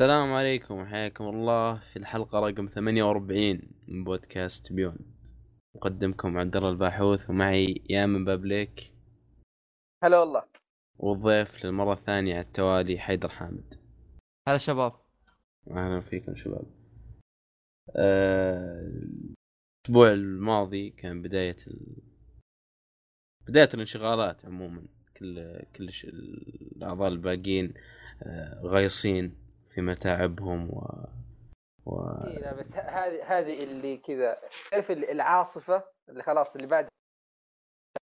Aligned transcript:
السلام 0.00 0.32
عليكم 0.32 0.74
وحياكم 0.74 1.24
الله 1.24 1.78
في 1.78 1.96
الحلقة 1.96 2.40
رقم 2.40 2.66
48 2.66 3.60
من 3.88 4.04
بودكاست 4.04 4.72
بيوند. 4.72 5.14
مقدمكم 5.76 6.38
عبد 6.38 6.56
الله 6.56 6.70
الباحوث 6.70 7.30
ومعي 7.30 7.82
يامن 7.90 8.24
بابليك. 8.24 8.92
هلا 10.04 10.18
والله. 10.18 10.44
والضيف 10.96 11.64
للمرة 11.64 11.92
الثانية 11.92 12.34
على 12.34 12.44
التوالي 12.44 12.98
حيدر 12.98 13.28
حامد. 13.28 13.74
هلا 14.48 14.56
شباب. 14.56 14.92
أهلا 15.70 16.00
فيكم 16.00 16.36
شباب. 16.36 16.64
آه، 17.96 18.92
الأسبوع 19.84 20.12
الماضي 20.12 20.90
كان 20.90 21.22
بداية 21.22 21.56
ال... 21.66 21.96
بداية 23.48 23.68
الانشغالات 23.74 24.44
عموما. 24.44 24.82
كل 25.16 25.62
كل 25.76 25.92
ش... 25.92 26.04
الأعضاء 26.04 27.08
الباقيين 27.08 27.74
آه، 28.22 28.60
غايصين. 28.64 29.49
في 29.74 29.80
متاعبهم 29.80 30.70
و, 30.70 31.06
و... 31.86 32.00
إيه 32.26 32.38
لا 32.38 32.54
بس 32.54 32.74
هذه 32.74 33.38
هذه 33.38 33.64
اللي 33.64 33.96
كذا. 33.96 34.38
تعرف 34.70 34.90
العاصفة 34.90 35.84
اللي 36.08 36.22
خلاص 36.22 36.54
اللي 36.56 36.66
بعد 36.66 36.88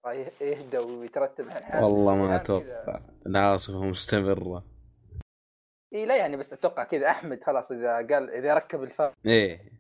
يه- 0.07 0.33
يهدى 0.41 0.79
ويترتب 0.79 1.49
على 1.51 1.85
والله 1.85 2.15
ما 2.15 2.37
أتوقع. 2.37 3.01
العاصفة 3.27 3.85
مستمرة. 3.85 4.65
اي 5.95 6.07
لا 6.07 6.17
يعني 6.17 6.37
بس 6.37 6.53
أتوقع 6.53 6.85
كذا 6.85 7.11
أحمد 7.11 7.45
خلاص 7.45 7.73
إذا 7.73 7.95
قال 7.97 8.31
إذا 8.31 8.55
ركب 8.55 8.83
ال 8.83 8.88
fiber 8.88 9.15
إيه. 9.27 9.73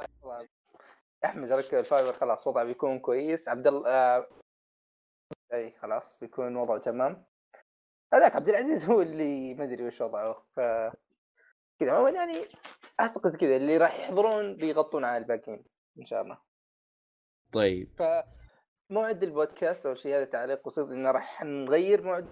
أحمد 1.24 1.52
ركب 1.52 1.78
ال 1.78 1.84
fiber 1.84 2.12
خلاص 2.12 2.46
وضعه 2.46 2.64
بيكون 2.64 2.98
كويس. 2.98 3.48
عبد 3.48 3.66
الله 3.66 3.88
آه، 3.90 4.26
اي 5.52 5.70
خلاص 5.78 6.18
بيكون 6.20 6.56
وضعه 6.56 6.78
تمام. 6.78 7.24
هذاك 8.14 8.36
عبد 8.36 8.48
العزيز 8.48 8.84
هو 8.84 9.02
اللي 9.02 9.54
ما 9.54 9.64
أدري 9.64 9.86
وش 9.86 10.00
وضعه 10.00 10.42
ف 10.56 10.60
كذا. 11.80 11.92
عموما 11.92 12.10
يعني 12.10 12.46
أعتقد 13.00 13.36
كذا 13.36 13.56
اللي 13.56 13.76
راح 13.76 13.98
يحضرون 13.98 14.56
بيغطون 14.56 15.04
على 15.04 15.18
الباقيين 15.18 15.64
إن 15.98 16.04
شاء 16.06 16.22
الله. 16.22 16.38
طيب. 17.52 18.22
موعد 18.90 19.22
البودكاست 19.22 19.86
أول 19.86 19.98
شيء 19.98 20.16
هذا 20.16 20.24
تعليق 20.24 20.66
بسيط 20.66 20.88
انه 20.88 21.10
راح 21.10 21.42
نغير 21.42 22.02
موعد. 22.02 22.28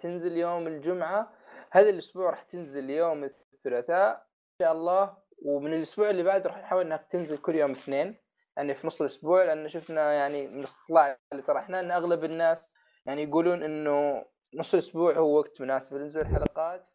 تنزل 0.00 0.36
يوم 0.36 0.66
الجمعة. 0.66 1.32
هذا 1.72 1.90
الأسبوع 1.90 2.30
راح 2.30 2.42
تنزل 2.42 2.90
يوم 2.90 3.24
الثلاثاء 3.24 4.14
إن 4.16 4.66
شاء 4.66 4.72
الله. 4.72 5.16
ومن 5.42 5.74
الأسبوع 5.74 6.10
اللي 6.10 6.22
بعد 6.22 6.46
راح 6.46 6.58
نحاول 6.58 6.84
إنها 6.84 6.96
تنزل 6.96 7.38
كل 7.38 7.54
يوم 7.54 7.70
اثنين. 7.70 8.16
يعني 8.56 8.74
في 8.74 8.86
نص 8.86 9.00
الأسبوع 9.00 9.44
لأن 9.44 9.68
شفنا 9.68 10.12
يعني 10.12 10.48
من 10.48 10.58
الاستطلاع 10.58 11.18
اللي 11.32 11.42
طرحناه 11.42 11.80
إن 11.80 11.90
أغلب 11.90 12.24
الناس 12.24 12.74
يعني 13.06 13.22
يقولون 13.22 13.62
إنه 13.62 14.26
نص 14.54 14.74
الأسبوع 14.74 15.12
هو 15.12 15.38
وقت 15.38 15.60
مناسب 15.60 15.96
لنزول 15.96 16.22
الحلقات. 16.22 16.88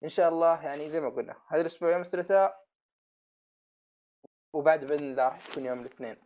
فان 0.00 0.10
شاء 0.10 0.28
الله 0.28 0.62
يعني 0.64 0.90
زي 0.90 1.00
ما 1.00 1.08
قلنا 1.08 1.36
هذا 1.48 1.60
الأسبوع 1.60 1.92
يوم 1.92 2.00
الثلاثاء 2.00 2.64
وبعد 4.52 4.84
بإذن 4.84 5.04
الله 5.04 5.24
راح 5.28 5.46
تكون 5.46 5.66
يوم 5.66 5.80
الاثنين. 5.80 6.16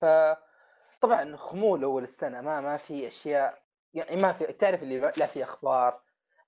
فطبعا 0.00 1.36
خمول 1.36 1.84
أول 1.84 2.02
السنة 2.02 2.40
ما 2.40 2.60
ما 2.60 2.76
في 2.76 3.06
أشياء 3.06 3.62
يعني 3.94 4.16
ما 4.16 4.32
في 4.32 4.52
تعرف 4.52 4.82
اللي 4.82 5.00
لا 5.00 5.26
في 5.26 5.44
أخبار 5.44 6.02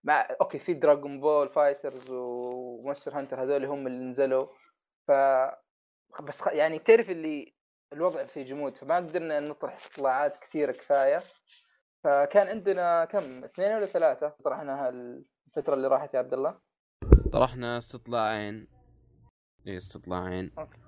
ما 0.05 0.21
okay 0.21 0.59
في 0.59 0.75
Dragon 0.75 1.21
Ball 1.21 1.49
Fighters 1.49 2.11
و 2.11 2.24
Monster 2.24 3.19
Hunter 3.19 3.43
هذول 3.43 3.65
هم 3.65 3.87
اللي 3.87 4.05
نزلوا. 4.05 4.47
ف 5.09 5.13
بس 6.23 6.47
يعني 6.47 6.79
تعرف 6.79 7.11
اللي 7.11 7.55
الوضع 7.93 8.25
في 8.25 8.45
جمود 8.45 8.77
فما 8.77 8.97
قدرنا 8.97 9.41
نطرح 9.41 9.75
استطلاعات 9.75 10.39
كثيرة 10.39 10.73
كفاية. 10.73 11.23
فكان 12.05 12.49
عندنا 12.49 13.05
كم؟ 13.05 13.45
اثنين 13.45 13.75
ولا 13.77 13.87
ثلاثة 13.87 14.29
طرحناها 14.45 14.91
الفترة 15.49 15.75
اللي 15.75 15.89
راحت 15.89 16.15
يا 16.15 16.19
عبد 16.19 16.35
الله؟ 16.35 16.55
طرحنا 17.33 17.79
استطلاعين. 17.79 18.67
إيه 19.67 19.77
استطلاعين. 19.77 20.51
أوكي. 20.59 20.79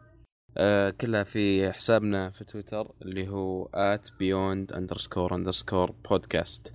آه 0.56 0.91
كلها 0.91 1.25
في 1.25 1.72
حسابنا 1.72 2.31
في 2.31 2.44
تويتر 2.44 2.93
اللي 3.03 3.28
هو 3.28 3.66
at 3.66 4.09
beyond 4.10 4.75
underscore 4.76 5.31
underscore 5.32 5.93
podcast. 6.09 6.72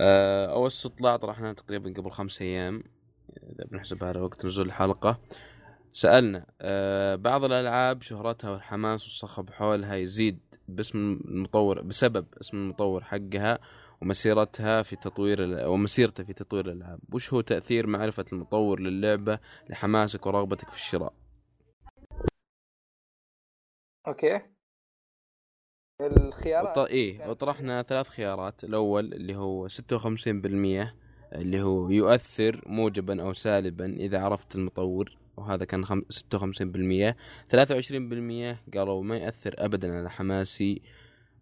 آه 0.00 0.46
أول 0.46 0.66
استطلاع 0.66 1.16
طرحناه 1.16 1.52
تقريبا 1.52 2.00
قبل 2.00 2.10
خمس 2.10 2.42
أيام. 2.42 2.82
إذا 3.42 3.64
بنحسبها 3.64 4.08
على 4.08 4.20
وقت 4.20 4.46
نزول 4.46 4.66
الحلقة. 4.66 5.20
سألنا 5.92 6.46
آه 6.60 7.14
بعض 7.14 7.44
الألعاب 7.44 8.02
شهرتها 8.02 8.50
والحماس 8.50 9.02
والصخب 9.02 9.50
حولها 9.50 9.94
يزيد 9.94 10.40
باسم 10.68 11.20
المطور 11.24 11.82
بسبب 11.82 12.26
اسم 12.40 12.56
المطور 12.56 13.04
حقها. 13.04 13.58
ومسيرتها 14.02 14.82
في 14.82 14.96
تطوير 14.96 15.68
ومسيرته 15.68 16.24
في 16.24 16.32
تطوير 16.32 16.66
الألعاب. 16.66 17.00
وش 17.12 17.32
هو 17.32 17.40
تأثير 17.40 17.86
معرفة 17.86 18.24
المطور 18.32 18.80
للعبة 18.80 19.38
لحماسك 19.70 20.26
ورغبتك 20.26 20.70
في 20.70 20.76
الشراء؟ 20.76 21.14
أوكي. 24.06 24.40
الخيارات؟ 26.00 26.78
وط... 26.78 26.86
إيه 26.86 27.28
وطرحنا 27.28 27.82
ثلاث 27.82 28.08
خيارات. 28.08 28.64
الأول 28.64 29.14
اللي 29.14 29.36
هو 29.36 29.68
56% 29.68 30.96
اللي 31.32 31.62
هو 31.62 31.90
يؤثر 31.90 32.62
موجبا 32.66 33.22
أو 33.22 33.32
سالبا 33.32 33.96
إذا 33.96 34.20
عرفت 34.20 34.56
المطور 34.56 35.16
وهذا 35.36 35.64
كان 35.64 35.84
خم... 35.84 36.00
56% 36.00 37.14
23% 37.52 38.74
قالوا 38.74 39.02
ما 39.02 39.16
يأثر 39.16 39.54
أبدا 39.58 39.98
على 39.98 40.10
حماسي 40.10 40.82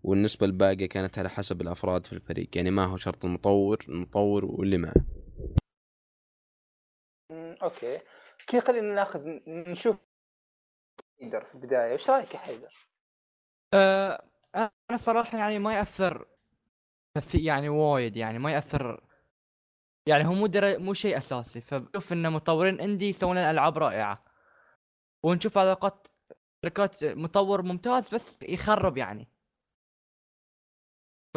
والنسبة 0.05 0.47
الباقية 0.47 0.89
كانت 0.89 1.19
على 1.19 1.29
حسب 1.29 1.61
الأفراد 1.61 2.07
في 2.07 2.13
الفريق. 2.13 2.57
يعني 2.57 2.71
ما 2.71 2.85
هو 2.85 2.97
شرط 2.97 3.25
المطور 3.25 3.79
المطور 3.89 4.45
واللي 4.45 4.79
معه. 4.79 4.95
أوكي. 7.63 8.01
كذا 8.47 8.61
خلينا 8.61 8.95
ناخذ 8.95 9.21
نشوف 9.47 9.97
حيدر 11.21 11.45
في 11.45 11.55
البداية. 11.55 11.93
إيش 11.93 12.11
رأيك 12.11 12.35
يا 12.35 12.39
حيدر؟ 12.39 12.89
أه 13.75 14.23
أنا 14.55 14.71
الصراحه 14.91 15.39
يعني 15.39 15.59
ما 15.59 15.75
يأثر 15.75 16.27
في 17.21 17.39
يعني 17.39 17.69
وايد 17.69 18.17
يعني 18.17 18.39
ما 18.39 18.53
يأثر. 18.53 19.05
يعني 20.07 20.27
هو 20.27 20.33
مو 20.33 20.47
در... 20.47 20.79
مو 20.79 20.93
شيء 20.93 21.17
أساسي. 21.17 21.61
فبشوف 21.61 22.13
إن 22.13 22.33
مطورين 22.33 22.81
إندي 22.81 23.09
يسوون 23.09 23.37
لنا 23.37 23.51
ألعاب 23.51 23.79
رائعة. 23.79 24.25
ونشوف 25.25 25.59
علاقات 25.59 26.09
شركات 26.65 27.05
مطور 27.05 27.63
ممتاز 27.63 28.15
بس 28.15 28.39
يخرب 28.43 28.97
يعني. 28.97 29.34
ف 31.35 31.37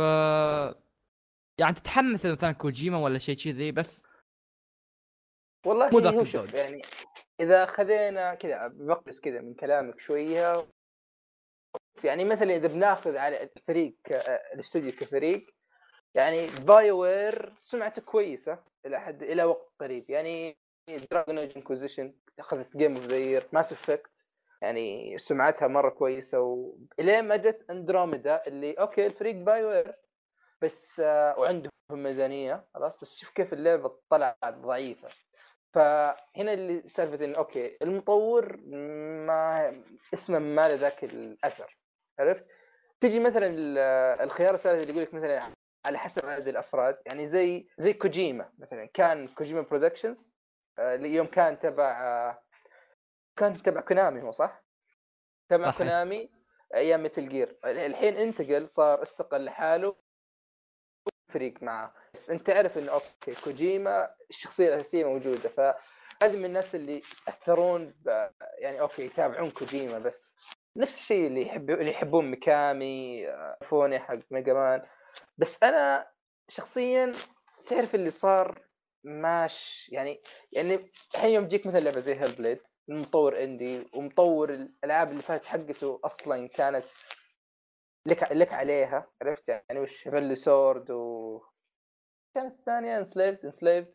يعني 1.60 1.74
تتحمس 1.76 2.26
مثلا 2.26 2.52
كوجيما 2.52 2.98
ولا 2.98 3.18
شيء 3.18 3.36
كذي 3.36 3.72
بس 3.72 4.04
والله 5.66 5.90
مو 5.90 6.00
ذاك 6.00 6.14
شوف 6.14 6.22
الزود. 6.22 6.54
يعني 6.54 6.82
إذا 7.40 7.66
خذينا 7.66 8.36
كذا 8.36 8.68
بقلص 8.68 9.20
كذا 9.20 9.42
من 9.42 9.54
كلامك 9.54 10.00
شوية 10.00 10.68
يعني 12.04 12.26
مثلا 12.26 12.56
إذا 12.56 12.68
بناخذ 12.68 13.18
على 13.18 13.44
الفريق 13.58 13.96
ك- 14.04 14.12
الاستوديو 14.54 14.92
كفريق 14.92 15.50
يعني 16.16 16.48
BioWare 16.68 17.54
سمعته 17.60 18.02
كويسة 18.02 18.64
إلى 18.86 19.00
حد 19.00 19.24
إلى 19.24 19.44
وقت 19.44 19.72
قريب 19.80 20.10
يعني 20.10 20.58
Dragon 21.12 21.38
Age 21.38 21.52
Inquisition 21.58 22.14
أخذت 22.40 22.78
Game 22.78 22.96
of 22.96 23.06
the 23.06 23.18
Year 23.18 23.48
Mass 23.54 23.72
Effect 23.74 24.12
يعني 24.62 25.18
سمعتها 25.18 25.68
مرة 25.68 25.90
كويسة 25.90 26.40
والين 26.42 27.28
ما 27.28 27.36
جت 27.36 27.66
أندروميدا 27.70 28.44
اللي 28.48 28.74
okay 28.74 29.06
الفريق 29.08 29.36
BioWare 29.36 29.96
بس 30.62 31.00
آه 31.00 31.40
وعندهم 31.40 31.72
ميزانية 31.92 32.66
خلاص 32.74 33.02
بس 33.02 33.18
شوف 33.18 33.30
كيف 33.30 33.54
اللعبة 33.54 34.00
طلعت 34.10 34.38
ضعيفة 34.54 35.10
فهنا 35.74 36.54
اللي 36.54 36.90
سالفة 36.90 37.26
إنه 37.26 37.38
okay 37.38 37.78
المطور 37.82 38.58
ما 39.28 39.70
اسمه 40.14 40.40
ما 40.40 40.62
له 40.68 40.76
ذاك 40.76 41.04
الأثر 41.04 41.78
عرفت؟ 42.20 42.46
تجي 43.02 43.20
مثلا 43.20 43.48
ال- 43.48 43.78
الخيار 44.22 44.56
الثالث 44.56 44.82
اللي 44.82 44.92
يقول 44.94 45.04
لك 45.04 45.14
مثلا 45.14 45.42
على 45.86 45.98
حسب 45.98 46.26
عدد 46.26 46.48
الأفراد 46.48 46.98
يعني 47.06 47.28
زي 47.28 47.68
زي 47.78 47.94
كوجيما 47.94 48.52
مثلا 48.58 48.86
كان 48.86 49.28
Kojima 49.28 49.62
Productions 49.62 50.30
يوم 51.00 51.28
كان 51.28 51.60
تبع 51.60 52.02
آه، 52.02 52.44
كان 53.38 53.62
تبع 53.64 53.82
Konami 53.82 54.22
هو 54.22 54.32
صح؟ 54.32 54.64
تبع 55.50 55.66
صحيح. 55.66 55.78
Konami 55.78 56.30
أيام 56.74 57.04
Metal 57.04 57.30
Gear. 57.30 57.58
الحين 57.66 58.18
انتقل 58.18 58.70
صار 58.72 59.04
استقل 59.04 59.46
لحاله 59.46 59.96
فريق 61.34 61.64
معاه 61.64 61.94
بس 62.14 62.30
أنت 62.32 62.48
تعرف 62.48 62.78
إنه 62.78 62.92
okay 62.92 63.42
كوجيما 63.44 64.16
الشخصية 64.30 64.68
الأساسية 64.68 65.06
موجودة. 65.06 65.50
فهذه 65.50 66.38
من 66.38 66.46
الناس 66.46 66.76
اللي 66.76 67.02
اثرون 67.28 67.94
ب... 68.06 68.30
يعني 68.58 68.82
أوكي 68.82 69.06
يتابعون 69.06 69.50
كوجيما. 69.52 70.00
بس 70.00 70.36
نفس 70.76 70.98
الشيء 70.98 71.28
اللي 71.28 71.42
يحب 71.42 71.70
اللي 71.70 71.92
يحبون 71.92 72.32
ميكامي 72.32 73.28
فوني 73.66 74.00
حق 74.00 74.20
ميجا 74.32 74.54
مان. 74.54 74.86
بس 75.38 75.64
أنا 75.64 76.08
شخصيا 76.50 77.12
تعرف 77.68 77.96
اللي 77.96 78.12
صار 78.12 78.68
ماش 79.04 79.90
يعني 79.92 80.22
يعني 80.52 80.90
الحين 81.16 81.32
يوم 81.32 81.48
تجيك 81.48 81.68
مثلا 81.68 81.80
لعبة 81.80 82.00
زي 82.00 82.16
هيل 82.16 82.32
بليد 82.32 82.60
مطور 82.88 83.44
اندي 83.44 83.88
ومطور 83.94 84.54
الألعاب 84.54 85.12
اللي 85.12 85.22
فاتت 85.22 85.46
حقته 85.46 86.00
أصلا 86.04 86.48
كانت 86.48 86.86
لك 88.06 88.32
لك 88.32 88.54
عليها 88.54 89.12
عرفت 89.22 89.50
يعني 89.50 89.80
وش؟ 89.80 90.04
فالي 90.04 90.36
سورد 90.36 90.92
و 90.92 91.42
كانت 92.36 92.60
الثانية 92.60 92.98
Enslaved 92.98 93.46
Enslaved 93.46 93.94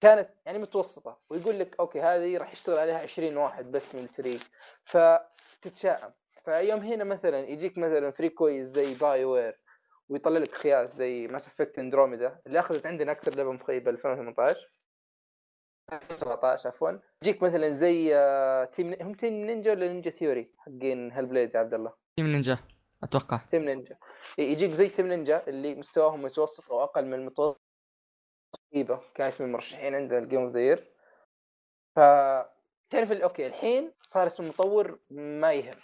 كانت 0.00 0.30
يعني 0.46 0.58
متوسطة 0.58 1.20
ويقول 1.30 1.58
لك 1.58 1.80
okay 1.80 2.00
هذه 2.00 2.38
راح 2.38 2.52
يشتغل 2.52 2.78
عليها 2.78 2.98
20 2.98 3.36
واحد 3.36 3.70
بس 3.70 3.94
من 3.94 4.02
الفريق 4.02 4.40
فتتشائم. 4.84 6.12
فيوم 6.44 6.80
هنا 6.80 7.04
مثلا 7.04 7.38
يجيك 7.38 7.78
مثلا 7.78 8.10
فريق 8.10 8.32
كويس 8.32 8.68
زي 8.68 8.94
BioWare 8.94 9.60
ويطلع 10.08 10.38
لك 10.38 10.54
خياس 10.54 10.96
زي 10.96 11.26
Mass 11.26 11.46
Effect 11.46 11.78
Andromeda 11.78 12.40
اللي 12.46 12.60
أخذت 12.60 12.86
عندنا 12.86 13.12
أكثر 13.12 13.36
لعبة 13.36 13.52
مخيبة 13.52 13.90
2018 13.90 14.70
2017 15.92 16.68
عفوا. 16.68 16.90
يجيك 17.22 17.42
مثلا 17.42 17.70
زي 17.70 18.16
آه، 18.16 18.64
Team 18.64 18.96
هم 19.00 19.14
Team 19.14 19.32
Ninja 19.32 19.70
ولا 19.72 19.88
Ninja 19.88 20.10
Theory 20.10 20.54
حقين 20.58 21.12
Hellblade 21.12 21.54
يا 21.54 21.60
عبد 21.60 21.74
الله؟ 21.74 21.92
Team 22.16 22.26
Ninja 22.26 22.58
أتوقع. 23.02 23.36
Team 23.50 23.62
Ninja 23.62 23.96
يجيك 24.38 24.72
زي 24.72 24.88
Team 24.88 25.06
Ninja 25.06 25.44
اللي 25.48 25.74
مستواهم 25.74 26.22
متوسط 26.22 26.70
أو 26.70 26.84
أقل 26.84 27.06
من 27.06 27.14
المتوسط 27.14 27.60
كانت 29.14 29.40
من 29.40 29.46
المرشحين 29.46 29.94
عندنا 29.94 30.18
ال 30.18 30.22
Game 30.22 30.40
of 30.40 30.52
the 30.52 30.60
Year 30.60 30.92
ف 31.96 32.00
تعرف 32.90 33.12
okay 33.12 33.46
الحين 33.46 33.92
صار 34.02 34.26
اسم 34.26 34.42
المطور 34.42 34.98
ما 35.10 35.52
يهم. 35.52 35.76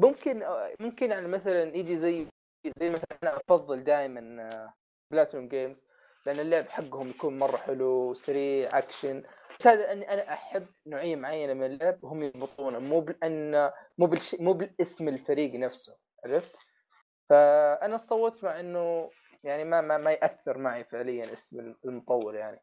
ممكن 0.00 0.42
ممكن 0.80 1.10
يعني 1.10 1.28
مثلا 1.28 1.76
يجي 1.76 1.96
زي 1.96 2.26
زي 2.78 2.90
مثلا 2.90 3.18
أنا 3.22 3.36
أفضل 3.36 3.84
دائما 3.84 4.50
PlatinumGames 5.12 5.76
لأن 6.26 6.40
اللعب 6.40 6.68
حقهم 6.68 7.10
يكون 7.10 7.38
مرة 7.38 7.56
حلو 7.56 8.14
سريع 8.14 8.78
اكشن 8.78 9.22
بس 9.58 9.66
هذا 9.66 9.92
أني 9.92 10.14
أنا 10.14 10.32
أحب 10.32 10.66
نوعية 10.86 11.16
معينة 11.16 11.54
من 11.54 11.66
اللعب 11.66 12.04
وهم 12.04 12.22
يضبطونه 12.22 12.78
مو 12.78 13.00
بان 13.00 13.70
مو 13.98 14.06
بالش... 14.06 14.34
مو 14.34 14.52
بالاسم 14.52 15.08
الفريق 15.08 15.54
نفسه 15.54 15.96
عرفت؟ 16.24 16.56
فأنا 17.28 17.96
صوت 17.96 18.44
مع 18.44 18.60
إنه 18.60 19.10
يعني 19.44 19.64
ما 19.64 19.80
ما, 19.80 19.98
ما 19.98 20.10
يأثر 20.12 20.58
معي 20.58 20.84
فعليا 20.84 21.32
اسم 21.32 21.74
المطور 21.84 22.34
يعني 22.34 22.60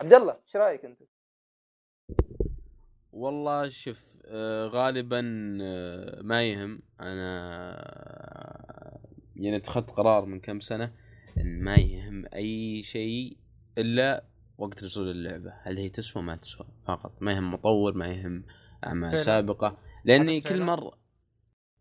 عبد 0.00 0.14
الله 0.14 0.32
إيش 0.32 0.56
رأيك 0.56 0.84
أنت؟ 0.84 1.02
والله 3.12 3.68
شوف 3.68 4.16
آه، 4.26 4.66
غالبا 4.66 5.20
آه، 5.62 6.22
ما 6.22 6.42
يهم 6.50 6.82
أنا 7.00 7.34
يعني 9.36 9.56
اتخذت 9.56 9.90
قرار 9.90 10.24
من 10.24 10.40
كم 10.40 10.60
سنة 10.60 11.03
إن 11.38 11.60
ما 11.60 11.76
يهم 11.76 12.24
أي 12.34 12.82
شيء 12.82 13.36
إلا 13.78 14.24
وقت 14.58 14.84
نزول 14.84 15.10
اللعبة. 15.10 15.52
هل 15.62 15.78
هي 15.78 15.88
تسوى 15.88 16.22
ما 16.22 16.36
تسوى 16.36 16.66
فقط. 16.86 17.22
ما 17.22 17.32
يهم 17.32 17.50
مطور 17.50 17.94
ما 17.94 18.06
يهم 18.06 18.44
أعمال. 18.86 19.18
سابقة. 19.18 19.78
لأني 20.04 20.40
كل؟ 20.40 20.62
مرة 20.62 20.98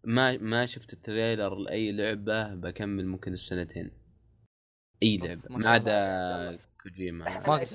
ما 0.04 0.38
ما 0.38 0.66
شفت 0.66 0.94
ال 0.94 1.01
trailer 1.01 1.56
لأي 1.56 1.92
لعبة 1.92 2.56
بكمل 2.56 3.08
ممكن 3.08 3.34
السنتين. 3.34 3.92
أي 5.04 5.18
لعبة. 5.18 5.44
ما. 5.50 5.70
عدا 5.70 6.60
كوجيما. 6.84 7.26
Death 7.48 7.66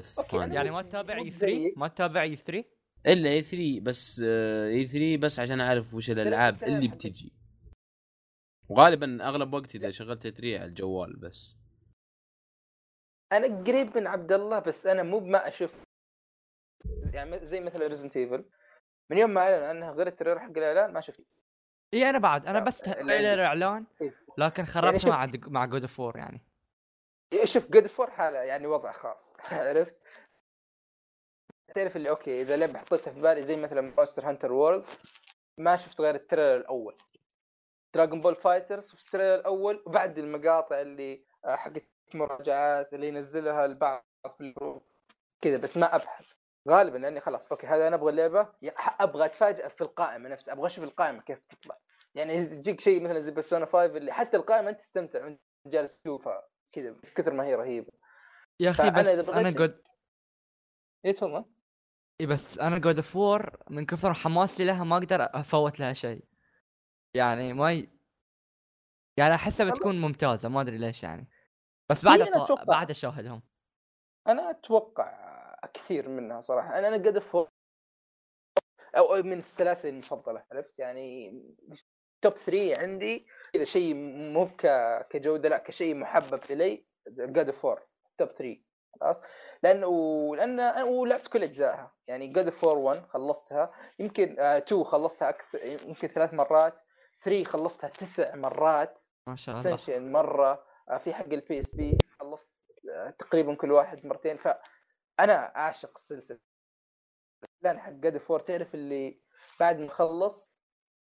Stranding. 0.00 0.54
يعني 0.56 0.70
ما 0.70 0.82
تتابع 0.82 1.16
E3 1.16 1.46
زيك. 1.46 1.78
ما 1.78 1.88
تتابع 1.88 2.22
E3 2.22 2.64
إلا 3.06 3.30
E3 3.30 3.80
بس 3.80 4.20
E3 4.20 5.16
بس 5.16 5.40
عشان 5.40 5.60
أعرف 5.60 5.94
وش 5.94 6.10
الألعاب 6.10 6.54
الألعاب 6.54 6.76
اللي 6.76 6.88
بتجي. 6.88 7.32
وغالبا 8.70 9.28
أغلب 9.28 9.52
وقتي 9.54 9.78
إذا 9.78 9.90
شغلت 9.90 10.22
3 10.28 10.58
على 10.58 10.64
الجوال 10.64 11.16
بس. 11.16 11.56
أنا 13.32 13.46
قريب 13.64 13.98
من 13.98 14.06
عبد 14.06 14.32
الله 14.32 14.58
بس 14.58 14.86
أنا 14.86 15.02
مو 15.02 15.18
بما 15.18 15.48
أشوف. 15.48 15.74
يعني 17.14 17.46
زي 17.46 17.60
مثلا 17.60 17.86
Resident 17.86 18.16
Evil 18.16 18.44
من 19.10 19.18
يوم 19.18 19.30
ما 19.30 19.40
أعلن 19.40 19.62
عنها 19.64 19.92
غير 19.92 20.06
ال 20.06 20.10
trailer 20.10 20.38
حق 20.40 20.50
الإعلان 20.50 20.92
ما 20.92 21.00
شفت 21.00 21.20
إي 21.94 22.10
أنا 22.10 22.18
بعد. 22.18 22.46
أنا 22.46 22.60
بس 22.60 22.78
trailer 22.78 23.44
إعلان. 23.44 23.86
لكن 24.38 24.64
خربتها 24.64 24.98
شوف- 24.98 25.10
مع 25.10 25.24
دق- 25.24 25.48
مع 25.48 25.66
God 25.66 25.86
of 25.86 25.98
War 25.98 26.16
يعني. 26.16 26.40
شوف 27.44 27.70
God 27.70 27.86
of 27.86 27.96
War 27.96 28.10
حاله 28.10 28.38
يعني 28.38 28.66
وضع 28.66 28.92
خاص. 28.92 29.32
عرفت؟ 29.52 29.96
تعرف 31.74 31.96
اللي 31.96 32.10
okay 32.10 32.42
إذا 32.42 32.56
لعبة 32.56 32.78
حطيتها 32.78 33.12
في 33.12 33.20
بالي 33.20 33.42
زي 33.42 33.56
مثلا 33.56 33.80
Monster 33.80 34.28
Hunter 34.28 34.52
World 34.52 34.84
ما 35.58 35.76
شفت 35.76 36.00
غير 36.00 36.14
ال 36.14 36.19
trailer 36.19 36.56
الأول. 36.56 36.96
Dragon 37.94 38.20
Ball 38.20 38.36
FighterZ 38.36 38.90
شفت 38.90 39.06
ال 39.06 39.09
trailer 39.09 39.34
الأول 39.34 39.82
وبعد 39.86 40.18
المقاطع 40.18 40.80
اللي 40.80 41.24
آه، 41.44 41.56
حقت 41.56 41.84
مراجعات 42.14 42.94
اللي 42.94 43.08
ينزلها 43.08 43.64
البعض 43.64 44.04
في 44.36 44.40
ال 44.40 44.46
group. 44.46 44.82
كذا 45.40 45.56
بس 45.56 45.76
ما 45.76 45.96
أبحث. 45.96 46.24
غالبا 46.68 46.98
لأني 46.98 47.20
خلاص 47.20 47.50
okay 47.52 47.66
هذا 47.66 47.88
أنا 47.88 47.96
أبغى 47.96 48.10
اللعبه 48.10 48.48
أبغى 49.00 49.24
اتفاجئ 49.24 49.68
في 49.68 49.80
القائمة 49.80 50.28
نفسها 50.28 50.54
أبغى 50.54 50.66
أشوف 50.66 50.84
القائمة 50.84 51.22
كيف 51.22 51.38
تطلع. 51.38 51.78
يعني 52.14 52.34
يجيك 52.34 52.80
شيء 52.80 53.02
مثلا 53.02 53.20
زي 53.20 53.30
Persona 53.30 53.66
5 53.66 53.84
اللي 53.84 54.12
حتى 54.12 54.36
القائمة 54.36 54.70
أنت 54.70 54.80
تستمتع 54.80 55.24
وأنت 55.24 55.40
جالس 55.66 55.98
تشوفها 55.98 56.42
كذا 56.72 56.96
كثر 57.14 57.32
ما 57.32 57.44
هي 57.44 57.54
رهيبة. 57.54 57.92
يا 58.60 58.70
أخي 58.70 58.82
فأنا 58.82 59.00
إذا 59.00 59.22
بس 59.22 59.28
أنا 59.28 59.50
جود 59.50 59.82
اي 61.04 61.12
تفضل. 61.12 61.44
اي 62.20 62.26
بس 62.26 62.58
أنا 62.58 62.78
God 62.78 62.96
of 62.96 63.16
War 63.16 63.56
من 63.70 63.86
كثر 63.86 64.14
حماسي 64.14 64.64
لها 64.64 64.84
ما 64.84 64.96
أقدر 64.96 65.22
أفوت 65.22 65.80
لها 65.80 65.92
شيء. 65.92 66.29
يعني 67.14 67.52
ما 67.52 67.72
ي... 67.72 67.88
يعني 69.16 69.34
أحسها 69.34 69.70
بتكون 69.70 70.00
ممتازة 70.00 70.48
ما 70.48 70.60
أدري 70.60 70.78
ليش 70.78 71.02
يعني. 71.02 71.28
بس 71.90 72.04
بعد 72.04 72.20
أط... 72.20 72.28
أتوقع. 72.36 72.64
بعد 72.64 72.90
أشاهدهم. 72.90 73.42
أنا 74.26 74.50
أتوقع 74.50 75.30
كثير 75.74 76.08
منها 76.08 76.40
صراحة. 76.40 76.78
أنا 76.78 76.88
أنا 76.88 76.96
قد 76.96 77.22
أو 78.96 79.22
من 79.22 79.38
السلاسل 79.38 79.88
المفضلة 79.88 80.44
عرفت؟ 80.52 80.78
يعني 80.78 81.42
top 82.22 82.32
3 82.32 82.82
عندي 82.82 83.26
اذا 83.54 83.64
شيء 83.64 83.94
مو 84.32 84.50
كجودة 85.10 85.48
لا 85.48 85.58
كشيء 85.58 85.94
محبب 85.94 86.40
إلي 86.50 86.84
God 87.08 87.50
of 87.50 87.63
War 87.63 87.82
top 88.18 88.28
3 88.28 88.60
خلاص؟ 89.00 89.22
لأنه 89.62 89.90
لأن 90.36 90.72
أنا- 90.74 90.84
ولعبت 90.86 91.28
كل 91.28 91.42
أجزائها. 91.42 91.94
يعني 92.06 92.26
God 92.28 92.50
of 92.50 92.61
War 92.61 92.78
1 92.78 93.06
خلصتها 93.06 93.72
يمكن 93.98 94.40
2 94.40 94.84
خلصتها 94.84 95.28
أكثر 95.28 95.58
يمكن 95.88 96.08
ثلاث 96.08 96.34
مرات. 96.34 96.80
3 97.20 97.44
خلصتها 97.44 97.88
تسع 97.88 98.34
مرات 98.36 98.98
ما 99.26 99.36
شاء 99.36 99.58
الله. 99.58 99.76
Ascension 99.76 100.12
مرة 100.12 100.66
آه، 100.88 100.98
في 100.98 101.14
حق 101.14 101.24
ال 101.24 101.60
PSP 101.60 101.98
خلصت 102.20 102.50
آه، 102.90 103.10
تقريبا 103.10 103.54
كل 103.54 103.72
واحد 103.72 104.06
مرتين. 104.06 104.36
فانا 104.36 105.56
أعشق 105.56 105.92
السلسلة. 105.96 106.38
لأن 107.62 107.78
حق 107.78 107.90
God 107.90 108.18
of 108.18 108.27
War 108.27 108.40
تعرف 108.40 108.74
اللي 108.74 109.20
بعد 109.60 109.78
ما 109.78 109.86
اخلص 109.86 110.54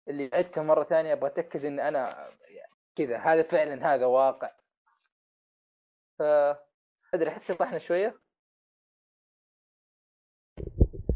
اللي 0.07 0.29
عدتها 0.33 0.63
مرة 0.63 0.83
ثانية 0.83 1.13
أبغى 1.13 1.27
أتأكد 1.29 1.65
إن 1.65 1.79
أنا 1.79 2.29
يعني 2.49 2.71
كذا 2.95 3.17
هذا 3.17 3.43
فعلا 3.43 3.93
هذا 3.95 4.05
واقع. 4.05 4.51
ف 6.19 6.21
أدري 7.13 7.29
أحس 7.29 7.51
طحنا 7.51 7.79
شوية. 7.79 8.19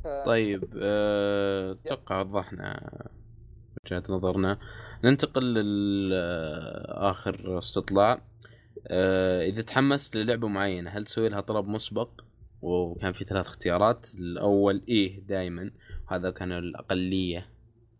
ف- 0.04 0.26
طيب 0.26 0.78
آه، 0.82 1.72
أتوقع 1.72 2.20
وضحنا 2.20 2.90
وجهة 3.86 4.04
نظرنا. 4.10 4.60
ننتقل 5.04 5.54
لاخر 6.10 7.58
استطلاع. 7.58 8.22
آه، 8.88 9.46
إذا 9.46 9.62
تحمست 9.62 10.18
للعبة 10.18 10.48
معينة 10.48 10.90
هل 10.90 11.06
تسوي 11.06 11.30
لها 11.30 11.42
طلب 11.42 11.68
مسبق؟ 11.68 12.10
وكان 12.62 13.12
في 13.12 13.24
ثلاث 13.24 13.46
اختيارات. 13.46 14.08
الأول 14.16 14.82
إيه 14.90 15.20
دائما 15.20 15.72
وهذا 16.08 16.32
كان 16.32 16.52
الأقلية 16.52 17.50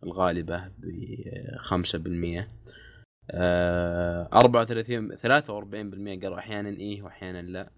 الغالبة 0.04 0.68
ب 0.68 0.86
5% 1.58 2.48
آه، 3.32 4.30
34 4.34 5.18
43% 5.18 6.22
قالوا 6.22 6.38
أحيانا 6.38 6.70
إيه 6.70 7.02
واحيانا 7.02 7.42
لا. 7.42 7.70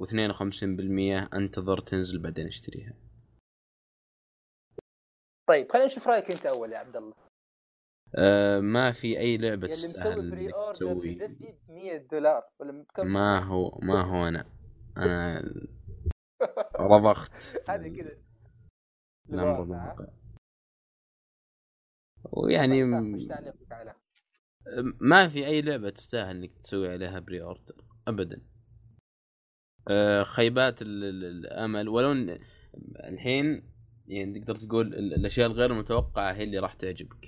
و52% 0.00 1.34
انتظر 1.34 1.80
تنزل 1.80 2.18
بعدين 2.18 2.46
اشتريها. 2.46 2.94
طيب 5.48 5.72
خلينا 5.72 5.86
نشوف 5.86 6.08
رأيك 6.08 6.30
أنت 6.30 6.46
أول 6.46 6.72
يا 6.72 6.78
عبد 6.78 6.96
الله. 6.96 7.27
آه، 8.14 8.60
ما 8.60 8.92
في 8.92 9.18
أي 9.18 9.36
لعبة 9.36 9.64
يلي 9.66 9.74
تستاهل 9.74 10.18
مسوي 10.18 10.30
بري 10.30 10.52
تسوي. 10.72 11.14
لديستني 11.14 11.52
ب 11.68 11.70
100 11.72 11.96
دولار 11.96 12.42
ولا 12.60 12.72
بكم 12.82 13.06
ما 13.06 13.38
هو 13.38 13.78
ما 13.82 14.00
هو 14.10 14.28
أنا. 14.28 14.46
أنا 14.96 15.42
رضخت. 16.80 17.32
هذه 17.70 17.96
كذا. 17.96 18.10
الامر 19.30 19.62
الواقع. 19.62 20.06
ويعني 22.32 22.82
طيب، 22.82 23.54
ما 25.00 25.28
في 25.28 25.46
أي 25.46 25.62
لعبة 25.62 25.90
تستاهل 25.90 26.36
إنك 26.36 26.58
تسوي 26.58 26.88
عليها 26.92 27.18
بري 27.18 27.42
اوردر 27.42 27.84
ابدا. 28.08 28.42
آه، 29.90 30.22
خيبات 30.22 30.82
ال- 30.82 31.04
ال- 31.04 31.24
الأمل. 31.24 31.88
ولو 31.88 32.12
إن 32.12 32.38
الحين 33.04 33.62
يعني 34.06 34.40
تقدر 34.40 34.56
تقول 34.56 34.94
ال- 34.94 35.14
الأشياء 35.14 35.46
الغير 35.46 35.74
متوقعة 35.74 36.32
هي 36.32 36.44
اللي 36.44 36.58
راح 36.58 36.74
تعجبك. 36.74 37.26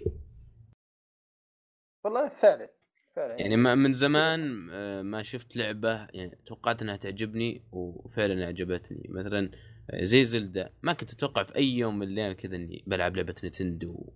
والله 2.04 2.28
فعلا 2.28 2.70
فعلا. 3.16 3.40
يعني 3.40 3.56
ما 3.56 3.74
من 3.74 3.94
زمان 3.94 4.68
آه، 4.70 5.02
ما 5.02 5.22
شفت 5.22 5.56
لعبة 5.56 6.06
يعني 6.12 6.38
توقعت 6.46 6.82
إنها 6.82 6.96
تعجبني 6.96 7.62
وفعلا 7.72 8.46
عجبتني 8.46 9.06
مثلا 9.08 9.50
آه، 9.90 10.04
زي 10.04 10.24
زلدة. 10.24 10.72
ما 10.82 10.92
كنت 10.92 11.12
أتوقع 11.12 11.42
في 11.44 11.56
أي 11.56 11.68
يوم 11.68 11.98
من 11.98 12.06
الأيام 12.08 12.32
كذا 12.32 12.56
إني 12.56 12.84
بلعب 12.86 13.16
لعبة 13.16 13.34
نتندو 13.44 14.12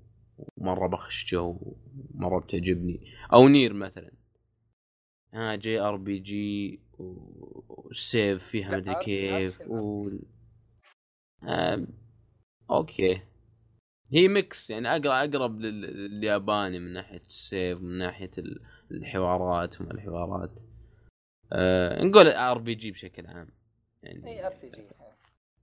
ومرة 0.57 0.87
بخش 0.89 1.33
جو 1.33 1.59
ومرة 2.15 2.39
بتعجبني. 2.41 3.01
أو 3.33 3.49
نير 3.49 3.73
مثلا. 3.73 4.11
ها 5.35 5.55
JRPG 5.57 6.81
والسيف 6.99 8.43
فيها 8.45 8.77
مدري 8.77 8.95
كيف. 8.95 9.61
و 9.67 10.09
آم، 11.43 11.87
okay. 12.71 13.21
هي 14.15 14.29
mix 14.29 14.71
يعني 14.71 14.89
اقرب 14.89 15.07
أقرب 15.35 15.61
لل- 15.61 15.81
للياباني 16.11 16.79
من 16.79 16.93
ناحية 16.93 17.23
السيف 17.29 17.81
من 17.81 17.99
ناحية 17.99 18.31
ال- 18.39 18.61
الحوارات 18.91 19.81
وما 19.81 19.91
الحوارات. 19.93 20.61
آه 21.53 22.05
نقول 22.05 22.29
RPG 22.29 22.91
بشكل 22.91 23.27
عام. 23.27 23.49
يعني 24.03 24.27
إي 24.29 24.47
RPG 24.47 24.83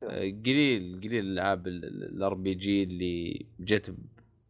آه، 0.04 0.20
قليل 0.46 1.00
قليل 1.04 1.20
الألعاب 1.26 1.68
ال 1.68 2.34
RPG 2.34 2.84
اللي 2.84 3.46
جت 3.60 3.96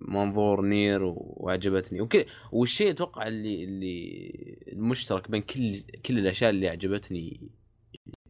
بمنظور 0.01 0.61
NieR 0.65 1.01
وعجبتني. 1.15 2.07
والشيء 2.51 2.89
أتوقع 2.91 3.27
اللي 3.27 3.63
اللي 3.63 4.57
المشترك 4.67 5.31
بين 5.31 5.41
كل 5.41 5.81
كل 6.05 6.17
الأشياء 6.19 6.49
اللي 6.49 6.67
عجبتني 6.69 7.49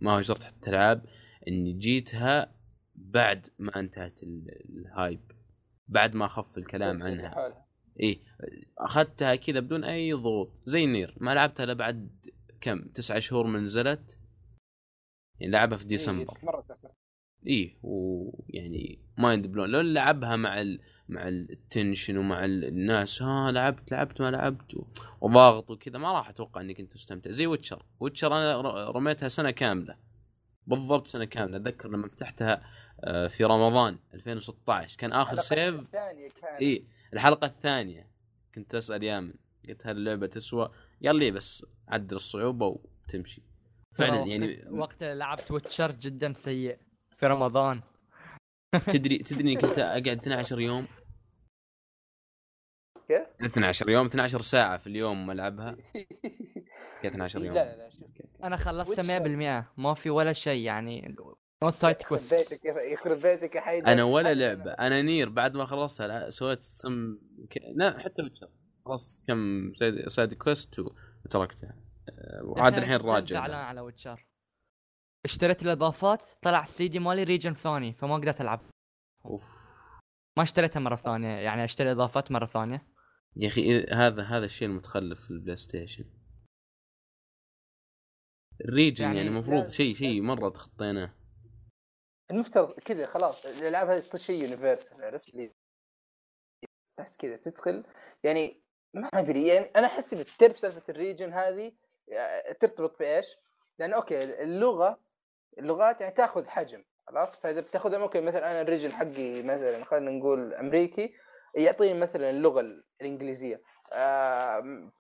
ما 0.02 0.18
هو 0.18 0.22
شرط 0.22 0.44
حتى 0.44 0.70
العاب 0.70 1.06
إني 1.48 1.74
جيتها 1.74 2.56
بعد 2.96 3.48
ما 3.60 3.80
انتهت 3.80 4.24
ال- 4.24 4.62
ال 4.70 4.80
hype. 4.80 5.31
بعد 5.92 6.16
ما 6.16 6.28
خف 6.28 6.58
الكلام 6.58 7.04
عنها. 7.04 7.66
إيه 8.00 8.20
أخذتها 8.78 9.36
كذا 9.36 9.60
بدون 9.60 9.84
أي 9.84 10.14
ضغوط. 10.14 10.52
زي 10.66 10.86
NieR 10.86 11.16
ما 11.18 11.34
لعبتها 11.36 11.64
إلا 11.64 11.74
بعد 11.74 12.10
كم؟ 12.62 12.82
تسعة 12.82 13.20
شهور 13.20 13.48
من 13.48 13.60
نزلت. 13.64 14.18
يعني 15.40 15.52
لعبها 15.52 15.78
في 15.78 15.86
ديسمبر. 15.86 16.38
إيه 17.48 17.78
ويعني 17.84 19.00
mind 19.18 19.48
blown 19.48 19.70
لو 19.70 19.82
لعبها 19.82 20.36
مع 20.36 20.62
ال... 20.62 20.80
مع 21.10 21.28
ال 21.28 21.37
attention 21.37 22.18
ومع 22.18 22.46
ال- 22.46 22.66
الناس 22.66 23.22
ها 23.22 23.52
لعبت 23.52 23.92
لعبت 23.92 24.22
ما 24.22 24.32
لعبت 24.32 24.76
و... 24.76 24.86
وضاغط 25.22 25.70
وكذا 25.72 25.98
ما 25.98 26.12
راح 26.12 26.30
أتوقع 26.30 26.62
اني 26.62 26.74
كنت 26.74 26.96
مستمتع. 26.96 27.32
زي 27.32 27.48
Witcher. 27.48 27.86
Witcher 28.00 28.28
أنا 28.28 28.62
رميتها 28.92 29.28
سنة 29.28 29.52
كاملة. 29.52 29.98
بالضبط 30.68 31.08
سنة 31.08 31.26
كاملة. 31.26 31.58
أتذكر 31.58 31.90
لما 31.90 32.08
فتحتها 32.08 32.54
آه، 32.54 32.62
في 33.30 33.44
رمضان 33.44 33.98
2016 34.14 34.98
كان 34.98 35.14
آخر 35.14 35.22
الحلقة 35.34 35.42
سيف؟ 35.42 35.80
الثانية 35.80 36.30
كانت. 36.30 36.62
إي 36.62 36.86
الحلقة 37.14 37.46
الثانية. 37.48 38.08
كنت 38.56 38.76
أسأل 38.76 39.04
يامن. 39.04 39.34
قلت 39.70 39.88
هل 39.88 39.98
اللعبة 39.98 40.28
تسوى؟ 40.28 40.72
قال 41.06 41.16
لي 41.16 41.32
بس 41.32 41.66
عدل 41.88 42.16
الصعوبة 42.16 42.66
وتمشي. 43.06 43.42
فعلا 43.96 44.20
وقت- 44.20 44.28
يعني 44.30 44.66
وقت 44.70 45.04
لعبت 45.04 45.52
Witcher 45.52 45.92
جدا 45.92 46.34
سيء 46.34 46.78
في 47.18 47.28
رمضان. 47.28 47.82
تدري 48.94 49.18
تدري 49.18 49.42
إني 49.42 49.56
كنت 49.56 49.80
أقعد 49.80 50.08
12 50.08 50.60
يوم؟ 50.60 50.88
كيف؟ 53.08 53.28
12 53.42 53.90
يوم 53.90 54.06
12 54.06 54.42
ساعة 54.42 54.78
في 54.78 54.88
اليوم 54.88 55.32
ألعبها. 55.32 55.78
12 57.06 57.40
لا 57.40 57.46
يوم؟ 57.46 57.56
لا 57.56 57.76
لا 57.78 57.90
شوف 57.90 58.06
أنا 58.44 58.56
خلصتها 58.56 59.20
ويتشر. 59.24 59.64
100% 59.64 59.66
ما 59.78 59.94
في 59.94 60.10
ولا 60.10 60.34
شيء 60.34 60.66
يعني. 60.66 61.16
نو 61.64 61.70
side 61.70 61.96
يخرب 62.02 62.10
quest 62.10 62.66
يخرب 62.66 63.22
بيتك 63.22 63.56
يا 63.56 63.62
حيدر. 63.62 63.88
أنا 63.88 64.04
ولا 64.04 64.34
لعبة. 64.34 64.72
أنا 64.72 65.02
نير 65.02 65.30
بعد 65.30 65.54
ما 65.54 65.66
خلصتها 65.66 66.08
لا، 66.08 66.30
سويت 66.30 66.68
كم 66.84 67.18
ك... 67.50 67.58
لا 67.76 68.00
حتى 68.00 68.22
ويتشر 68.22 68.50
خلصت 68.86 69.28
كم 69.28 69.72
side, 70.08 70.34
quest 70.34 70.80
وتركتها 71.26 71.76
وعاد 72.44 72.78
الحين 72.78 72.98
راجع 72.98 73.36
زعلان. 73.36 73.60
على 73.60 73.82
ويتشر 73.82 74.26
اشتريت 75.26 75.64
الإضافات 75.64 76.26
طلع 76.42 76.62
السي 76.62 76.88
دي 76.88 77.00
مالي 77.00 77.24
region 77.24 77.54
ثاني 77.54 77.94
فما 77.94 78.16
قدرت 78.16 78.42
ألعب. 78.42 78.60
أوف. 79.26 79.44
ما 80.38 80.44
اشتريتها 80.44 80.80
مرة 80.80 80.96
ثانية 80.96 81.28
يعني 81.28 81.64
أشتري 81.64 81.92
إضافات 81.92 82.32
مرة 82.32 82.46
ثانية. 82.46 82.88
يا 83.36 83.48
أخي 83.48 83.84
هذا 83.86 84.24
هذا 84.24 84.46
الشيء 84.46 84.68
المتخلف 84.68 85.24
في 85.24 85.32
البلاي 85.32 85.56
ستيشن 85.56 86.06
ال 88.66 88.71
region 88.71 89.06
يعني 89.06 89.18
يعني 89.18 89.30
المفروض 89.30 89.58
لازم- 89.62 89.74
شيء 89.74 89.94
شيء. 89.94 90.22
مرة 90.22 90.50
تخطيناه. 90.50 91.14
المفترض 92.32 92.80
كذا 92.80 93.06
خلاص 93.06 93.46
الألعاب 93.46 93.90
هذه 93.90 94.00
تصير 94.00 94.20
شيء 94.22 94.44
universal 94.44 95.04
عرفت؟ 95.04 95.36
لي 95.36 95.52
بس 97.00 97.18
كذا 97.18 97.36
تدخل. 97.38 97.84
يعني 98.24 98.62
ما 98.94 99.08
أدري 99.14 99.48
يعني 99.48 99.72
أنا 99.76 99.88
أحس 99.88 100.10
تعرف 100.40 100.60
سالفة 100.60 100.82
ال 100.90 100.96
region 100.96 101.34
هذه 101.34 101.72
آه، 102.14 102.52
ترتبط 102.52 103.00
بإيش؟ 103.00 103.26
لأن 103.80 103.94
أوكي 103.94 104.44
اللغة 104.44 105.00
اللغات 105.60 106.02
يعني 106.02 106.14
تأخذ 106.14 106.48
حجم 106.48 106.84
خلاص؟ 107.08 107.36
فإذا 107.36 107.62
بتاخذها 107.62 108.00
أوكي 108.00 108.22
مثلا 108.22 108.52
أنا 108.52 108.62
ال 108.62 108.66
region 108.66 108.92
حقي 108.92 109.44
مثلا 109.44 109.84
خلينا 109.86 110.12
نقول 110.12 110.54
أمريكي 110.54 111.14
يعطيني 111.56 112.00
مثلا 112.00 112.30
اللغة 112.30 112.62
الإنجليزية 113.02 113.62
آم، 113.94 114.92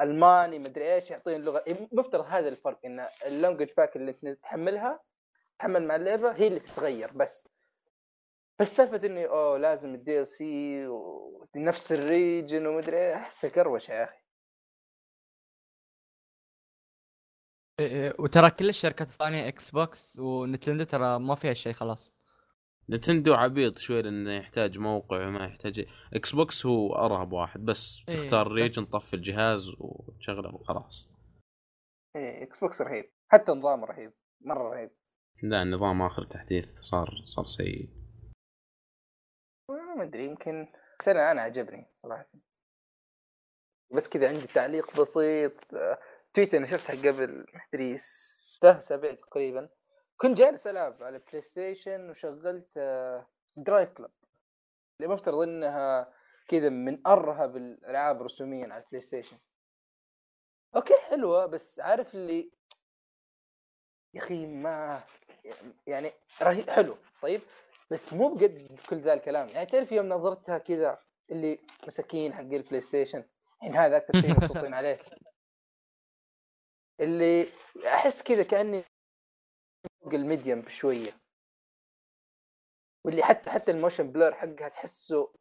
ألماني 0.00 0.58
مدري 0.58 0.94
إيش 0.94 1.10
يعطيني 1.10 1.36
اللغة. 1.36 1.64
مفترض 1.92 2.24
هذا 2.24 2.48
الفرق 2.48 2.78
إن 2.84 3.06
ال 3.26 3.31
language 3.31 3.68
pack 3.76 3.96
اللي 3.96 4.12
تحملها 4.34 5.00
تحمل 5.58 5.86
مع 5.86 5.96
اللعبة 5.96 6.32
هي 6.32 6.48
اللي 6.48 6.60
تتغير 6.60 7.12
بس. 7.12 7.48
بس 8.60 8.76
سالفه 8.76 9.06
اني 9.06 9.26
أوه 9.26 9.58
لازم 9.58 9.94
ال 9.94 10.20
DLC 10.20 10.86
ونفس 10.86 11.92
ال 11.92 12.03
region 12.03 12.66
ومدري 12.66 12.96
إيه 12.96 13.14
احسها 13.14 13.50
كروتة 13.50 13.92
يا 13.92 14.04
أخي. 14.04 14.18
إيه، 17.80 17.86
إيه، 17.86 18.14
وترى 18.18 18.50
كل 18.50 18.68
الشركات 18.68 19.08
الثانية 19.08 19.48
إكس 19.48 19.70
بوكس 19.70 20.18
ونينتندو 20.18 20.84
ترى 20.84 21.18
ما 21.18 21.34
فيها 21.34 21.54
شيء 21.54 21.72
خلاص. 21.72 22.14
نينتندو 22.90 23.34
عبيط 23.34 23.78
شوي 23.78 24.02
لأنه 24.02 24.32
يحتاج 24.32 24.78
موقع 24.78 25.26
وما 25.26 25.44
يحتاج. 25.44 25.86
إكس 26.14 26.34
بوكس 26.34 26.66
هو 26.66 26.94
أرهب 26.94 27.32
واحد 27.32 27.60
بس 27.60 28.04
إيه، 28.08 28.14
تختار 28.14 28.46
ال 28.46 28.51
region 28.51 28.82
بس- 28.82 28.90
تطفي 28.90 29.14
الجهاز 29.14 29.70
وتشغله 29.78 30.54
وخلاص. 30.54 31.10
إيه 32.16 32.42
إكس 32.42 32.60
بوكس 32.60 32.82
رهيب. 32.82 33.10
حتى 33.28 33.52
نظام 33.52 33.84
رهيب 33.84 34.12
مرة 34.40 34.70
رهيب. 34.74 34.90
لا 35.42 35.62
النظام 35.62 36.02
آخر 36.02 36.24
تحديث 36.24 36.78
صار 36.78 37.22
صار 37.26 37.46
سيء. 37.46 37.88
ما 39.70 40.02
أدري 40.02 40.24
يمكن 40.24 40.72
سنة 41.02 41.30
أنا 41.30 41.42
عجبني 41.42 41.86
صراحة. 42.02 42.26
بس 43.94 44.08
كذا 44.08 44.28
عندي 44.28 44.46
تعليق 44.46 45.00
بسيط. 45.00 45.74
آه، 45.74 45.98
tweet 46.34 46.54
أنا 46.54 46.66
شفتها 46.66 47.12
قبل 47.12 47.46
ما 47.54 47.60
أدري 47.74 47.98
ثلاث 48.60 48.76
اسابيع 48.76 49.14
تقريبا. 49.14 49.68
كنت 50.16 50.38
جالس 50.38 50.66
ألعب 50.66 51.02
على 51.02 51.18
بلاي 51.18 51.42
ستيشن 51.42 52.10
وشغلت 52.10 52.72
آه، 52.76 53.26
درايف 53.56 53.92
كلاب 53.92 54.10
اللي 55.00 55.14
مفترض 55.14 55.42
إنها 55.42 56.14
كذا 56.48 56.68
من 56.68 57.06
أرهب 57.06 57.56
الألعاب 57.56 58.22
رسوميا 58.22 58.72
على 58.72 58.82
البلاي 58.82 59.00
ستيشن 59.00 59.38
أوكي 60.76 60.94
حلوة 61.10 61.46
بس 61.46 61.80
عارف 61.80 62.14
اللي 62.14 62.50
يا 64.14 64.20
أخي 64.22 64.46
ما 64.46 65.04
يعني 65.86 66.12
رهيب 66.42 66.70
حلو. 66.70 66.96
طيب؟ 67.22 67.40
بس 67.90 68.12
مو 68.12 68.34
بقد 68.34 68.78
كل 68.88 68.96
ذا 68.96 69.12
الكلام. 69.14 69.48
يعني 69.48 69.66
تعرف 69.66 69.92
يوم 69.92 70.08
نظرتها 70.08 70.58
كذا 70.58 71.02
اللي 71.30 71.58
مساكين 71.86 72.34
حق 72.34 72.40
البلاي 72.40 72.80
ستيشن 72.80 73.24
الحين 73.56 73.76
هذا 73.76 73.96
أكثر 73.96 74.20
شيء 74.20 74.30
مبسوطين 74.36 74.74
عليه. 74.74 74.98
اللي 77.00 77.48
أحس 77.86 78.22
كذا 78.22 78.42
كأني 78.42 78.84
فوق 80.02 80.14
ال 80.14 80.21
medium 80.21 80.60
بشوية. 80.60 81.10
واللي 83.04 83.22
حتى 83.22 83.50
حتى 83.50 83.70
ال 83.70 83.76
motion 83.76 84.12
blur 84.12 84.34
حقها 84.34 84.68
تحسه 84.68 85.32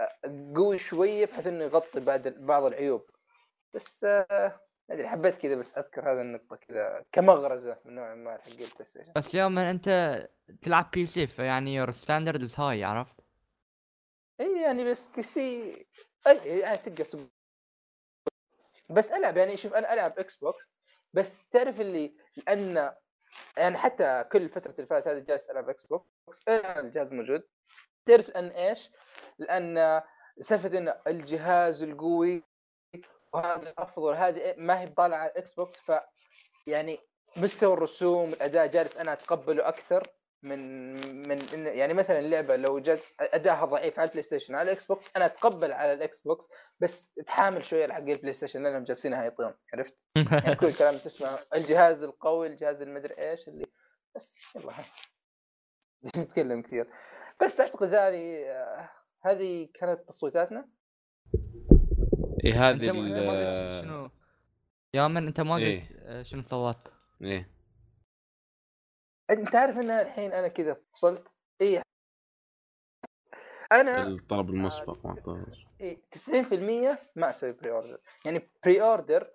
آه، 0.00 0.52
قوي 0.56 0.78
شوية 0.78 1.26
بحيث 1.26 1.46
إنه 1.46 1.64
يغطي 1.64 2.00
بعد 2.00 2.28
بعض 2.28 2.64
العيوب. 2.64 3.10
بس 3.74 4.04
آه، 4.04 4.60
أدري 4.90 5.08
حبيت 5.08 5.34
كذا 5.34 5.54
بس 5.54 5.78
أذكر 5.78 6.12
هذه 6.12 6.20
النقطة 6.20 6.56
كذا 6.56 7.04
كمغرزة 7.12 7.78
من 7.84 7.94
نوع 7.94 8.14
ما 8.14 8.38
حق 8.38 8.46
البلاي 8.48 8.86
ستيشن 8.86 9.12
بس 9.16 9.34
يوم 9.34 9.58
أنت 9.58 10.18
تلعب 10.62 10.90
PC 10.90 11.26
فيعني 11.26 11.74
your 11.74 11.90
standard 11.90 12.42
is 12.42 12.60
high 12.60 12.84
عرفت؟ 12.84 13.20
اي 14.40 14.62
يعني 14.62 14.84
بس 14.84 15.06
PC 15.06 15.86
اي 16.26 16.58
يعني 16.58 16.76
تقدر 16.76 17.04
تقول. 17.04 17.30
بس 18.90 19.10
ألعب 19.10 19.36
يعني 19.36 19.56
شوف 19.56 19.74
أنا 19.74 19.92
ألعب 19.92 20.18
إكس 20.18 20.36
بوكس 20.36 20.64
بس 21.12 21.48
تعرف 21.48 21.80
اللي 21.80 22.14
لأن 22.36 22.92
يعني 23.56 23.78
حتى 23.78 24.24
كل 24.32 24.48
فتره 24.48 24.74
اللي 24.78 24.86
فاتت 24.86 25.08
هذه 25.08 25.18
جالس 25.18 25.50
ألعب 25.50 25.68
إكس 25.68 25.86
بوكس 25.86 26.08
الجهاز 26.48 27.12
موجود. 27.12 27.42
تعرف 28.06 28.28
لأن 28.28 28.48
إيش؟ 28.48 28.90
لأن 29.38 30.02
سالفة 30.40 30.78
إن 30.78 30.94
الجهاز 31.06 31.82
القوي 31.82 32.49
وهذا 33.32 33.74
افضل 33.78 34.14
هذه 34.14 34.54
ما 34.56 34.80
هي 34.80 34.86
طالعه 34.86 35.18
على 35.18 35.30
الاكس 35.30 35.54
بوكس 35.54 35.78
ف 35.80 35.92
يعني 36.66 37.00
مستوى 37.36 37.74
الرسوم 37.74 38.32
الأداء 38.32 38.66
جالس 38.66 38.96
أنا 38.96 39.12
أتقبله 39.12 39.68
أكثر 39.68 40.06
من 40.42 40.92
من 41.28 41.38
يعني 41.52 41.94
مثلا 41.94 42.18
اللعبة 42.18 42.56
لو 42.56 42.78
جت 42.78 43.02
ادائها 43.20 43.64
ضعيف 43.64 43.98
على 43.98 44.06
البلاي 44.06 44.22
ستيشن 44.22 44.54
على 44.54 44.70
الاكس 44.70 44.86
بوكس 44.86 45.10
أنا 45.16 45.26
أتقبل 45.26 45.72
على 45.72 45.92
الاكس 45.92 46.20
بوكس 46.20 46.48
بس 46.80 47.12
تحامل 47.26 47.66
شوية 47.66 47.88
حق 47.88 47.98
البلاي 47.98 48.32
ستيشن 48.32 48.62
لأنهم 48.62 48.84
جالسين 48.84 49.12
يطبلون 49.12 49.54
عرفت؟ 49.74 49.96
يعني 50.16 50.56
كل 50.60 50.72
كلام 50.72 50.98
تسمع 50.98 51.38
الجهاز 51.54 52.02
القوي 52.02 52.46
الجهاز 52.46 52.82
المدري 52.82 53.30
إيش 53.30 53.48
اللي 53.48 53.66
بس 54.16 54.34
يلا. 54.56 54.72
نتكلم 56.16 56.62
كثير 56.62 56.86
بس 57.42 57.60
أعتقد 57.60 57.94
هذه 57.94 58.44
آه، 58.46 58.90
هذه 59.24 59.68
كانت 59.74 60.08
تصويتاتنا 60.08 60.68
اي 62.44 62.52
هذه 62.52 62.90
ال- 62.90 63.82
شنو؟ 63.84 64.10
يا 64.94 65.08
من 65.08 65.26
أنت 65.26 65.40
ما 65.40 65.56
إيه. 65.56 65.80
قلت 65.80 65.92
آه، 65.98 66.22
شنو 66.22 66.42
صوت 66.42 66.94
إيه. 67.22 67.50
أنت 69.30 69.54
عارف 69.54 69.76
إن 69.76 69.90
الحين 69.90 70.32
أنا 70.32 70.48
كذا 70.48 70.76
فصلت؟ 70.92 71.28
اي 71.60 71.82
أنا 73.72 74.02
الطلب 74.06 74.50
المسبق 74.50 75.06
ما 75.06 75.10
أعتقد. 75.12 75.54
إيه 75.80 76.02
90% 76.12 76.98
ما 77.16 77.30
أسوي 77.30 77.52
pre-order 77.52 78.00
يعني 78.24 78.50
pre-order 78.64 79.30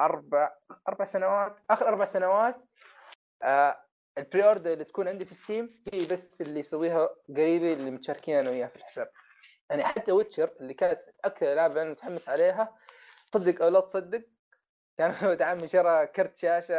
أربع 0.00 0.50
أربع 0.88 1.04
سنوات 1.04 1.56
آخر 1.70 1.88
أربع 1.88 2.04
سنوات 2.04 2.56
آه 3.42 3.84
ال 4.18 4.44
pre-order 4.44 4.72
اللي 4.72 4.84
تكون 4.84 5.08
عندي 5.08 5.24
في 5.24 5.34
ستيم 5.34 5.82
هي 5.94 6.06
بس 6.06 6.40
اللي 6.40 6.60
يسويها 6.60 7.08
قريبي 7.28 7.72
اللي 7.72 7.90
متشاركين 7.90 8.36
أنا 8.36 8.50
وياه 8.50 8.66
في 8.66 8.76
الحساب. 8.76 9.10
يعني 9.70 9.84
حتى 9.84 10.12
ويتشر 10.12 10.50
اللي 10.60 10.74
كانت 10.74 11.00
أكثر 11.24 11.46
الالعاب 11.46 11.76
أنا 11.76 11.90
متحمس 11.90 12.28
عليها 12.28 12.76
صدق 13.34 13.62
أو 13.62 13.68
لا 13.68 13.80
تصدق 13.80 14.22
كان 14.98 15.14
ولد 15.28 15.42
عمي 15.42 15.68
شرى 15.68 16.06
كرت 16.06 16.36
شاشة 16.36 16.74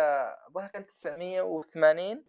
الظاهر 0.48 0.67
كان 0.67 0.86
980 0.88 2.25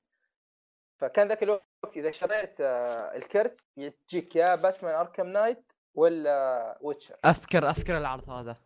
فكان 1.00 1.28
ذاك 1.28 1.42
الوقت 1.42 1.64
إذا 1.96 2.10
شريت 2.10 2.60
آه، 2.60 3.16
الكرت 3.16 3.60
تجيك 4.08 4.36
يا 4.36 4.54
باتمان 4.54 4.94
اركم 4.94 5.26
نايت 5.26 5.72
ولا 5.94 6.78
ويتشر. 6.80 7.18
اذكر 7.24 7.70
أذكر 7.70 7.98
العرض 7.98 8.30
هذا. 8.30 8.56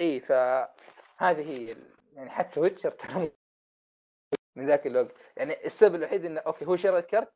إي 0.00 0.20
فهذه 0.20 1.50
هي 1.50 1.76
يعني 2.12 2.30
حتى 2.30 2.60
ويتشر 2.60 2.90
ترى 2.90 3.32
من 4.56 4.66
ذاك 4.66 4.86
الوقت. 4.86 5.14
يعني 5.36 5.66
السبب 5.66 5.94
الوحيد 5.94 6.24
إنه 6.24 6.40
أوكي 6.40 6.66
هو 6.66 6.76
شرى 6.76 6.98
الكرت 6.98 7.32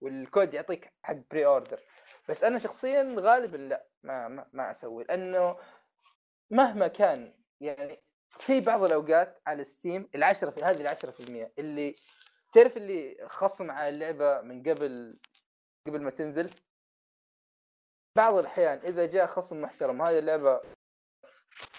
والكود 0.00 0.54
يعطيك 0.54 0.92
حق 1.02 1.16
pre-order 1.30 1.80
بس 2.28 2.44
أنا 2.44 2.58
شخصيا 2.58 3.14
غالبا 3.18 3.56
لا 3.56 3.86
ما 4.02 4.28
ما, 4.28 4.46
ما 4.52 4.70
أسوي 4.70 5.04
لأنه 5.04 5.56
مهما 6.50 6.88
كان 6.88 7.34
يعني 7.60 8.02
في 8.38 8.60
بعض 8.60 8.84
الأوقات 8.84 9.42
على 9.46 9.64
ستيم 9.64 10.08
العشرة 10.14 10.50
في 10.50 10.60
هذه 10.60 10.80
العشرة 10.80 11.10
في 11.10 11.20
المية 11.20 11.52
اللي 11.58 11.96
تعرف 12.52 12.76
اللي 12.76 13.16
خصم 13.28 13.70
على 13.70 13.88
اللعبة 13.88 14.40
من 14.40 14.62
قبل 14.62 15.18
قبل 15.86 16.02
ما 16.02 16.10
تنزل؟ 16.10 16.50
بعض 18.16 18.34
الأحيان 18.34 18.78
إذا 18.78 19.06
جاء 19.06 19.26
خصم 19.26 19.60
محترم 19.60 20.02
هذه 20.02 20.18
اللعبة 20.18 20.60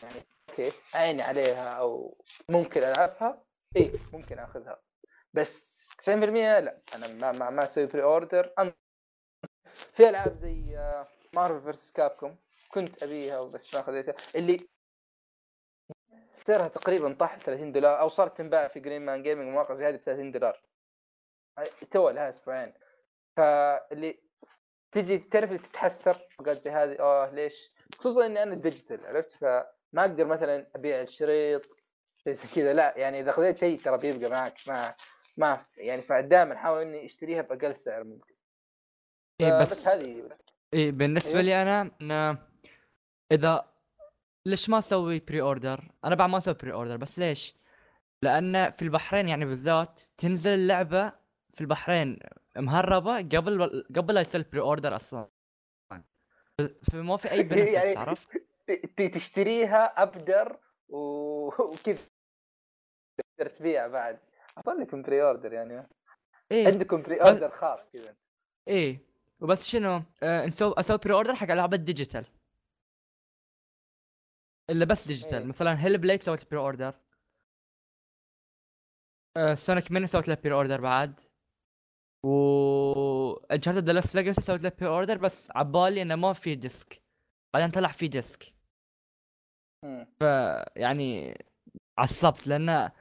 يعني 0.04 0.22
أوكي 0.50 0.72
عيني 0.94 1.22
عليها 1.22 1.70
أو 1.70 2.18
ممكن 2.50 2.84
ألعبها 2.84 3.44
اي 3.78 3.92
ممكن 4.14 4.40
أخذها. 4.40 4.82
بس 5.34 5.90
90% 6.02 6.10
لا 6.10 6.82
أنا 6.96 7.08
ما 7.08 7.32
ما, 7.32 7.50
ما 7.50 7.64
أسوي 7.64 7.86
pre-order 7.86 8.54
في 9.78 10.10
ألعاب 10.10 10.36
زي 10.36 10.80
مارفل 11.34 11.62
فيرسس 11.62 11.92
كابكوم 11.92 12.38
كنت 12.70 13.04
أبيها 13.04 13.44
بس 13.44 13.76
ما 13.76 13.82
خذيتها. 13.82 14.16
اللي 14.36 14.68
سعرها 16.48 16.68
تقريبا 16.68 17.14
طاح 17.14 17.36
30 17.38 17.72
دولار 17.72 18.00
أو 18.00 18.10
صارت 18.10 18.38
تنباع 18.38 18.68
في 18.68 18.80
جرين 18.80 19.06
مان 19.06 19.24
جيمنج 19.24 19.48
مواقع 19.50 19.76
زي 19.76 19.86
هذه 19.88 19.96
ب 19.96 20.02
30 20.02 20.32
دولار 20.32 20.62
تو 21.92 22.10
لها 22.10 22.30
أسبوعين. 22.30 22.74
فاللي 23.38 24.20
تجي 24.92 25.18
تعرف 25.18 25.50
اللي 25.50 25.62
تتحسر 25.62 26.28
اوقات 26.40 26.62
زي 26.62 26.72
هذه 26.72 27.00
آه 27.00 27.30
ليش؟ 27.32 27.72
خصوصا 28.00 28.26
إني 28.26 28.44
أنا 28.44 28.56
digital 28.56 29.06
عرفت؟ 29.06 29.32
فما 29.32 29.66
أقدر 29.96 30.26
مثلا 30.26 30.68
أبيع 30.76 31.02
الشريط 31.02 31.66
زي 32.28 32.48
كذا. 32.56 32.74
لا 32.74 32.94
يعني 32.98 33.20
إذا 33.20 33.32
خذيت 33.32 33.58
شيء 33.58 33.80
ترى 33.80 33.98
بيبقى 33.98 34.30
معك 34.30 34.58
ما 34.68 34.96
ما 35.38 35.66
يعني 35.78 36.02
فدائما 36.02 36.54
احاول 36.56 36.82
إني 36.82 37.06
أشتريها 37.06 37.42
بأقل 37.42 37.76
سعر 37.76 38.04
ممكن. 38.04 38.37
اي 39.42 39.62
بس 39.62 39.72
بس 39.72 39.88
هذه 39.88 40.30
اي 40.74 40.92
بالنسبة 40.92 41.40
أيوه. 41.40 41.42
لي 41.42 41.62
أنا 41.62 41.92
إن 42.02 42.38
إذا 43.32 43.74
ليش 44.46 44.70
ما 44.70 44.78
أسوي 44.78 45.20
pre-order؟ 45.20 45.92
أنا 46.06 46.16
بعد 46.16 46.30
ما 46.30 46.38
أسوي 46.38 46.54
pre-order 46.54 46.98
بس 46.98 47.20
ليش؟ 47.20 47.56
لأن 48.22 48.72
في 48.72 48.82
البحرين 48.82 49.28
يعني 49.28 49.46
بالذات 49.46 50.02
تنزل 50.18 50.52
اللعبة 50.52 51.14
في 51.54 51.62
البحرين 51.62 52.20
مهربة 52.58 53.18
قبل 53.18 53.86
قبل 53.96 54.14
لا 54.14 54.22
يصير 54.22 54.46
pre-order 54.52 54.96
أصلا 54.96 55.30
فما 56.92 57.18
في 57.18 57.32
أي 57.32 57.44
benefits 57.44 57.74
يعني 57.78 57.98
عرفت؟ 57.98 58.30
تشتريها 59.14 60.04
أبدر 60.04 60.60
وكذا 60.90 62.06
تقدر 63.18 63.50
تبيع 63.50 63.88
بعد 63.88 64.20
اعطوا 64.58 64.74
لكم 64.74 65.02
pre-order 65.02 65.54
يعني 65.54 65.88
إيه 66.52 66.68
عندكم 66.68 67.02
pre-order 67.02 67.50
خاص 67.50 67.90
كذا 67.90 68.16
إيه 68.68 69.07
وبس 69.42 69.68
شنو 69.70 70.04
آه 70.24 70.46
نسوي 70.46 70.74
أسوي 70.78 70.98
pre-order 70.98 71.36
حق 71.36 71.52
ألعاب 71.52 71.74
ال 71.74 71.80
digital 71.80 72.26
اللي 74.70 74.86
بس 74.86 75.08
digital 75.08 75.38
إيه. 75.40 75.46
مثلا 75.46 75.84
Hellblade 75.84 76.24
سويت 76.24 76.52
pre-order 76.52 76.94
آه 79.38 79.54
Sonic 79.54 79.92
Mania 79.92 80.08
سويت 80.08 80.28
له 80.28 80.38
pre-order 80.44 80.82
بعد. 80.82 81.20
و 82.24 82.32
Uncharted 83.52 83.84
The 83.86 83.94
Lost 83.94 84.16
Legacy 84.16 84.42
سويت 84.42 84.64
له 84.64 84.70
pre-order 84.80 85.18
بس 85.18 85.52
عبالي 85.56 86.02
إنه 86.02 86.16
ما 86.16 86.34
في 86.34 86.56
disc 86.56 87.02
بعدين 87.54 87.72
طلع 87.72 87.92
في 87.92 88.08
disc 88.08 88.54
مم. 89.84 90.08
يعني 90.76 91.38
عصبت 91.98 92.48
لأن 92.48 92.92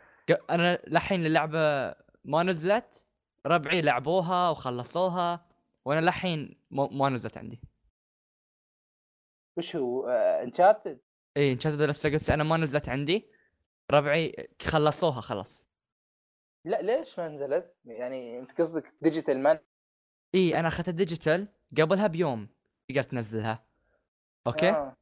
أنا 0.50 0.78
لحين 0.86 1.26
اللعبة 1.26 1.94
ما 2.24 2.42
نزلت 2.42 3.06
ربعي 3.46 3.80
لعبوها 3.82 4.50
وخلصوها. 4.50 5.45
وأنا 5.86 6.06
لحين 6.06 6.60
ما 6.70 7.08
نزلت 7.08 7.38
عندي. 7.38 7.60
وش 9.58 9.76
هو؟ 9.76 10.06
Uncharted 10.42 11.00
إي 11.36 11.52
Uncharted 11.52 11.82
Lost 11.82 12.30
أنا 12.30 12.44
ما 12.44 12.56
نزلت 12.56 12.88
عندي. 12.88 13.30
ربعي 13.90 14.48
خلصوها 14.62 15.20
خلاص. 15.20 15.68
لا 16.64 16.82
ليش 16.82 17.18
ما 17.18 17.28
نزلت؟ 17.28 17.76
يعني 17.84 18.38
أنت 18.38 18.60
قصدك 18.60 18.94
digital 19.00 19.38
مان 19.38 19.58
إي 20.34 20.60
أنا 20.60 20.68
اخذت 20.68 20.88
ال 20.88 20.96
digital 20.96 21.48
قبلها 21.78 22.06
بيوم 22.06 22.48
تقدر 22.88 23.02
تنزلها 23.02 23.66
okay؟ 24.46 24.70
آه. 24.70 24.96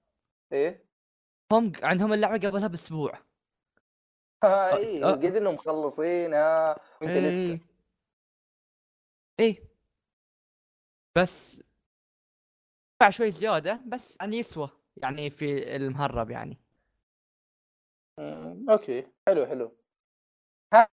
إيه. 0.52 0.84
هم 1.52 1.72
عندهم 1.82 2.12
اللعبة 2.12 2.48
قبلها 2.48 2.68
بأسبوع. 2.68 3.18
آه 4.44 4.76
إيه 4.76 5.04
آه. 5.04 5.12
قد 5.12 5.36
إنهم 5.36 5.54
مخلصينها 5.54 6.76
وأنت 7.02 7.10
لسه. 7.10 7.60
اي 9.40 9.46
إي. 9.46 9.73
بس 11.16 11.62
دفع 13.00 13.10
شوي 13.10 13.30
زيادة 13.30 13.80
بس 13.86 14.16
يعني 14.20 14.38
يسوى 14.38 14.70
يعني 14.96 15.30
في 15.30 15.76
المهرب 15.76 16.30
يعني. 16.30 16.58
مم. 18.18 18.70
أوكي. 18.70 19.06
حلو 19.26 19.46
حلو. 19.46 19.76
ها 20.74 20.88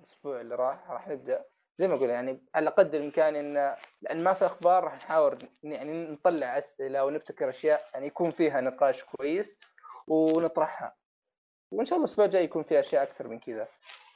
الأسبوع 0.00 0.40
اللي 0.40 0.54
راح 0.54 0.90
راح 0.90 1.08
نبدأ. 1.08 1.44
زي 1.78 1.88
ما 1.88 1.94
أقول 1.94 2.10
يعني 2.10 2.44
على 2.54 2.70
قدر 2.70 2.98
الإمكان 2.98 3.36
إن 3.36 3.76
لأن 4.02 4.24
ما 4.24 4.34
في 4.34 4.46
أخبار 4.46 4.84
راح 4.84 4.94
نحاول 4.94 5.48
يعني 5.62 6.06
نطلع 6.06 6.58
أسئلة 6.58 7.04
ونبتكر 7.04 7.50
أشياء 7.50 7.90
يعني 7.94 8.06
يكون 8.06 8.30
فيها 8.30 8.60
نقاش 8.60 9.04
كويس 9.04 9.58
ونطرحها. 10.06 10.96
وإن 11.70 11.86
شاء 11.86 11.96
الله 11.96 12.06
الأسبوع 12.06 12.24
الجاي 12.24 12.44
يكون 12.44 12.62
فيها 12.62 12.80
أشياء 12.80 13.02
أكثر 13.02 13.28
من 13.28 13.38
كذا. 13.38 13.68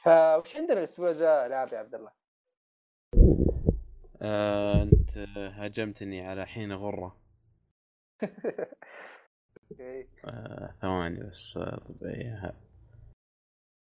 فوش 0.03 0.55
عندنا 0.55 0.79
الأسبوع 0.79 1.09
ذا 1.11 1.45
العاب 1.45 1.73
يا 1.73 1.77
عبد 1.77 1.95
الله؟ 1.95 2.18
آه 4.21 4.83
انت 4.83 5.17
هاجمتني 5.37 6.21
على 6.21 6.45
حين 6.45 6.73
غرة. 6.73 7.17
okay. 9.71 10.07
آه 10.25 10.75
ثواني 10.81 11.23
بس 11.23 11.57
آه، 11.57 11.79
طبيعي. 11.99 12.53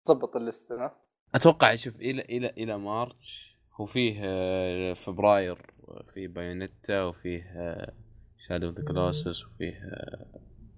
ظبط 0.08 0.36
الليستة 0.36 0.76
ها؟ 0.86 0.96
أتوقع 1.36 1.76
شوف 1.76 1.96
إلى 1.96 2.22
إلى 2.22 2.50
إلى 2.50 2.78
March. 2.78 3.60
هو 3.74 3.86
فيه 3.86 4.22
آه، 4.24 4.94
فبراير 4.94 5.74
في 6.14 6.28
Bayonetta 6.28 7.04
وفيه 7.04 7.44
Shadow 8.48 8.70
the 8.70 8.86
Colossus 8.86 9.46
وفيه 9.46 9.80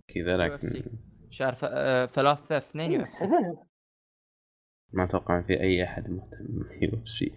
كذا. 0.07 0.37
لكن 0.37 0.83
شهر 1.29 1.55
ثلاثة 2.05 2.57
اثنين 2.57 2.91
UF 2.91 3.07
بس 3.07 3.11
C. 3.11 3.25
هذول 3.25 3.57
ما 4.93 5.03
أتوقع 5.03 5.41
في 5.41 5.59
أي 5.59 5.83
أحد 5.83 6.09
مهتم 6.09 6.65
UFC. 6.81 7.31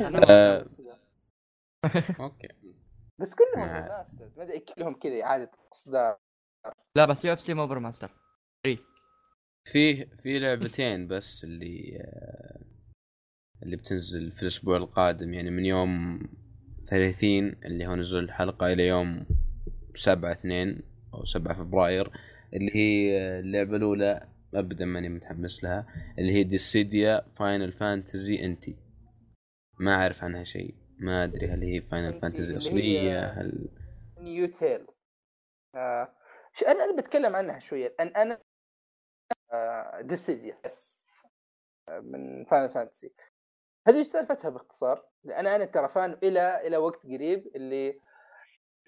آه. 0.00 0.66
okay. 2.20 2.48
بس 3.20 3.34
كلهم 3.34 3.68
remaster 3.68 4.30
ما 4.36 4.42
أدري 4.42 4.60
كلهم 4.60 4.94
كذا 4.94 5.22
إعادة 5.22 5.50
إصدار. 5.72 6.16
لا 6.96 7.06
بس 7.06 7.24
UFC 7.24 7.54
مو 7.54 7.66
ب 7.66 7.71
remaster 7.71 8.10
فيه 9.72 10.04
في 10.18 10.38
لعبتين 10.38 11.06
بس 11.06 11.44
اللي 11.44 11.98
آه، 12.00 12.60
اللي 13.62 13.76
بتنزل 13.76 14.32
في 14.32 14.42
الأسبوع 14.42 14.76
القادم. 14.76 15.34
يعني 15.34 15.50
من 15.50 15.64
يوم 15.64 16.20
30 16.86 17.48
اللي 17.64 17.86
هو 17.86 17.94
نزول 17.96 18.24
الحلقة 18.24 18.72
إلى 18.72 18.86
يوم 18.86 19.26
7 19.94 20.32
2 20.32 20.82
أو 21.14 21.24
7 21.24 21.54
فبراير 21.54 22.10
اللي 22.54 22.76
هي 22.76 23.20
آه، 23.20 23.40
اللعبة 23.40 23.76
الأولى 23.76 24.28
ابدا 24.54 24.84
ماني 24.84 25.08
متحمس 25.08 25.64
لها 25.64 25.86
اللي 26.18 26.32
هي 26.32 26.44
Dissidia 26.44 27.26
Final 27.36 27.72
Fantasy 27.72 28.44
NT 28.44 28.76
ما 29.78 29.94
أعرف 29.94 30.24
عنها 30.24 30.44
شيء. 30.44 30.79
ما 31.00 31.24
أدري 31.24 31.46
هل 31.46 31.62
هي 31.62 31.80
Final 31.80 32.20
Fantasy 32.20 32.56
اصليه 32.56 33.26
هل 33.26 33.68
new 34.18 34.46
title 34.46 34.86
آه 35.74 36.14
أنا 36.68 36.84
أنا 36.84 36.96
بتكلم 36.96 37.36
عنها 37.36 37.58
شوية. 37.58 37.94
لأن 37.98 38.08
أنا 38.08 38.38
آه، 39.52 40.00
Dissidia 40.00 40.58
بس 40.64 41.06
آه، 41.88 42.00
من 42.00 42.44
Final 42.44 42.70
Fantasy 42.70 43.12
هذه 43.88 43.98
إيش 43.98 44.06
سالفتها 44.06 44.48
باختصار؟ 44.50 45.08
لأن 45.24 45.46
أنا 45.46 45.64
ترى 45.64 45.88
fan 45.88 46.18
إلى 46.22 46.66
إلى 46.66 46.76
وقت 46.76 47.02
قريب 47.06 47.50
اللي 47.56 48.00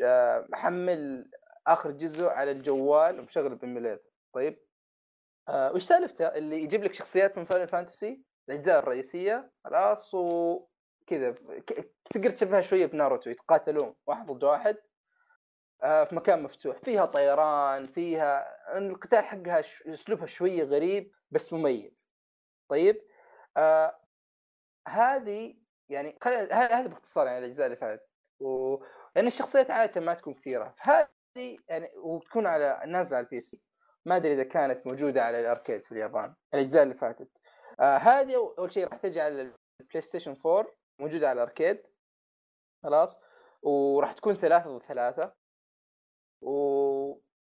آه، 0.05 0.47
محمل 0.49 1.31
آخر 1.67 1.91
جزء 1.91 2.29
على 2.29 2.51
الجوال 2.51 3.21
ومشغل 3.21 3.55
ب 3.55 3.61
emulator 3.61 4.11
طيب؟ 4.35 4.59
آه، 5.49 5.73
وش 5.73 5.83
سالفته؟ 5.83 6.27
اللي 6.27 6.63
يجيب 6.63 6.85
لك 6.85 6.95
شخصيات 6.95 7.39
من 7.39 7.45
Final 7.45 7.69
Fantasy 7.69 8.23
الأجزاء 8.49 8.79
الرئيسية 8.79 9.53
خلاص 9.65 10.15
وكذا 10.15 10.72
ك- 11.67 11.91
تقدر 12.05 12.31
تشبهها 12.31 12.61
شوية 12.61 12.87
بناروتو 12.87 13.31
يتقاتلون 13.31 13.95
واحد 14.07 14.27
ضد 14.27 14.45
واحد 14.45 14.77
آه، 15.83 16.05
في 16.05 16.15
مكان 16.15 16.43
مفتوح 16.43 16.77
فيها 16.79 17.07
طيران 17.07 17.87
فيها 17.87 18.47
القتال 18.79 19.25
حقها 19.25 19.61
أسلوبها 19.87 20.27
شوية 20.27 20.65
غريب 20.65 21.13
بس 21.31 21.53
مميز. 21.53 22.13
طيب؟ 22.69 23.03
آه 23.57 23.99
هذه 24.89 25.57
يعني 25.89 26.19
هذا 26.53 26.87
باختصار 26.87 27.27
يعني 27.27 27.39
الأجزاء 27.39 27.67
اللي 27.67 27.77
فاتت. 27.77 28.07
و... 28.41 28.77
لأن 29.17 29.27
الشخصيات 29.27 29.71
عادة 29.71 30.01
ما 30.01 30.15
تكون 30.15 30.35
كثيرة. 30.35 30.75
هذه 30.81 31.59
يعني 31.69 31.91
وتكون 31.97 32.47
على 32.47 32.83
نازلة 32.87 33.17
على 33.17 33.25
ال 33.25 33.41
PC 33.41 33.61
ما 34.07 34.17
أدري 34.17 34.33
إذا 34.33 34.43
كانت 34.45 34.87
موجودة 34.87 35.25
على 35.25 35.41
ال 35.41 35.47
arcade 35.47 35.83
في 35.83 35.93
اليابان. 35.93 36.35
الأجزاء 36.55 36.83
اللي 36.83 36.95
فاتت. 36.95 37.31
آه 37.81 37.97
هذه 37.97 38.35
أول 38.59 38.73
شيء 38.73 38.87
راح 38.89 38.97
تجي 38.99 39.21
على 39.21 39.53
ال 39.81 40.01
PlayStation 40.01 40.37
4 40.47 40.67
موجودة 41.03 41.29
على 41.29 41.43
ال 41.43 41.48
arcade. 41.48 41.83
خلاص. 42.83 43.21
وراح 43.63 44.13
تكون 44.13 44.35
ثلاثة 44.35 44.79
ضد 44.79 44.83
ثلاثة. 44.83 45.35
و 46.41 46.53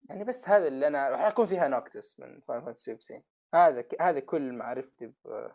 يعني 0.09 0.25
بس 0.25 0.49
هذا 0.49 0.67
اللي 0.67 0.87
أنا 0.87 1.09
راح 1.09 1.29
يكون 1.29 1.47
فيها 1.47 1.69
Noctis 1.69 2.21
من 2.21 2.41
Final 2.41 2.65
Fantasy 2.65 2.97
16 2.97 3.23
هذا 3.55 3.81
ك... 3.81 4.03
هذا 4.03 4.21
كل 4.21 4.53
معرفتي 4.53 5.07
ب 5.07 5.49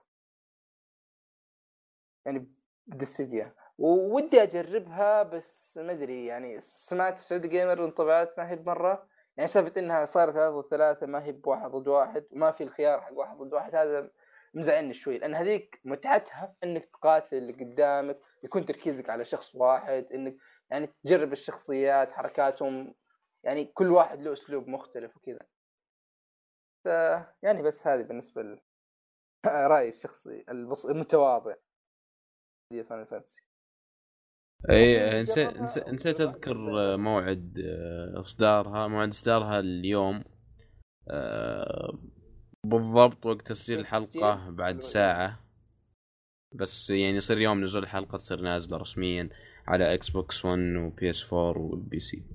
يعني 2.25 2.53
بدستديا 2.87 3.55
وودي 3.77 4.43
أجربها 4.43 5.23
بس 5.23 5.77
ما 5.77 5.91
أدري 5.91 6.25
يعني 6.25 6.59
سمعت 6.59 7.17
في 7.17 7.25
سعودي 7.25 7.47
جيمر 7.47 7.85
انطباعات 7.85 8.39
ما 8.39 8.49
هي 8.49 8.55
بمرة. 8.55 9.07
يعني 9.37 9.47
سالفة 9.47 9.79
إنها 9.81 10.05
صارت 10.05 10.33
ثلاثة 10.33 10.61
ضد 10.61 10.69
ثلاثة 10.69 11.05
ما 11.07 11.23
هي 11.23 11.31
بواحد 11.31 11.71
ضد 11.71 11.87
واحد. 11.87 12.25
وما 12.31 12.51
في 12.51 12.63
الخيار 12.63 13.01
حق 13.01 13.13
واحد 13.13 13.37
ضد 13.37 13.53
واحد. 13.53 13.75
هذا 13.75 14.11
مزعلني 14.53 14.93
شوي 14.93 15.17
لأن 15.17 15.35
هذيك 15.35 15.79
متعتها 15.85 16.55
إنك 16.63 16.85
تقاتل 16.85 17.37
اللي 17.37 17.53
قدامك 17.53 18.19
يكون 18.43 18.65
تركيزك 18.65 19.09
على 19.09 19.25
شخص 19.25 19.55
واحد 19.55 20.05
إنك 20.13 20.37
يعني 20.69 20.89
تجرب 21.03 21.33
الشخصيات 21.33 22.11
حركاتهم 22.11 22.95
يعني 23.43 23.65
كل 23.65 23.91
واحد 23.91 24.21
له 24.21 24.33
أسلوب 24.33 24.67
مختلف 24.67 25.17
وكذا. 25.17 25.39
ف- 26.85 27.25
يعني 27.43 27.61
بس 27.63 27.87
هذه 27.87 28.01
بالنسبة 28.01 28.41
ل... 28.41 28.59
رأيي 29.45 29.89
الشخصي 29.89 30.43
البص... 30.49 30.85
المتواضع. 30.85 31.55
في 32.69 32.83
Final 32.83 33.05
Fantasy 33.05 33.41
اي 34.69 35.21
نسيت 35.23 35.57
نسيت- 35.57 35.89
نسيت 35.89 36.21
أذكر 36.21 36.57
موعد 36.97 37.59
آه، 37.65 38.19
إصدارها 38.19 38.87
موعد 38.87 39.07
إصدارها 39.07 39.59
اليوم. 39.59 40.23
آه، 41.09 41.99
بالضبط 42.65 43.25
وقت 43.25 43.47
تسجيل 43.47 43.85
تسجيل؟ 43.85 44.51
بعد 44.51 44.79
ساعة. 44.79 45.43
بس 46.55 46.89
يعني 46.89 47.17
يصير 47.17 47.41
يوم 47.41 47.63
نزول 47.63 47.83
الحلقة 47.83 48.17
تصير 48.17 48.41
نازلة 48.41 48.77
رسميا 48.77 49.29
على 49.67 49.93
Xbox 49.93 50.45
1 50.45 50.59
و 50.59 51.09
PS 51.09 51.33
4 51.33 51.61
وال 51.61 51.99
PC 51.99 52.25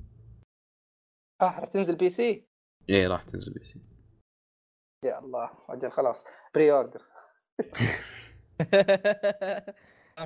آه 1.42 1.44
راح 1.44 1.64
تنزل 1.64 1.96
PC 1.96 2.48
إيه 2.88 3.06
راح 3.06 3.22
تنزل 3.22 3.52
PC 3.52 3.80
يا 5.04 5.18
الله 5.18 5.50
أجل 5.68 5.90
خلاص 5.90 6.24
pre-order 6.54 7.02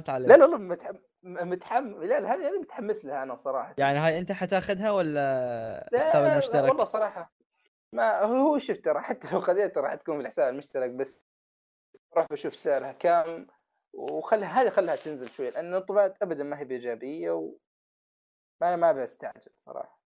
لا 0.08 0.36
لا 0.36 0.44
والله 0.44 0.58
متحم... 0.58 0.96
متحمس 1.22 1.96
لا 1.96 2.20
لا 2.20 2.34
هذه 2.34 2.60
متحمس 2.60 3.04
لها 3.04 3.22
أنا 3.22 3.34
صراحة. 3.34 3.74
يعني 3.78 3.98
هاي 3.98 4.18
أنت 4.18 4.32
حتاخذها 4.32 4.90
ولا 4.90 5.88
لا 5.92 6.08
حساب 6.08 6.24
لا 6.24 6.32
المشترك؟ 6.32 6.68
والله 6.68 6.84
صراحة 6.84 7.32
ما 7.92 8.22
هو 8.22 8.58
شوف 8.58 8.78
ترى 8.78 9.00
حتى 9.00 9.28
لو 9.32 9.40
خذيتها 9.40 9.80
راح 9.80 9.94
تكون 9.94 10.16
في 10.16 10.22
الحساب 10.22 10.52
المشترك 10.52 10.90
بس 10.90 11.20
أروح 12.16 12.26
بشوف 12.30 12.54
سعرها 12.54 12.92
كم 12.92 13.46
وخلها 13.92 14.62
هذه 14.62 14.70
خلها 14.70 14.96
تنزل 14.96 15.30
شوي 15.30 15.50
لأن 15.50 15.74
الطباعات 15.74 16.22
ابدا 16.22 16.44
ما 16.44 16.58
هي 16.58 16.64
بإيجابية 16.64 17.30
و 17.30 17.54
أنا 18.62 18.76
ما 18.76 18.92
بستعجل 18.92 19.50
صراحة. 19.58 20.02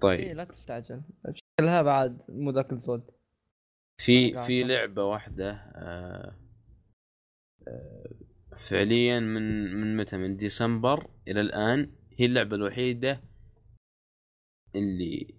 طيب. 0.00 0.36
لا 0.36 0.44
تستعجل. 0.44 1.02
شكلها 1.32 1.82
بعد 1.82 2.22
مو 2.28 2.50
ذاك 2.50 2.72
الزود. 2.72 3.10
في 4.00 4.44
في. 4.46 4.64
لعبة 4.64 5.04
واحدة 5.04 5.50
آه، 5.52 6.36
آه، 7.68 8.10
فعليا 8.56 9.20
من 9.20 9.74
من 9.74 9.96
متى؟ 9.96 10.16
من 10.16 10.36
ديسمبر 10.36 11.10
إلى 11.28 11.40
الآن 11.40 11.92
هي 12.18 12.26
اللعبة 12.26 12.56
الوحيدة 12.56 13.20
اللي 14.74 15.34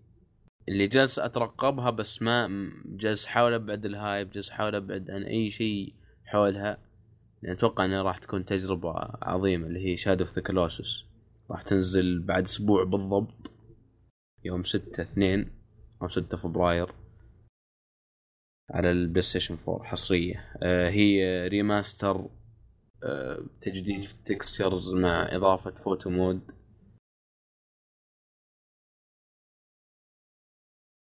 اللي 0.70 0.88
جالس 0.88 1.20
أترقبها 1.20 1.90
بس 1.90 2.22
ما 2.22 2.50
جالس 2.86 3.28
أحاول 3.28 3.54
أبعد 3.54 3.86
ال 3.86 3.95
hype 3.95 4.30
جالس 4.30 4.50
أحاول 4.50 4.76
أبعد 4.76 5.12
عن 5.12 5.24
أي 5.24 5.50
شيء 5.50 5.94
حولها 6.26 6.78
لأن 7.42 7.52
أتوقع 7.52 7.86
إنها 7.86 8.02
راح 8.02 8.18
تكون 8.18 8.46
تجربة 8.46 8.94
عظيمة 9.22 9.68
اللي 9.68 9.86
هي 9.86 9.98
Shadow 9.98 10.24
of 10.24 10.34
the 10.34 10.42
Colossus 10.42 11.06
راح 11.52 11.62
تنزل 11.62 12.20
بعد 12.20 12.44
أسبوع 12.44 12.84
بالضبط 12.84 13.52
يوم 14.44 14.64
6 14.64 15.04
2 15.04 15.52
أو 16.02 16.08
6 16.08 16.38
فبراير 16.38 16.92
على 18.72 18.92
ال 18.92 19.22
PlayStation 19.22 19.58
4 19.68 19.84
حصرية. 19.84 20.46
آه، 20.64 20.90
هي 20.90 21.48
remaster 21.48 22.30
آه، 23.04 23.46
تجديد 23.62 24.02
في 24.04 24.14
ال 24.14 24.23
textures 24.23 24.94
مع 24.94 25.30
إضافة 25.32 25.72
photo 25.72 26.10
mode 26.10 26.52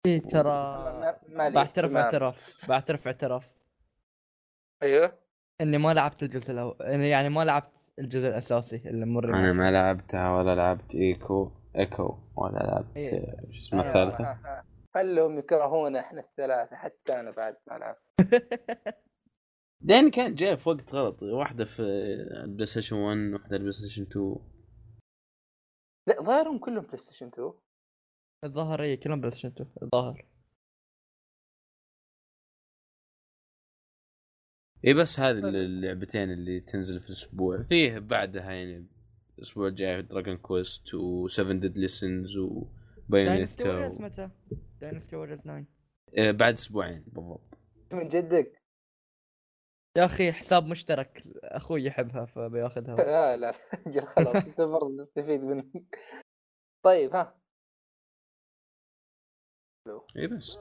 اي 0.06 0.20
ترى 0.20 0.52
بعترف. 1.30 1.98
اعتراف 1.98 2.66
بعترف 2.70 3.08
اعتراف 3.08 3.50
أيوه 4.84 5.20
إني 5.62 5.78
ما 5.78 5.94
لعبت 5.94 6.24
الجزء 6.24 6.54
الأول 6.54 6.82
إني 6.82 7.10
يعني 7.10 7.30
ما 7.30 7.46
لعبت 7.46 7.94
الجزء 8.00 8.28
الأساسي 8.28 8.90
اللي 8.90 9.06
مر 9.06 9.26
أنا 9.26 9.54
ما 9.54 9.72
لعبتها 9.72 10.38
ولا 10.38 10.56
لعبت 10.56 10.96
Ico 10.96 11.52
Ico 11.76 12.18
ولا 12.36 12.58
لعبت. 12.58 12.98
آه، 12.98 13.52
شو 13.52 13.68
اسمه 13.68 13.84
آه، 13.84 13.88
الثالثة. 13.88 14.38
خلهم 14.94 15.40
يكرهونا 15.40 16.00
إحنا 16.00 16.22
الثلاثة 16.22 16.76
حتى 16.76 17.20
أنا 17.20 17.32
بعد 17.32 17.58
ما 17.68 17.74
لعبت 17.78 18.02
لأن 19.88 20.12
كان 20.12 20.36
جاي 20.36 20.58
في 20.58 20.70
وقت 20.70 20.94
غلط 20.94 21.24
واحدة 21.24 21.66
في 21.66 21.82
ال 22.44 22.48
Play 22.48 22.66
Station 22.66 22.96
1 22.96 23.18
واحدة 23.34 23.56
ال 23.56 23.72
PlayStation 23.72 24.04
2 24.04 24.36
لا 26.08 26.22
ظاهرهم 26.22 26.60
كلهم 26.60 26.84
بلاي 26.84 26.98
ستيشن 26.98 27.28
2 27.28 27.54
الظاهر 28.44 28.82
أي 28.82 28.98
كلهم 28.98 29.20
بلاي 29.20 29.32
ستيشن 29.32 29.48
2 29.48 29.70
الظاهر. 29.84 30.26
اي 34.88 34.94
بس 34.94 35.20
هذه 35.20 35.38
اللعبتين 35.40 36.32
اللي 36.32 36.60
تنزل 36.60 37.00
في 37.00 37.10
الأسبوع. 37.10 37.64
فيه 37.64 38.00
بعدها 38.00 38.52
يعني 38.52 38.88
الأسبوع 39.38 39.68
الجاي 39.68 40.02
دراجون 40.02 40.38
كويست 40.38 40.88
و7 40.96 41.42
deadly 41.52 41.78
sins 41.78 42.38
داينستي 43.10 43.70
ووريرز 43.70 43.96
وبايونيتا 43.96 44.04
متى؟ 44.04 44.30
داينستي 44.82 45.16
ووريرز 45.16 45.42
9 45.42 45.66
آه، 46.18 46.32
بعد 46.32 46.54
أسبوعين 46.54 47.04
بالضبط. 47.08 47.58
من 47.94 48.08
جدك؟ 48.08 48.62
يا 49.98 50.06
أخي 50.06 50.32
حساب 50.32 50.66
مشترك. 50.66 51.24
أخوي 51.44 51.84
يحبها 51.84 52.26
فبياخذها. 52.26 52.96
لا 53.12 53.38
لا. 53.38 53.52
خلاص 54.16 54.46
انت 54.46 54.62
برضه 54.62 54.98
تستفيد 54.98 55.46
منه. 55.46 55.64
طيب 56.84 57.16
ها. 57.16 57.41
اي 60.18 60.28
بس. 60.28 60.58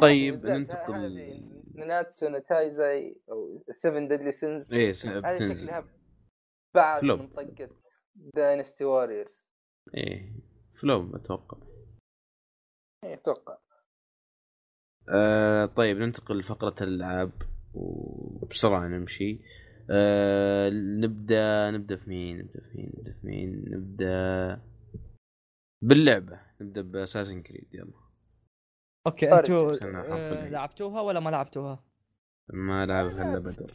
طيب، 0.00 0.46
ننتقل- 0.46 1.74
ناناتسو 1.74 2.28
نتايزاي 2.28 3.20
أو 3.30 3.56
7 3.72 4.08
ديدلي 4.08 4.32
سينز. 4.32 4.74
إيه 4.74 4.90
هذه 5.04 5.34
بتنزل 5.34 5.84
بعد 6.74 7.00
فلوب. 7.00 7.20
من 7.20 7.28
طقه 7.28 7.68
داينستي 8.14 8.84
واريورز 8.84 9.48
إيه 9.94 10.32
فلو 10.80 11.16
أتوقع. 11.16 11.58
أتوقع. 13.04 13.58
آه 15.14 15.66
طيب 15.66 15.96
ننتقل 15.96 16.38
لفقرة 16.38 16.74
الألعاب 16.82 17.32
وبسرعة 17.74 18.88
نمشي. 18.88 19.40
آه 19.90 20.70
نبدأ 20.70 21.70
نبدأ 21.70 21.96
في 21.96 22.10
مين؟ 22.10 22.38
نبدأ 22.38 22.60
في 22.60 22.76
مين؟ 22.76 22.92
نبدأ 22.98 23.12
في 23.12 23.26
مين؟ 23.26 23.64
نبدأ 23.74 24.62
باللعبة. 25.82 26.47
نبدأ 26.60 26.82
بأساسن 26.82 27.42
كريد 27.42 27.74
يلا. 27.74 27.92
أوكي 29.06 29.30
طارق، 29.30 29.38
أنتوا 29.38 29.88
آه،. 29.88 30.48
لعبتوها 30.48 31.00
ولا 31.00 31.20
ما 31.20 31.30
لعبتوها؟ 31.30 31.84
ما 32.52 32.86
لعبها 32.86 33.30
إلا 33.30 33.38
بدر 33.38 33.74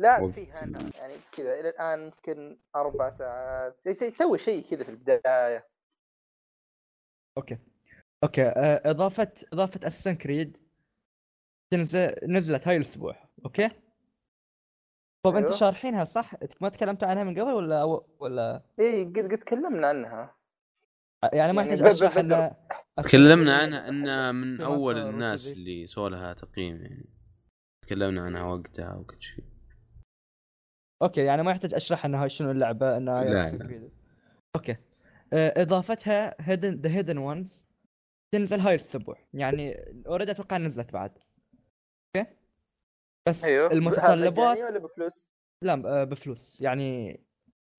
وقت. 0.00 0.34
فيها 0.34 0.62
أنا 0.62 0.90
يعني 0.98 1.14
كذا 1.32 1.60
إلى 1.60 1.68
الآن 1.68 2.00
يمكن 2.00 2.58
أربع 2.76 3.08
ساعات. 3.08 3.80
شيء 3.80 3.94
شيء 3.94 4.16
تو 4.16 4.36
شيء 4.36 4.70
كذا 4.70 4.84
في 4.84 4.90
البداية. 4.90 5.68
أوكي. 7.38 7.58
أوكي 8.24 8.42
آه، 8.42 8.90
إضافة 8.90 9.32
إضافة 9.52 9.86
أساسن 9.86 10.14
كريد 10.14 10.56
تنزل 11.70 12.14
نزلت 12.22 12.68
هاي 12.68 12.76
الأسبوع. 12.76 13.28
أوكي؟ 13.44 13.68
طب 15.26 15.36
انت 15.36 15.46
أيوه. 15.46 15.58
شارحينها 15.58 16.04
صح؟ 16.04 16.34
ما 16.60 16.68
تكلمتوا 16.68 17.08
عنها 17.08 17.24
من 17.24 17.40
قبل 17.40 17.52
ولا 17.52 17.84
ولا؟ 18.18 18.62
اي 18.80 19.04
قد 19.04 19.18
قد 19.18 19.38
تكلمنا 19.38 19.88
عنها. 19.88 20.35
يعني 21.32 21.52
ما 21.52 21.62
يعني 21.62 21.74
يحتاج 21.74 21.82
ب- 21.82 21.86
أشرح 21.86 22.16
إنه 22.16 22.56
تكلمنا 23.02 23.58
عنها 23.58 23.88
إن 23.88 24.34
من 24.34 24.56
في 24.56 24.64
أول 24.64 24.98
الناس. 24.98 25.52
اللي 25.52 25.86
سووا 25.86 26.08
لها 26.08 26.32
تقييم 26.32 26.82
يعني. 26.82 27.08
تكلمنا 27.86 28.22
عنها 28.22 28.42
وقتها 28.42 28.94
وكل 28.94 29.22
شيء. 29.22 29.44
أوكي 31.02 31.20
يعني 31.24 31.42
ما 31.42 31.50
يحتاج 31.50 31.74
أشرح 31.74 32.04
إنها 32.04 32.22
هاي 32.22 32.28
شنو 32.28 32.50
اللعبة 32.50 32.96
إنها 32.96 33.20
هاي 33.20 33.28
لا، 33.32 33.50
لا. 33.50 33.90
أوكي. 34.56 34.76
آه، 35.32 35.62
إضافتها 35.62 36.34
hidden 36.40 36.74
the 36.80 36.90
hidden 36.90 37.18
ones 37.18 37.66
تنزل 38.34 38.60
هاي 38.60 38.74
الأسبوع 38.74 39.16
يعني 39.34 39.74
already 40.06 40.30
أتوقع 40.30 40.56
نزلت 40.56 40.92
بعد. 40.92 41.18
أوكي؟ 42.16 42.30
بس 43.28 43.44
أيوه. 43.44 43.72
المتطلبات 43.72 44.38
مجاني 44.38 44.64
ولا 44.64 44.78
بفلوس؟ 44.78 45.32
لا 45.64 45.72
آه، 45.86 46.04
بفلوس. 46.04 46.60
يعني 46.60 47.20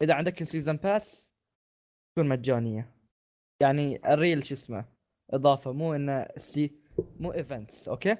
إذا 0.01 0.13
عندك 0.13 0.41
ال 0.41 0.46
season 0.46 0.75
pass 0.77 1.33
تكون 2.15 2.29
مجانية. 2.29 2.96
يعني 3.61 4.13
ال 4.13 4.19
real 4.19 4.43
شو 4.45 4.53
اسمه 4.53 4.85
إضافة 5.33 5.71
مو 5.71 5.93
إنه 5.95 6.27
سي 6.37 6.79
مو 7.19 7.33
events 7.33 7.89
أوكي. 7.89 8.17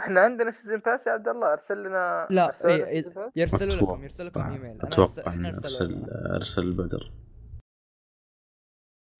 إحنا 0.00 0.20
عندنا 0.20 0.50
season 0.50 0.78
pass 0.78 1.06
يا 1.06 1.12
عبد 1.12 1.28
الله 1.28 1.52
أرسل 1.52 1.82
لنا 1.84 2.28
لا، 2.30 2.50
إيه، 2.64 2.84
pass؟ 3.02 3.30
يرسلوا. 3.36 3.74
لكم 3.76 4.02
يرسلوا 4.04 4.28
لكم 4.28 4.40
إيميل. 4.40 4.70
أنا 4.70 4.88
أتوقع 4.88 5.12
أرسل- 5.22 5.28
إحنا 5.28 5.48
أرسل 5.48 6.04
ارسل 6.34 6.62
البدر 6.62 7.12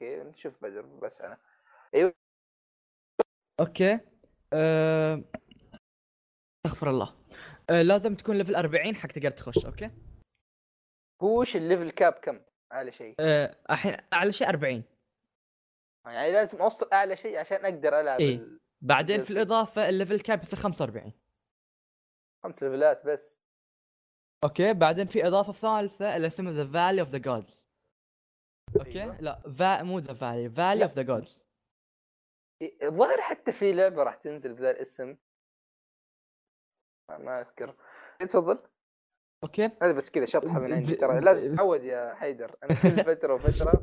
أوكي 0.03 0.23
نشوف 0.25 0.63
بدر 0.63 0.83
بس 0.83 1.21
أنا. 1.21 1.39
أيوه. 1.95 2.15
أوكي. 3.61 4.01
أه... 4.53 5.25
استغفر 6.67 6.91
الله. 6.91 7.15
أه 7.71 7.83
لازم 7.83 8.15
تكون 8.15 8.39
level 8.39 8.57
40 8.57 8.95
حق 8.95 9.09
تقدر 9.09 9.31
تخش 9.31 9.67
أوكي؟ 9.67 9.91
هو 11.23 11.41
وش 11.41 11.57
ال 11.57 11.63
level 11.63 11.91
cap 11.91 12.13
كم؟ 12.13 12.41
أعلى 12.73 12.93
شيء. 12.93 13.15
أه 13.21 13.57
الحين 13.71 13.97
أعلى 14.13 14.33
شيء 14.33 14.49
40 14.49 14.83
يعني 16.07 16.33
لازم 16.33 16.63
أوصل 16.63 16.89
أعلى 16.93 17.17
شيء 17.17 17.39
عشان 17.39 17.65
أقدر 17.65 18.01
ألعب 18.01 18.21
إيه. 18.21 18.37
ال- 18.37 18.61
بعدين 18.81 19.21
في. 19.21 19.31
الإضافة 19.31 19.89
ال 19.89 19.94
level 19.94 20.21
cap 20.21 20.43
يصير 20.43 20.59
45 20.59 21.13
خمس 22.45 22.63
ليفلات 22.63 23.07
بس. 23.07 23.41
أوكي 24.45 24.73
بعدين 24.73 25.07
في 25.07 25.27
إضافة 25.27 25.53
ثالثة 25.53 26.17
اللي 26.17 26.27
اسمها 26.27 26.53
the 26.53 26.65
valley 26.73 27.01
of 27.01 27.09
the 27.09 27.19
gods 27.19 27.67
أوكي؟ 28.77 29.03
أيوة. 29.03 29.21
لا 29.21 29.41
فا 29.59 29.83
مو 29.83 29.99
the 29.99 30.15
valley 30.15 30.51
valley. 30.51 30.85
of 30.85 30.93
the 30.93 31.03
gods 31.03 31.45
الظاهر 32.83 33.21
حتى 33.21 33.53
في 33.53 33.73
لعبة 33.73 34.03
راح 34.03 34.15
تنزل 34.15 34.55
بذا 34.55 34.71
الاسم. 34.71 35.17
ما- 37.09 37.19
ما 37.19 37.41
أذكر. 37.41 37.77
إيه، 38.21 38.27
تفضل. 38.27 38.70
أوكي؟ 39.45 39.71
هذا 39.83 39.93
بس 39.93 40.11
كذا 40.11 40.27
شطحة 40.27 40.59
من 40.59 40.73
عندي 40.73 40.95
ترى 40.97 41.21
لازم 41.27 41.55
تتعود 41.55 41.85
يا 41.85 42.15
حيدر. 42.15 42.57
أنا 42.63 42.75
كل 42.83 43.05
فترة 43.05 43.35
وفترة 43.35 43.81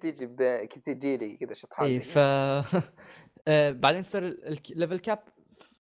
تيجي 0.00 0.26
ب... 0.26 0.68
تجي 0.84 1.16
لي 1.16 1.36
كذا 1.36 1.54
شطحات 1.54 1.86
اي 1.86 2.00
زي 2.00 2.04
ف 2.04 2.18
آه، 3.48 3.70
بعدين 3.70 4.00
يصير 4.00 4.24
ال 4.70 4.75
level 4.75 4.98
cap 4.98 5.18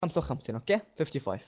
55 0.02 0.56
أوكي 0.56 0.80
55 0.99 1.38
كذا. 1.38 1.47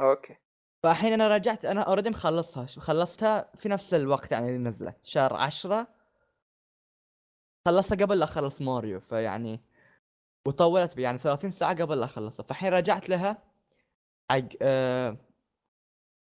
أوكي؟ 0.00 0.36
فالحين 0.82 1.12
أنا 1.12 1.28
رجعت 1.28 1.64
أنا 1.64 1.80
already 1.80 2.10
مخلصها 2.10 2.66
خلصتها 2.66 3.50
في 3.56 3.68
نفس 3.68 3.94
الوقت 3.94 4.32
يعني 4.32 4.48
اللي 4.48 4.58
نزلت 4.58 5.04
شهر 5.04 5.34
10 5.34 5.86
خلصتها 7.66 8.06
قبل 8.06 8.18
لا 8.18 8.24
أخلص 8.24 8.62
ماريو 8.62 9.00
فيعني 9.00 9.60
وطولت 10.48 10.98
يعني 10.98 11.18
30 11.18 11.50
ساعة 11.50 11.82
قبل 11.82 11.98
لا 11.98 12.04
أخلصها. 12.04 12.44
فالحين 12.44 12.72
رجعت 12.72 13.08
لها 13.08 13.42
حق 14.30 14.48
آه 14.62 15.16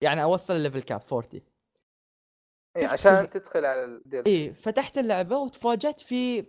يعني 0.01 0.23
أوصل 0.23 0.55
ال 0.55 0.60
level 0.60 0.83
cap 0.83 1.01
40 1.13 1.41
إيه 2.75 2.87
شفت 2.87 2.93
عشان 2.93 3.29
تدخل 3.29 3.65
على 3.65 3.85
ال 3.85 3.95
DLC 3.95 4.25
اي 4.27 4.53
فتحت 4.53 4.97
اللعبة 4.97 5.37
وتفاجأت 5.37 5.99
في 5.99 6.45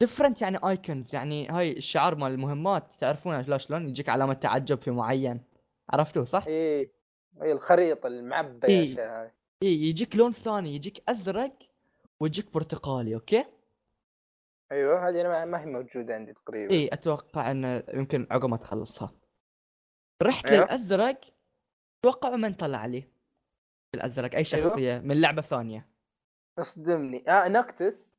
different 0.00 0.42
يعني 0.42 0.58
icons 0.64 1.14
يعني 1.14 1.48
هاي 1.48 1.72
الشعار 1.72 2.14
مال 2.14 2.32
المهمات 2.32 2.94
تعرفونها 2.94 3.42
لا 3.42 3.58
شلون 3.58 3.88
يجيك 3.88 4.08
علامة 4.08 4.34
تعجب 4.34 4.78
في 4.80 4.90
معين 4.90 5.40
عرفتوه 5.90 6.24
صح؟ 6.24 6.46
إيه 6.46 6.92
إيه 7.42 7.52
الخريطة 7.52 8.06
المعبى 8.06 8.66
إيه. 8.68 8.96
يا 8.96 9.32
اي 9.62 9.68
يجيك 9.88 10.16
لون 10.16 10.32
ثاني 10.32 10.74
يجيك 10.74 11.02
أزرق 11.08 11.52
ويجيك 12.20 12.52
برتقالي 12.54 13.14
أوكي؟ 13.14 13.44
أيوه 14.72 15.08
هذه 15.08 15.20
أنا 15.20 15.44
ما- 15.44 15.60
هي 15.60 15.66
موجودة 15.66 16.14
عندي 16.14 16.32
تقريبا 16.32 16.74
اي 16.74 16.88
أتوقع 16.92 17.50
انه 17.50 17.82
يمكن 17.94 18.26
عقب 18.30 18.48
ما 18.48 18.56
تخلصها 18.56 19.12
رحت 20.22 20.52
أيوه. 20.52 20.64
للأزرق 20.64 21.20
توقعوا 22.04 22.36
من 22.36 22.54
طلع 22.54 22.86
لي 22.86 23.04
الأزرق؟ 23.94 24.30
أي 24.30 24.36
أيوه. 24.36 24.44
شخصية 24.44 24.98
من 24.98 25.20
لعبة 25.20 25.42
ثانية. 25.42 25.88
اصدمني. 26.58 27.24
آه 27.30 27.48
نكتس. 27.48 28.16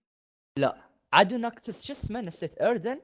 عدو 1.13 1.37
نكتس 1.37 1.83
شو 1.85 1.93
اسمه؟ 1.93 2.21
نسيت. 2.21 2.61
أردن؟ 2.61 3.01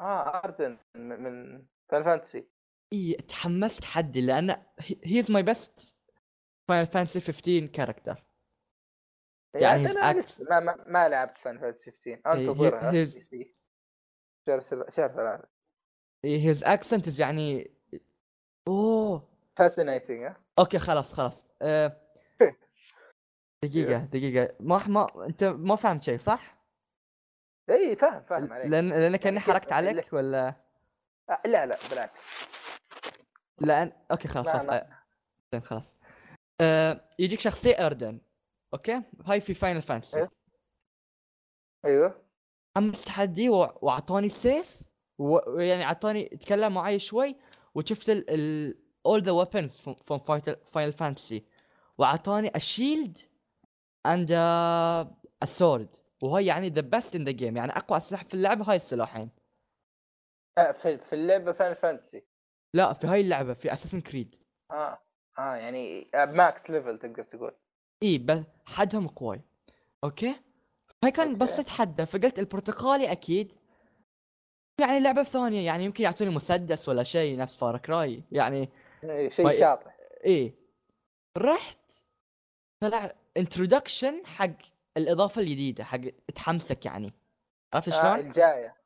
آه 0.00 0.38
أردن 0.44 0.78
من 0.94 1.66
فاينل 1.90 2.04
فانتسي 2.04 2.48
إي 2.92 3.12
تحمست 3.14 3.82
تحدي 3.82 4.20
لأن 4.20 4.66
he's 5.04 5.30
my 5.30 5.42
best 5.42 5.96
فاينل 6.68 6.86
فانتسي 6.86 7.20
15 7.20 7.66
character 7.66 8.24
يعني 9.54 9.88
act- 9.88 10.16
لسه 10.16 10.44
ما, 10.50 10.60
ما, 10.60 10.84
ما 10.86 11.08
لعبت 11.08 11.38
فاينل 11.38 11.60
فانتسي 11.60 11.90
15 11.90 12.32
انتظرها 12.32 13.04
سي. 13.04 13.54
شهر 14.46 14.60
شهر 14.90 15.08
ثلاثة. 15.08 15.48
his 16.24 16.64
accent 16.64 17.18
يعني 17.20 17.74
أوه. 18.68 19.33
fascinating 19.56 20.32
أوكي 20.58 20.78
خلاص 20.78 21.12
خلاص. 21.14 21.46
أه... 21.62 22.00
دقيقة 23.64 23.98
دقيقة. 24.04 24.54
ما 24.60 24.78
ما 24.86 25.26
أنت 25.26 25.44
ما 25.44 25.76
فهمت 25.76 26.02
شيء 26.02 26.16
صح؟ 26.18 26.56
إي 27.70 27.96
فاهم 27.96 28.22
فاهم 28.22 28.52
عليك. 28.52 28.66
لأن 28.70 28.88
لأن 28.88 29.16
كأني 29.16 29.36
يعني 29.36 29.40
حركت 29.40 29.72
عليك 29.72 30.12
ولا؟ 30.12 30.54
آه، 31.30 31.40
لا 31.46 31.66
لا 31.66 31.78
بالعكس. 31.90 32.26
لأن 33.60 33.92
أوكي 34.10 34.28
خلاص 34.28 34.46
لا، 34.46 34.52
خلاص. 34.52 34.70
آه، 34.70 34.98
زين 35.52 35.62
خلاص. 35.62 35.96
آه، 36.60 37.10
يجيك 37.18 37.40
شخصية 37.40 37.86
أردن. 37.86 38.20
أوكي؟ 38.74 39.02
هاي 39.26 39.40
في 39.40 39.54
فاينل 39.54 39.82
فانتسي. 39.82 40.28
أيوه. 41.84 42.24
حمس 42.76 43.04
تحدي 43.04 43.48
و- 43.50 43.78
وأعطاني 43.82 44.28
سيف 44.28 44.82
ويعني 45.18 45.84
اعطاني 45.84 46.24
تكلم 46.28 46.74
معي 46.74 46.98
شوي 46.98 47.36
وشفت 47.74 48.10
ال 48.10 48.30
ال 48.30 48.78
all 49.04 49.20
the 49.20 49.34
weapons 49.34 49.78
from, 49.78 49.96
from 50.06 50.20
Final 50.72 50.92
Fantasy. 50.92 51.42
وأعطاني 51.98 52.50
a 52.54 52.60
shield 52.60 53.18
and 54.04 54.30
a, 54.30 55.06
a 55.42 55.46
sword. 55.46 55.88
وهي 56.22 56.46
يعني 56.46 56.70
the 56.70 56.82
best 56.82 57.14
in 57.14 57.24
the 57.24 57.32
game. 57.32 57.56
يعني 57.56 57.72
أقوى 57.72 58.00
سلاح 58.00 58.24
في 58.24 58.34
اللعبة 58.34 58.70
هاي 58.70 58.76
السلاحين. 58.76 59.30
آه 60.58 60.72
في, 60.72 60.98
في 60.98 61.12
اللعبة 61.12 61.52
فاينل 61.52 61.74
فانتسي 61.74 62.22
لا 62.74 62.92
في 62.92 63.06
هاي 63.06 63.20
اللعبة 63.20 63.52
في 63.52 63.72
اساسن 63.72 64.00
كريد 64.00 64.34
آه 64.70 64.98
آه 65.38 65.54
يعني 65.54 66.10
آه 66.14 66.24
max 66.24 66.70
level 66.70 66.98
تقدر 66.98 67.22
تقول. 67.22 67.52
إي 68.02 68.18
بس 68.18 68.42
حدهم 68.66 69.08
قوي. 69.08 69.40
أوكي؟ 70.04 70.34
هاي 71.04 71.12
كان 71.12 71.26
okay. 71.26 71.38
بس 71.38 71.58
أتحدى. 71.60 72.06
فقلت 72.06 72.38
البرتقالي 72.38 73.12
أكيد. 73.12 73.52
يعني 74.80 75.00
لعبة 75.00 75.22
ثانية. 75.22 75.66
يعني 75.66 75.84
يمكن 75.84 76.04
يعطوني 76.04 76.30
مسدس 76.30 76.88
ولا 76.88 77.02
شيء 77.02 77.36
نفس 77.36 77.56
Far 77.56 77.78
Cry 77.78 78.22
يعني 78.32 78.68
شيء 79.28 79.46
طيب. 79.46 79.58
شاطح 79.60 79.96
إيه 80.24 80.54
رحت 81.38 82.04
طلع 82.82 83.14
introduction 83.36 84.26
حق 84.26 84.56
الإضافة 84.96 85.40
الجديدة 85.40 85.84
حق 85.84 86.00
تحمسك 86.34 86.86
يعني 86.86 87.12
عرفت 87.74 87.88
آه 87.88 87.92
شلون؟ 88.16 88.26
الجاية 88.26 88.76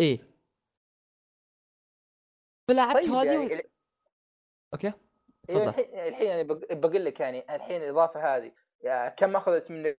إيه 0.00 0.18
فلعبت 2.68 3.02
طيب 3.02 3.12
هذه 3.12 3.26
يعني 3.26 3.54
و... 3.54 3.58
okay 4.74 4.86
إيه، 4.86 4.92
تفضل 5.48 5.68
الحين 5.68 5.98
الحين 5.98 6.26
يعني 6.26 6.44
بق- 6.44 6.72
بقول 6.72 7.04
لك 7.04 7.20
يعني 7.20 7.54
الحين 7.56 7.82
الإضافة 7.82 8.36
هذه 8.36 8.52
كم 9.16 9.36
أخذت 9.36 9.70
منك 9.70 9.98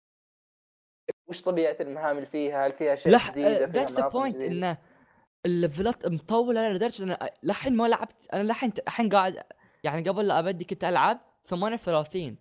وش 1.27 1.41
طبيعة 1.41 1.77
المهام 1.79 2.15
اللي 2.17 2.27
فيها؟ 2.27 2.67
هل 2.67 2.73
فيها 2.73 2.93
اشياء 2.93 3.13
لح؟ 3.15 3.31
فيها 3.31 3.65
that's 3.65 3.91
the 3.91 4.07
point؟ 4.07 4.43
انه 4.43 4.77
الليفلات 5.45 6.07
مطولة 6.07 6.69
لدرجة 6.69 7.03
إن 7.03 7.29
لحين 7.43 7.75
ما 7.75 7.87
لعبت 7.87 8.29
أنا 8.33 8.43
لحين 8.43 8.73
الحين 8.87 9.09
قاعد 9.09 9.43
يعني 9.83 10.09
قبل 10.09 10.27
لا 10.27 10.39
ابدي 10.39 10.65
كنت 10.65 10.83
العب 10.83 11.19
38 11.45 12.37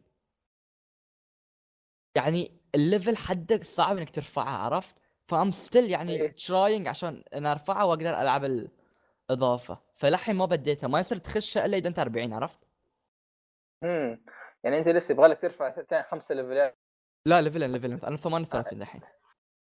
يعني 2.17 2.53
ال 2.75 2.82
level 2.82 3.17
حدك 3.17 3.65
صعب 3.65 3.97
إنك 3.97 4.11
ترفعها 4.11 4.59
عرفت؟ 4.59 4.97
ف 5.29 5.34
I'm 5.34 5.51
still 5.51 5.91
يعني. 5.91 6.29
trying 6.29 6.89
عشان 6.89 7.25
ان 7.35 7.47
ارفعها 7.47 7.85
وأقدر 7.85 8.21
ألعب 8.21 8.69
الإضافة. 9.31 9.79
فلحين 9.95 10.37
ما 10.37 10.47
بديتها 10.47 10.89
ما 10.89 11.01
يصير 11.01 11.19
تخشها 11.19 11.67
إلا 11.67 11.77
إذا 11.77 11.89
أنت 11.89 11.99
40 11.99 12.33
عرفت؟ 12.33 12.59
امم 13.85 14.25
يعني 14.65 14.79
أنت 14.79 14.89
لسه 14.89 15.13
يبغى 15.13 15.29
لك 15.29 15.41
ترفع 15.41 16.03
خمسة 16.03 16.35
ليفلات. 16.35 16.79
لا 17.27 17.43
ليفلين 17.43 17.73
ليفلين. 17.73 18.01
أنا 18.05 18.17
38 18.17 18.83
الحين 18.83 19.01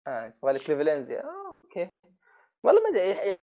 آه 0.06 0.24
يبغى 0.26 0.52
لك 0.52 0.70
ليفلين 0.70 1.04
زي 1.04 1.18
آه 1.18 1.54
okay. 1.64 1.90
والله 2.62 2.82
ما 2.82 2.88
أدري 2.88 3.38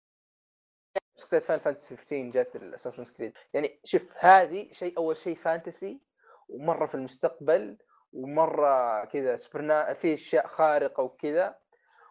شخصية 1.17 1.39
Final 1.39 1.59
Fantasy 1.59 1.97
15 1.97 2.31
جت 2.31 2.57
ال 2.57 2.62
Assassin's 2.62 3.15
Creed 3.17 3.33
يعني 3.55 3.81
شوف 3.85 4.03
هذه 4.19 4.73
شيء 4.73 4.99
أول 4.99 5.17
شيء 5.17 5.37
fantasy 5.37 6.01
ومرة 6.49 6.87
في 6.87 6.95
المستقبل 6.95 7.77
ومرة 8.13 9.05
كذا 9.05 9.37
supernatural 9.37 9.95
في 9.95 10.15
أشياء 10.15 10.47
خارقة 10.47 11.03
وكذا. 11.03 11.57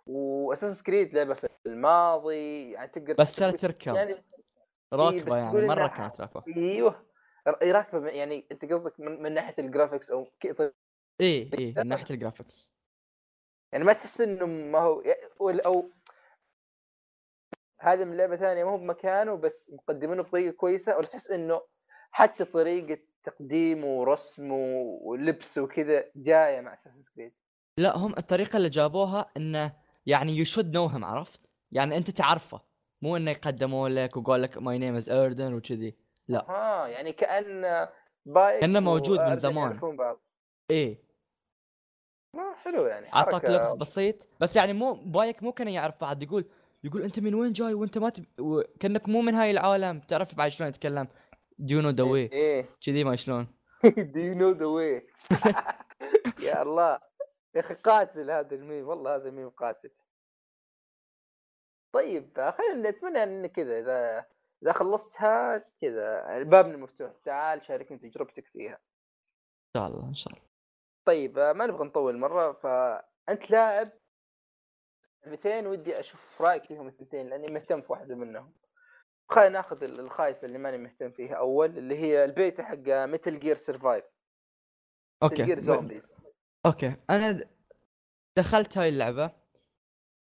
و 0.07 0.14
Assassin's 0.14 0.83
Creed 0.83 1.13
لعبة 1.13 1.33
في 1.33 1.47
الماضي 1.65 2.71
يعني 2.71 2.87
تقدر 2.87 3.13
بس 3.19 3.35
ترى 3.35 3.51
تركب. 3.51 3.95
يعني 3.95 4.23
راكبة 4.93 5.25
بس 5.25 5.33
يعني 5.33 5.67
مرة 5.67 5.87
كانت 5.87 6.21
راكبة. 6.21 6.43
إيوه. 6.57 7.05
راكبة 7.47 8.07
يعني 8.07 8.45
أنت 8.51 8.65
قصدك 8.65 8.99
من, 8.99 9.21
من 9.23 9.33
ناحية 9.33 9.55
ال 9.59 9.65
graphics 9.65 10.11
أو 10.11 10.27
كذا 10.39 10.71
إيه 11.21 11.49
إيه 11.59 11.73
من 11.77 11.87
ناحية 11.87 12.05
ال 12.15 12.21
graphics 12.21 12.71
يعني 13.71 13.83
ما 13.85 13.93
تحس 13.93 14.21
إنه 14.21 14.45
ما 14.45 14.79
هو 14.79 15.03
ولا- 15.39 15.63
أو 15.65 15.89
هذا 17.85 18.05
من 18.05 18.17
لعبة 18.17 18.35
ثانية 18.35 18.63
ما 18.63 18.71
هو 18.71 18.77
بمكانه 18.77 19.35
بس 19.35 19.71
مقدمينه 19.73 20.23
بطريقة 20.23 20.51
كويسة 20.51 20.97
ولا 20.97 21.07
تحس 21.07 21.31
إنه 21.31 21.61
حتى 22.11 22.45
طريقة 22.45 23.01
تقديمه 23.23 23.87
ورسمه 23.87 24.55
ولبسه 25.01 25.61
وكذا 25.61 26.03
جاية 26.15 26.61
مع 26.61 26.73
Assassin's 26.73 27.01
Creed 27.15 27.33
لا 27.77 27.97
هم 27.97 28.15
الطريقة 28.17 28.57
اللي 28.57 28.69
جابوها 28.69 29.31
إنه 29.37 29.73
يعني 30.05 30.31
you 30.31 30.45
should 30.45 30.73
know 30.73 30.92
him 30.92 31.05
عرفت؟ 31.05 31.51
يعني 31.71 31.97
أنت 31.97 32.11
تعرفه 32.11 32.61
مو 33.01 33.17
إنه 33.17 33.31
يقدموا 33.31 33.89
لك 33.89 34.17
وقال 34.17 34.41
لك 34.41 34.57
my 34.57 34.77
name 34.77 34.95
is 34.95 35.09
Ardyn 35.09 35.53
وكذي. 35.53 35.95
لا. 36.27 36.45
ها 36.49 36.87
يعني 36.87 37.13
كأن 37.13 37.87
بايك 38.25 38.61
كأنه 38.61 38.79
موجود 38.79 39.19
من 39.19 39.35
زمان. 39.35 39.71
يعرفون 39.71 39.97
بعض. 39.97 40.21
إيه. 40.71 41.05
ما 42.33 42.55
حلو 42.55 42.85
يعني 42.85 43.13
أعطاك 43.13 43.45
لغز 43.45 43.73
بسيط 43.73 44.29
بس 44.39 44.55
يعني 44.55 44.73
مو 44.73 44.93
بايك 44.93 45.43
مو 45.43 45.51
كان 45.51 45.67
يعرف 45.67 46.01
بعض 46.01 46.23
يقول 46.23 46.45
يقول 46.85 47.01
أنت 47.01 47.19
من 47.19 47.35
وين 47.35 47.51
جاي 47.51 47.73
وأنت 47.73 47.97
ما 47.97 48.09
تب... 48.09 48.25
و... 48.39 48.61
كأنك 48.79 49.09
مو 49.09 49.21
من 49.21 49.35
هاي 49.35 49.51
العالم. 49.51 49.99
تعرف 49.99 50.35
بعد 50.35 50.51
شلون 50.51 50.69
يتكلم 50.69 51.07
do 51.59 51.81
you 51.81 51.85
know 51.85 51.89
the 51.89 52.03
way 52.03 52.29
إيه 52.31 52.69
كذي 52.81 53.03
ما 53.03 53.15
شلون. 53.15 53.47
do 53.97 54.33
you 54.33 54.41
know 54.41 54.51
the 54.51 54.65
way 54.65 55.07
يا 56.39 56.61
الله. 56.61 56.99
يا 57.55 57.59
أخي 57.59 57.73
قاتل 57.73 58.31
هذا 58.31 58.55
الميم 58.55 58.87
والله 58.87 59.15
هذا 59.15 59.29
الميم 59.29 59.49
قاتل. 59.49 59.89
طيب 61.93 62.51
خلينا 62.57 62.89
نتمنى 62.89 63.23
إن 63.23 63.47
كذا 63.47 63.79
إذا 63.79 64.25
إذا 64.63 64.71
خلصتها 64.71 65.65
كذا. 65.81 66.43
بابنا 66.43 66.77
مفتوح 66.77 67.11
تعال 67.23 67.65
شاركني 67.65 67.97
تجربتك 67.97 68.45
فيها. 68.45 68.73
إن 68.73 69.81
شاء 69.81 69.87
الله 69.87 70.09
إن 70.09 70.13
شاء 70.13 70.33
الله. 70.33 70.45
طيب 71.05 71.39
ما 71.39 71.65
نبغى 71.65 71.85
نطول 71.85 72.17
مرة 72.17 72.51
فأنت 72.51 73.51
لاعب 73.51 73.91
200 75.27 75.67
ودي 75.67 75.99
أشوف 75.99 76.41
رأيك 76.41 76.63
فيهم 76.63 76.87
الثنتين 76.87 77.29
لأني 77.29 77.47
مهتم 77.47 77.81
في 77.81 77.91
واحدة 77.91 78.15
منهم. 78.15 78.53
خلينا 79.29 79.49
ناخذ 79.49 79.83
الخايسة 79.83 80.45
اللي 80.45 80.57
ماني 80.57 80.77
مهتم 80.77 81.11
فيها 81.11 81.35
أول 81.35 81.77
اللي 81.77 81.97
هي 81.97 82.23
البيتا 82.25 82.63
حق 82.63 82.75
Metal 82.87 83.39
Gear 83.39 83.55
Survive 83.55 84.05
okay. 85.23 85.43
Gear 85.43 85.59
zombies 85.59 86.17
okay. 86.65 86.95
أنا 87.09 87.49
دخلت 88.37 88.77
هاي 88.77 88.89
اللعبة. 88.89 89.31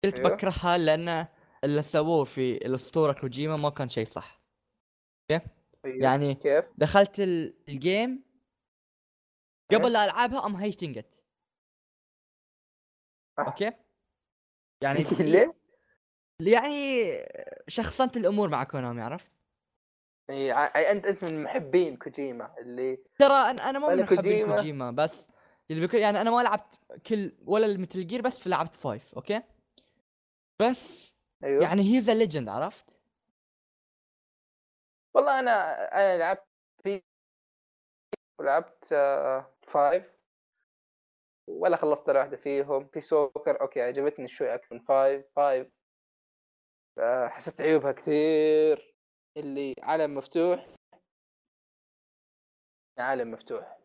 قلت 0.05 0.19
أيوه. 0.19 0.31
بكرهها 0.31 0.79
لأن 0.79 1.27
اللي 1.65 1.83
سووه 1.83 2.25
في 2.25 2.57
الأسطورة 2.57 3.13
كوجيما 3.13 3.57
ما 3.57 3.71
كان 3.71 3.89
شيء 3.89 4.07
صح. 4.07 4.41
أيوه. 5.31 5.45
يعني 5.85 6.35
كيف؟ 6.35 6.65
دخلت 6.79 7.21
ال- 7.21 7.55
ال 7.69 7.80
game 7.80 8.25
قبل 9.73 9.93
لا 9.93 10.05
ألعبها 10.05 10.47
I'm 10.47 10.57
hating 10.57 10.99
it. 10.99 11.17
okay؟ 13.39 13.73
يعني 14.83 15.05
ليه؟ 15.21 15.55
يعني 16.41 17.05
شخصنت 17.69 18.17
الأمور 18.17 18.49
مع 18.49 18.65
كونامي 18.65 19.03
عرفت 19.03 19.33
ع- 20.31 20.91
أنت 20.91 21.05
أنت 21.07 21.25
من 21.25 21.43
محبين 21.43 21.97
كوجيما 21.97 22.55
اللي 22.59 22.99
ترى 23.19 23.35
أنا 23.51 23.71
أنا 23.71 23.79
مو 23.79 23.89
من 23.89 24.03
محبين 24.03 24.17
كوجيما. 24.23 24.57
كوجيما 24.57 24.91
بس. 24.91 25.29
يعني 25.95 26.21
أنا 26.21 26.31
ما 26.31 26.43
لعبت 26.43 26.81
كل 27.07 27.33
ولا 27.47 27.67
ال 27.67 27.74
Metal 27.74 28.07
Gear 28.07 28.23
بس 28.23 28.39
في 28.39 28.49
لعبت 28.49 28.75
five 28.75 29.15
okay 29.15 29.43
بس 30.61 31.17
أيوه 31.45 31.63
يعني 31.63 31.81
يعني 31.81 31.97
he's 31.97 32.11
legend 32.11 32.49
عرفت 32.49 33.01
والله 35.15 35.39
أنا 35.39 35.51
أنا 35.95 36.19
لعبت 36.19 36.45
في 36.83 37.03
ولعبت 38.41 38.93
آه، 38.93 39.53
five 39.63 40.18
ولا 41.49 41.77
خلصت 41.77 42.09
ولا 42.09 42.19
واحدة 42.19 42.37
فيهم. 42.37 42.89
Peace 42.89 43.01
Walker 43.01 43.61
okay 43.61 43.83
عجبتني 43.83 44.29
شوي 44.29 44.55
أكثر 44.55 44.75
من 44.75 44.81
five. 44.81 45.27
five 45.37 45.69
آه، 46.99 47.29
حسيت 47.29 47.61
عيوبها 47.61 47.93
كثير. 47.93 48.95
اللي 49.37 49.75
عالم 49.83 50.15
مفتوح 50.15 50.67
عالم 52.99 53.31
مفتوح. 53.31 53.79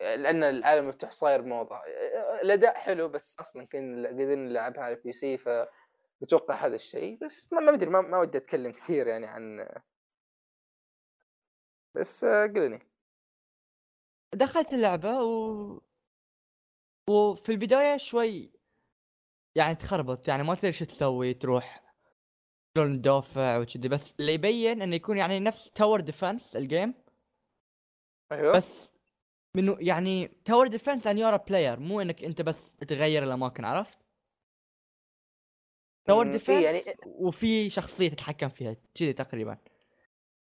لأن 0.00 0.42
العالم 0.42 0.82
المفتوح 0.82 1.12
صاير 1.12 1.42
موضة. 1.42 1.80
الأداء 2.42 2.74
حلو 2.74 3.08
بس 3.08 3.40
أصلا 3.40 3.66
كنا 3.66 4.02
قاعدين 4.08 4.48
نلعبها 4.48 4.82
على 4.82 4.94
ال 4.94 5.12
PC 5.12 5.38
فمتوقع 5.38 6.54
هذا 6.54 6.74
الشيء. 6.74 7.18
بس 7.24 7.52
ما 7.52 7.74
أدري 7.74 7.90
ما, 7.90 8.00
ما 8.00 8.18
ودي 8.18 8.38
أتكلم 8.38 8.72
كثير 8.72 9.06
يعني 9.06 9.26
عن 9.26 9.68
بس 11.94 12.24
قلني. 12.24 12.78
دخلت 14.34 14.72
اللعبة 14.72 15.22
و... 15.22 15.80
وفي 17.10 17.52
البداية 17.52 17.96
شوي 17.96 18.52
يعني 19.56 19.74
تخربط 19.74 20.28
يعني 20.28 20.42
ما 20.42 20.54
تدري 20.54 20.72
شو 20.72 20.84
تسوي 20.84 21.34
تروح 21.34 21.84
شلون 22.76 22.98
تدافع 23.02 23.58
وكذي. 23.58 23.88
بس 23.88 24.14
اللي 24.20 24.34
يبين 24.34 24.82
إنه 24.82 24.96
يكون 24.96 25.18
يعني 25.18 25.40
نفس 25.40 25.70
tower 25.70 26.00
defense 26.00 26.56
ال 26.56 26.64
game 26.64 26.94
أيوه. 28.32 28.56
بس 28.56 28.94
منه 29.56 29.76
يعني 29.80 30.28
tower 30.44 30.66
defense 30.66 31.06
and 31.06 31.18
you're 31.18 31.36
player 31.36 31.80
مو 31.80 32.00
إنك 32.00 32.24
أنت 32.24 32.42
بس 32.42 32.76
تغير 32.76 33.22
الأماكن 33.22 33.64
عرفت؟ 33.64 33.98
tower 36.06 36.24
مم، 36.24 36.32
defense 36.32 36.56
إيه 36.56 36.64
يعني 36.64 36.98
وفي 37.06 37.70
شخصية 37.70 38.08
تتحكم 38.08 38.48
فيها 38.48 38.76
كذي 38.94 39.12
تقريبا. 39.12 39.58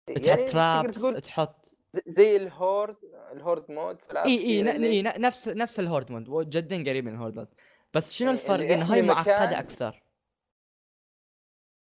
يعني 0.07 0.19
تحط 0.45 0.51
ترابس 0.51 0.95
تقول 0.95 1.21
تحط 1.21 1.58
زي 2.07 2.35
ال 2.35 2.45
horde 2.45 2.97
ال 3.31 3.38
horde 3.38 3.71
mode 3.71 3.97
إي 4.15 4.37
إي 4.39 4.61
كذا 4.63 4.71
ن- 4.71 4.75
اللي- 4.75 4.87
إي، 4.89 5.01
ن- 5.01 5.21
نفس 5.21 5.47
نفس 5.47 5.79
ال 5.79 5.84
horde 5.84 6.11
mode 6.11 6.49
جدا 6.49 6.75
قريب 6.75 7.05
من 7.05 7.11
ال 7.13 7.17
horde 7.17 7.35
mode 7.35 7.47
بس 7.93 8.13
شنو 8.13 8.31
الفرق 8.31 8.69
انه 8.71 8.93
هاي 8.93 9.01
معقده. 9.01 9.59
أكثر 9.59 10.03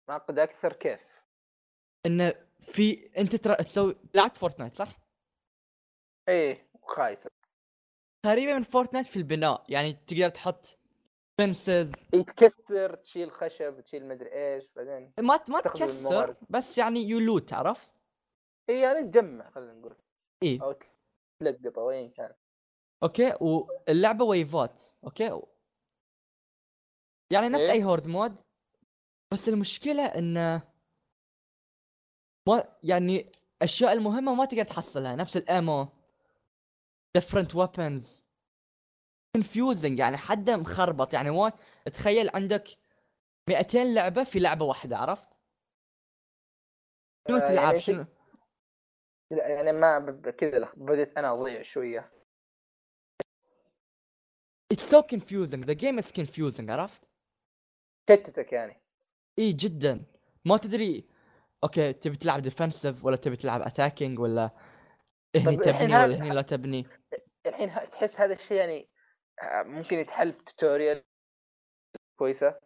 معقد 0.10 0.40
أكثر 0.40 0.74
كيف؟ 0.74 1.00
انه 2.06 2.34
في 2.60 3.10
أنت 3.18 3.36
ترى 3.36 3.56
تسوي 3.56 3.96
لعبت 4.14 4.38
Fortnite 4.38 4.76
صح؟ 4.76 4.98
إيه 6.30 6.68
خايسه 6.84 7.30
قريبه 8.26 8.54
من 8.54 8.64
Fortnite 8.64 9.08
في 9.08 9.18
البناء 9.18 9.66
يعني 9.70 9.94
تقدر 9.94 10.30
تحط 10.30 10.78
fences 11.38 11.94
يتكسر 12.14 12.96
تشيل 12.96 13.32
خشب 13.32 13.82
تشيل 13.82 14.08
مدري 14.08 14.30
إيش 14.34 14.66
بعدين 14.76 15.14
ما 15.18 15.40
ما 15.48 15.62
تكسر. 15.62 16.36
بس 16.50 16.78
يعني 16.78 17.00
ي 17.00 17.10
loot 17.10 17.54
عرفت؟ 17.54 17.90
اي 18.70 18.80
يعني 18.80 19.04
تجمع 19.04 19.50
خلينا 19.50 19.74
نقول. 19.74 19.96
اي 20.44 20.60
أو 20.62 20.76
تلقط 21.40 21.80
أو 21.80 21.92
ايا 21.92 22.08
كان. 22.08 22.34
okay 23.04 23.34
واللعبة 23.42 24.26
ويفات 24.26 24.82
okay؟ 25.04 25.42
يعني 27.32 27.50
نفس 27.50 27.64
إيه؟ 27.64 27.72
أي 27.72 27.84
horde 27.84 28.08
mode 28.08 28.40
بس 29.34 29.50
المشكلة 29.50 30.06
إنه 30.06 30.62
ما 32.48 32.78
يعني 32.84 33.32
الاشياء 33.58 33.94
المهمة 33.94 34.34
ما 34.34 34.46
تقدر 34.46 34.64
تحصلها 34.64 35.16
نفس 35.16 35.38
ال 35.38 35.48
ammo 35.48 35.88
different 37.18 37.56
weapons 37.56 38.24
confusing 39.38 40.00
يعني 40.00 40.18
حده 40.18 40.58
مخربط. 40.58 41.14
يعني 41.14 41.30
way 41.30 41.52
تخيل 41.94 42.30
عندك 42.30 42.68
200 43.50 43.84
لعبة 43.84 44.24
في 44.24 44.40
لعبة 44.40 44.66
واحدة 44.66 44.98
عرفت؟ 44.98 45.30
شنو 47.28 47.38
آه، 47.38 47.48
تلعب؟ 47.48 47.68
يعني 47.68 47.80
شنو؟ 47.80 48.06
لا 49.32 49.48
يعني 49.48 49.72
ما 49.72 50.22
كذا 50.38 50.70
بديت 50.76 51.18
أنا 51.18 51.34
أضيع 51.34 51.62
شوية. 51.62 52.12
It's 54.74 54.84
so 54.84 55.02
confusing. 55.02 55.62
The 55.62 55.76
game 55.76 56.00
is 56.00 56.12
confusing 56.12 56.70
عرفت؟ 56.70 57.04
شتتك 58.10 58.54
يعني. 58.54 58.82
إي 59.40 59.54
جدا. 59.54 60.06
ما 60.46 60.58
تدري. 60.58 61.08
okay 61.64 61.94
تبي 61.94 62.16
تلعب 62.16 62.42
defensive 62.42 63.06
ولا 63.06 63.16
تبي 63.16 63.36
تلعب 63.36 63.62
attacking 63.62 64.20
ولا 64.20 64.52
هني 65.36 65.58
تبني 65.58 65.96
ولا 65.96 66.16
هني 66.16 66.30
لا 66.30 66.42
تبني؟ 66.42 66.88
الحين 67.46 67.90
تحس 67.90 68.22
هذا 68.22 68.34
الشيء 68.34 68.58
يعني 68.58 68.90
آه، 69.42 69.64
ممكن 69.64 70.00
يتحل 70.00 70.32
ب 70.32 70.40
tutorial 70.40 71.04
كويسة؟ 72.20 72.60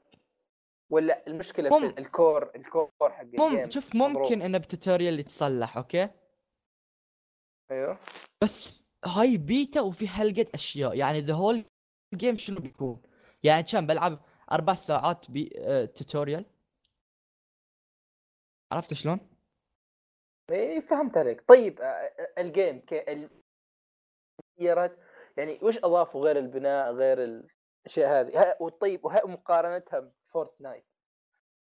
ولا 0.90 1.28
المشكلة 1.28 1.80
مم. 1.80 1.92
في 1.94 2.00
ال 2.00 2.10
core 2.10 2.52
ال 2.56 2.63
core 2.63 2.92
حق 3.02 3.24
مم 3.24 3.56
ال 3.56 3.58
game 3.58 3.70
شوف. 3.70 3.96
ممكن 3.96 4.42
إنه 4.42 4.58
ب 4.58 4.64
tutorial 4.64 5.20
يتصلح 5.20 5.78
okay؟ 5.78 6.10
أيوه. 7.72 8.00
بس 8.44 8.84
هاي 9.06 9.38
بيتا 9.38 9.82
وفي 9.82 10.08
هالقد 10.08 10.50
أشياء. 10.54 10.94
يعني 10.98 11.22
the 11.22 11.34
whole 11.34 11.66
game 12.14 12.38
شنو 12.38 12.60
بيكون؟ 12.60 13.02
يعني 13.44 13.64
كان 13.64 13.88
بلعب 13.88 14.20
أربع 14.52 14.74
ساعات 14.74 15.32
بي 15.32 15.50
آه 15.58 15.86
tutorial 15.86 16.46
عرفت 18.72 18.94
شلون؟ 18.94 19.20
إيه 20.52 20.80
فهمت 20.80 21.18
عليك. 21.18 21.44
طيب 21.48 21.80
آه، 21.82 21.86
آه، 21.86 22.34
ال 22.42 22.50
game 22.50 22.82
غيرت 24.60 24.98
يعني 25.38 25.60
وش 25.64 25.78
أضافوا 25.78 26.26
غير 26.26 26.38
البناء 26.38 26.94
غير 26.94 27.24
الأشياء 27.24 28.10
هذه؟ 28.22 28.38
وه- 28.38 28.58
مقارنتها 29.28 30.00
بفورتنايت؟ 30.00 30.86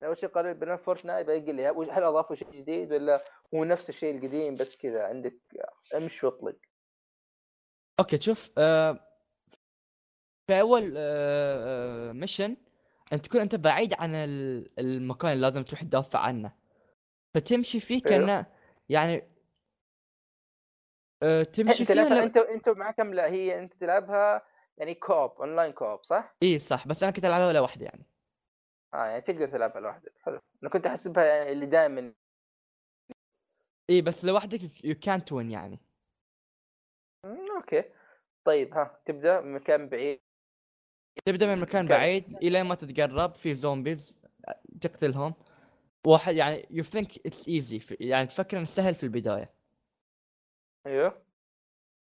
لو 0.02 0.14
شيء 0.14 0.30
قارن 0.30 0.54
بين 0.54 0.76
فورتنايت 0.78 1.28
بيقول 1.28 1.56
لي 1.56 1.70
وش- 1.70 1.90
هل 1.90 2.04
أضافوا 2.04 2.36
شيء 2.36 2.52
جديد 2.52 2.94
ولا 2.94 3.24
هو 3.56 3.64
نفس 3.64 3.90
الشيء 3.90 4.18
القديم 4.18 4.56
بس 4.56 4.78
كذا؟ 4.78 5.04
عندك 5.04 5.38
امشي 5.96 6.26
واطلق. 6.26 6.56
okay 8.00 8.20
شوف 8.22 8.50
آه 8.58 9.08
في 10.48 10.60
أول 10.60 10.94
آه 10.98 12.10
آه 12.10 12.12
mission 12.12 12.58
أنت 13.14 13.26
تكون 13.26 13.42
أنت 13.42 13.56
بعيد 13.56 13.94
عن 13.94 14.16
ال- 14.16 14.80
المكان 14.80 15.32
اللي 15.32 15.42
لازم 15.42 15.64
تروح 15.64 15.82
تدافع 15.84 16.20
عنه. 16.20 16.52
فتمشي 17.34 17.80
فيه. 17.80 18.02
كأنه 18.02 18.46
يعني 18.90 19.24
آه 21.24 21.44
تمشي 21.44 21.80
أنت 21.84 21.92
فيه 21.92 22.02
لا 22.02 22.24
انت 22.24 22.38
أنت 22.38 22.70
معك 22.70 22.96
كم 22.96 23.14
لا 23.14 23.28
هي 23.28 23.60
أنت 23.60 23.74
تلعبها 23.74 24.42
يعني 24.78 24.96
co-op 24.96 25.32
online 25.32 25.72
co-op 25.72 26.04
صح؟ 26.04 26.36
اي 26.44 26.60
صح. 26.60 26.88
بس 26.88 27.04
أنا 27.04 27.12
كنت 27.12 27.26
ألعبها 27.26 27.54
لوحدي 27.54 27.86
يعني. 27.86 28.06
آه 28.94 29.06
يعني 29.06 29.22
تقدر 29.22 29.48
تلعبها 29.48 29.82
لوحدك. 29.82 30.14
حلو. 30.22 30.40
أنا 30.64 30.70
كنت 30.72 30.86
احسبها 30.86 31.24
يعني 31.24 31.52
اللي 31.52 31.66
دائما 31.66 32.14
إي 33.90 34.02
بس 34.02 34.26
لوحدك 34.26 34.86
يو 34.86 34.96
كانت 34.96 35.32
وين 35.32 35.52
يعني. 35.52 35.80
okay. 37.26 37.84
طيب 38.46 38.74
ها 38.74 39.02
تبدأ 39.06 39.42
من 39.42 39.54
مكان 39.54 39.90
بعيد. 39.90 40.20
تبدأ 41.26 41.56
من 41.56 41.62
مكان 41.62 41.88
بعيد 41.88 42.38
إلى 42.38 42.64
ما 42.64 42.76
تتقرب 42.76 43.34
في 43.34 43.54
zombies 43.54 44.22
تقتلهم. 44.82 45.34
واحد 46.08 46.36
يعني 46.36 46.68
you 46.70 46.84
think 46.84 47.26
it's 47.26 47.48
easy 47.48 47.82
يعني 48.00 48.28
تفكر 48.28 48.58
إنه 48.58 48.66
سهل 48.66 48.96
في 48.96 49.04
البداية. 49.04 49.54
أيوه. 50.88 51.26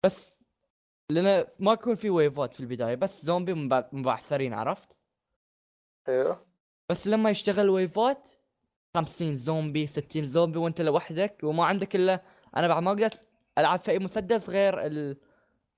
بس 0.05 0.43
لأن 1.11 1.47
ما 1.59 1.73
يكون 1.73 1.95
في 1.95 2.09
wave 2.09 2.45
ات 2.45 2.53
في 2.53 2.59
البداية 2.59 2.95
بس 2.95 3.25
زومبي 3.25 3.53
مبع- 3.53 3.89
مبعثرين 3.93 4.53
عرفت؟ 4.53 4.97
أيوه. 6.07 6.47
بس 6.91 7.07
لما 7.07 7.29
يشتغل 7.29 7.69
wave 7.69 8.19
ات 8.19 8.32
50 8.95 9.36
زومبي 9.36 9.88
60 9.88 10.25
زومبي 10.25 10.57
وانت 10.59 10.81
لوحدك 10.81 11.38
وما 11.43 11.65
عندك 11.65 11.95
إلا 11.95 12.21
أنا 12.57 12.67
بعد 12.67 12.83
ما 12.83 12.91
قدرت 12.91 13.21
ألعب 13.57 13.79
في 13.79 13.91
أي 13.91 13.99
مسدس 13.99 14.49
غير 14.49 14.86
ال 14.86 15.17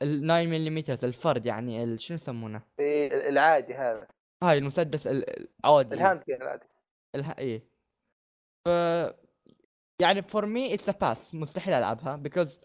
ال 0.02 0.22
9 0.22 0.44
ملم 0.46 0.84
الفرد 1.04 1.46
يعني 1.46 1.84
ال- 1.84 2.02
شنو 2.02 2.16
يسمونه؟ 2.16 2.62
في 2.78 3.08
العادي 3.30 3.74
هذا. 3.74 4.08
هاي 4.44 4.58
المسدس 4.58 5.08
ال- 5.08 5.48
العادي. 5.66 5.96
ال 5.96 6.24
handgun 6.28 6.36
العادي. 6.36 6.66
اله... 7.16 7.32
إيه. 7.38 7.64
ف 8.66 8.70
يعني 10.02 10.22
for 10.22 10.46
me 10.46 10.74
it's 10.74 10.90
a 10.90 10.92
pass 10.92 11.36
مستحيل 11.36 11.74
ألعبها 11.74 12.16
because 12.16 12.62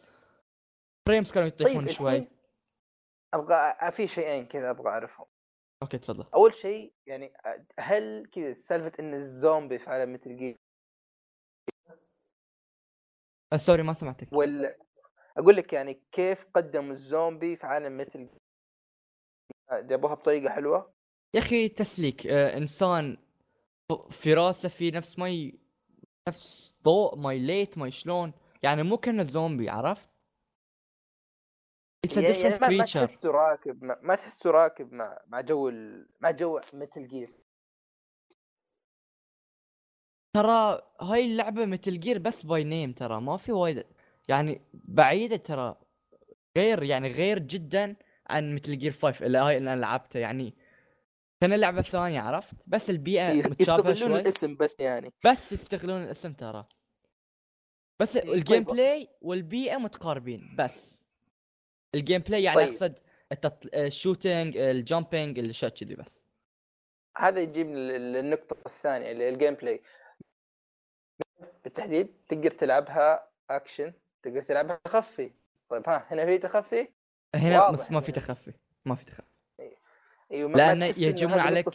frames 1.09 1.33
كانوا 1.33 1.49
يطيحون 1.49 1.85
طيب 1.85 1.89
شوي. 1.91 2.29
أبغى 3.35 3.91
في 3.93 4.09
شيئين 4.09 4.47
كذا 4.47 4.71
أبغى 4.71 4.89
أعرفهم. 4.89 5.27
okay 5.83 5.99
تفضل. 5.99 6.25
أول 6.35 6.55
شيء 6.55 6.93
يعني 7.07 7.33
هل 7.79 8.27
كذا 8.33 8.55
سالفة 8.55 8.93
إن 9.01 9.15
الزومبي 9.15 9.79
في 9.79 9.91
عالم 9.91 10.13
Metal 10.13 10.37
Gear 10.37 10.57
آه، 13.53 13.57
sorry 13.57 13.83
ما 13.83 13.93
سمعتك. 13.93 14.29
ولا 14.33 14.77
أقول 15.39 15.57
لك 15.57 15.73
يعني 15.73 16.03
كيف 16.13 16.47
قدموا 16.55 16.93
الزومبي 16.93 17.57
في 17.57 17.67
عالم 17.67 17.97
مثل 17.97 18.29
جابوها 19.73 20.15
بطريقة 20.15 20.51
حلوة؟ 20.55 20.93
يا 21.35 21.41
أخي 21.41 21.69
تسليك 21.69 22.27
آه 22.27 22.57
إنسان 22.57 23.17
في 24.11 24.35
راسه 24.35 24.69
في 24.69 24.91
نفس 24.91 25.19
ما 25.19 25.29
ي... 25.31 25.59
نفس 26.29 26.75
ضوء 26.85 27.17
ما 27.17 27.33
يليت 27.33 27.79
ما 27.79 27.91
شلون؟ 27.91 28.33
يعني 28.63 28.83
مو 28.83 28.97
كأنه 28.97 29.23
زومبي 29.23 29.71
عرفت؟ 29.71 30.12
اتس 32.05 32.17
يعني, 32.17 32.59
ما, 32.59 32.69
ما 32.69 32.85
تحسه 32.85 33.31
راكب 33.31 33.85
ما, 33.85 33.97
ما 34.03 34.15
تحسه 34.15 34.51
راكب 34.51 34.93
مع 34.93 35.19
مع 35.27 35.41
جو 35.41 35.69
ال... 35.69 36.09
مع 36.21 36.31
جو 36.31 36.61
مثل 36.75 37.07
جير 37.09 37.31
ترى 40.37 40.83
هاي 41.01 41.27
اللعبة 41.27 41.67
مثل 41.67 42.01
جير 42.01 42.19
بس 42.19 42.43
باي 42.43 42.65
نيم 42.65 42.93
ترى 42.93 43.21
ما 43.21 43.37
في 43.37 43.53
وايد 43.53 43.85
يعني 44.29 44.61
بعيدة 44.75 45.37
ترى 45.37 45.77
غير 46.57 46.83
يعني 46.83 47.09
غير 47.09 47.39
جدا 47.39 47.97
عن 48.27 48.55
Metal 48.55 48.79
Gear 48.79 48.93
5 48.93 49.27
اللي 49.27 49.39
هاي 49.39 49.57
اللي 49.57 49.73
أنا 49.73 49.81
لعبتها 49.81 50.21
يعني 50.21 50.55
كان 51.41 51.55
لعبة 51.55 51.83
ثانية 51.83 52.21
عرفت؟ 52.21 52.57
بس 52.67 52.91
البيئة 52.91 53.49
متشابهة 53.49 53.91
يستغلون 53.91 53.97
شوي. 53.97 54.21
الاسم 54.21 54.57
بس 54.57 54.77
يعني. 54.79 55.13
بس 55.25 55.53
يستغلون 55.53 56.03
الاسم 56.03 56.33
ترى. 56.33 56.67
بس 58.01 58.17
إيه، 58.17 58.33
ال 58.33 58.39
game 58.39 58.65
طيب. 58.65 58.77
play 58.77 59.09
والبيئة 59.21 59.77
متقاربين 59.77 60.57
بس. 60.59 61.02
ال 61.95 62.21
gameplay 62.21 62.43
يعني 62.43 62.57
طيب. 62.57 62.69
أقصد 62.69 62.99
التط... 63.33 63.75
ال 63.75 63.84
shooting 63.84 64.57
ال 64.57 64.67
jumping 64.67 65.39
الاشياء 65.39 65.71
كذي 65.71 65.95
بس. 65.95 66.27
هذا 67.17 67.41
يجيب 67.41 67.67
للنقطة 67.67 68.57
الثانية 68.67 69.13
اللي 69.13 69.29
ال 69.29 69.55
gameplay 69.55 69.83
بالتحديد 71.65 72.15
تقدر 72.29 72.51
تلعبها 72.51 73.29
اكشن 73.51 73.93
تقدر 74.23 74.43
تلعبها 74.43 74.81
تخفي. 74.85 75.33
طيب 75.69 75.89
ها 75.89 76.07
هنا 76.13 76.27
في 76.27 76.39
تخفي؟ 76.39 76.89
هنا 77.35 77.71
بس 77.71 77.91
ما 77.91 78.01
في 78.01 78.13
تخفي 78.13 78.53
ما 78.85 78.95
في 78.95 79.05
تخفي. 79.05 79.29
أيوه 80.31 80.73
إن 80.73 80.83
يهجمون 80.83 81.39
عليك. 81.39 81.69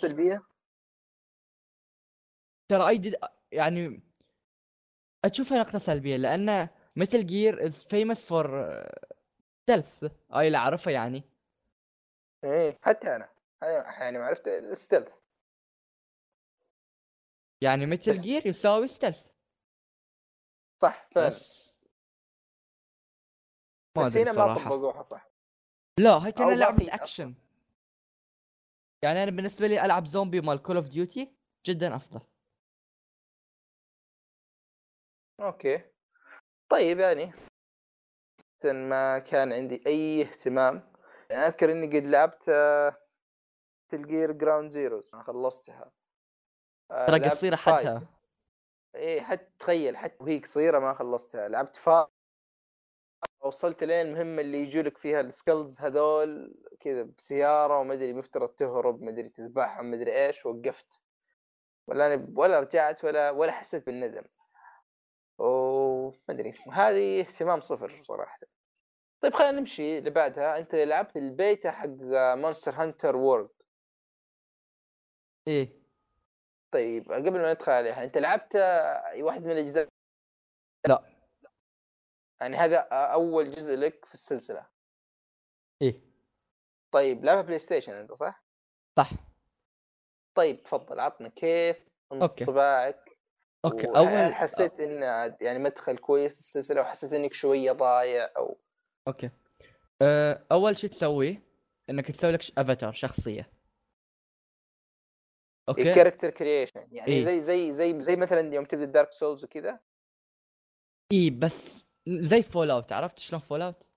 ترى 2.69 2.87
أي 2.87 2.97
دي 2.97 3.15
يعني 3.51 4.01
أشوفها 5.25 5.59
نقطة 5.59 5.77
سلبية 5.77 6.17
لأن 6.17 6.69
Metal 6.95 7.25
Gear 7.25 7.65
is 7.65 7.85
famous 7.85 8.25
for 8.25 8.73
stealth 9.69 10.03
هاي 10.31 10.47
اللي 10.47 10.57
اعرفها 10.57 10.93
يعني. 10.93 11.23
إيه 12.43 12.79
حتى 12.83 13.15
أنا. 13.15 13.29
يعني 13.99 14.17
ما 14.17 14.25
عرفت 14.25 14.47
ال 14.47 14.55
stealth 14.55 15.07
يعني 17.63 17.85
بس- 17.95 18.09
Gear 18.09 18.47
يساوي 18.47 18.87
stealth 18.87 19.27
صح 20.81 21.09
فعلا. 21.11 21.27
بس 21.27 21.77
ما 23.97 24.07
أدري 24.07 24.23
هنا 24.23 24.33
ما 24.33 24.53
طبقوها 24.55 25.01
صح. 25.01 25.29
لا 25.99 26.09
هاي 26.11 26.33
ما 26.39 26.53
لعبة 26.55 26.93
اكشن 26.93 27.35
يعني 29.03 29.23
أنا 29.23 29.31
بالنسبة 29.31 29.67
لي 29.67 29.85
ألعب 29.85 30.05
زومبي 30.05 30.41
مال 30.41 30.61
Call 30.63 30.75
of 30.75 30.87
Duty 30.87 31.35
جدا 31.65 31.95
أفضل. 31.95 32.21
okay. 35.39 35.81
طيب 36.69 36.99
يعني. 36.99 37.46
ما 38.65 39.19
كان 39.19 39.53
عندي 39.53 39.83
أي 39.87 40.21
اهتمام. 40.21 40.93
يعني 41.29 41.47
أذكر 41.47 41.71
إني 41.71 41.99
قد 41.99 42.05
لعبت 42.05 42.43
تلقير 43.89 44.31
جراوند 44.31 44.71
زيروز 44.71 45.11
خلصتها. 45.11 45.91
آه، 46.91 47.07
ترى 47.07 47.19
فايت. 47.55 47.87
حدها 47.87 48.01
إيه 48.95 49.21
حتى 49.21 49.51
تخيل 49.59 49.97
حتى 49.97 50.23
وهي 50.23 50.39
قصيره 50.39 50.79
ما 50.79 50.93
خلصتها. 50.93 51.47
لعبت 51.47 51.75
فا 51.75 52.07
وصلت 53.41 53.83
لين 53.83 54.07
المهمه 54.07 54.41
اللي 54.41 54.57
يجوا 54.57 54.83
لك 54.83 54.97
فيها 54.97 55.21
السكلز 55.21 55.81
هذول 55.81 56.55
كذا 56.79 57.03
بسيارة 57.03 57.79
وما 57.79 57.93
أدري 57.93 58.13
مفترض 58.13 58.49
تهرب 58.49 59.01
ما 59.01 59.09
أدري 59.09 59.29
تذبحهم 59.29 59.85
ما 59.85 59.95
أدري 59.95 60.25
إيش 60.25 60.45
وقفت. 60.45 61.01
ولا 61.87 62.13
أنا 62.13 62.27
ولا 62.35 62.59
رجعت 62.59 63.03
ولا 63.03 63.31
ولا 63.31 63.51
حسيت 63.51 63.85
بالندم. 63.85 64.23
وما 66.07 66.17
أدري. 66.29 66.53
هذه 66.71 67.19
اهتمام 67.19 67.61
صفر 67.61 68.03
صراحة. 68.03 68.39
طيب 69.21 69.33
خلينا 69.33 69.51
نمشي 69.59 69.97
اللي 69.97 70.09
بعدها 70.09 70.57
أنت 70.57 70.75
لعبت 70.75 71.17
البيتا 71.17 71.71
حق 71.71 71.87
Monster 72.35 72.71
Hunter 72.75 73.15
World 73.15 73.49
إيه. 75.47 75.69
طيب 76.71 77.11
قبل 77.11 77.31
ما 77.31 77.53
ندخل 77.53 77.71
عليها 77.71 78.03
أنت 78.03 78.17
لعبت 78.17 78.55
واحد 79.19 79.43
من 79.43 79.51
الأجزاء؟ 79.51 79.87
لا. 80.87 81.03
يعني 82.41 82.57
هذا 82.57 82.77
أول 82.91 83.51
جزء 83.51 83.75
لك 83.75 84.05
في 84.05 84.13
السلسلة. 84.13 84.67
إيه. 85.81 86.01
طيب 86.91 87.25
لعبها 87.25 87.41
PlayStation 87.41 87.93
أنت 87.93 88.13
صح؟ 88.13 88.43
صح. 88.97 89.09
طيب 90.35 90.63
تفضل 90.63 90.99
عطنا 90.99 91.29
كيف. 91.29 91.87
انطباعك 92.11 93.06
okay 93.65 93.87
أول 93.87 94.35
حسيت 94.35 94.79
إن 94.79 95.01
يعني 95.41 95.59
مدخل 95.59 95.97
كويس 95.97 96.39
السلسلة 96.39 96.81
وحسيت 96.81 97.13
إنك 97.13 97.33
شوية 97.33 97.71
ضايع 97.71 98.29
أو 98.37 98.57
أوكي. 99.07 99.29
أه، 100.01 100.45
أول 100.51 100.77
شيء 100.77 100.89
تسويه 100.89 101.41
إنك 101.89 102.07
تسوي 102.07 102.31
لك 102.31 102.41
افاتار 102.57 102.93
شخصية. 102.93 103.49
أوكي؟ 105.69 105.93
character 105.93 106.29
creation 106.29 106.87
يعني 106.91 107.07
إيه. 107.07 107.19
زي 107.19 107.41
زي 107.41 107.73
زي 107.73 108.01
زي 108.01 108.15
مثلا 108.15 108.53
يوم 108.55 108.65
تبدأ 108.65 108.85
دارك 108.85 109.11
سولز 109.11 109.43
وكذا؟ 109.43 109.79
اي 111.13 111.29
بس 111.29 111.87
زي 112.07 112.41
فول 112.41 112.71
اوت 112.71 112.91
عرفت 112.91 113.19
شلون 113.19 113.41
فول 113.41 113.61
اوت 113.61 113.89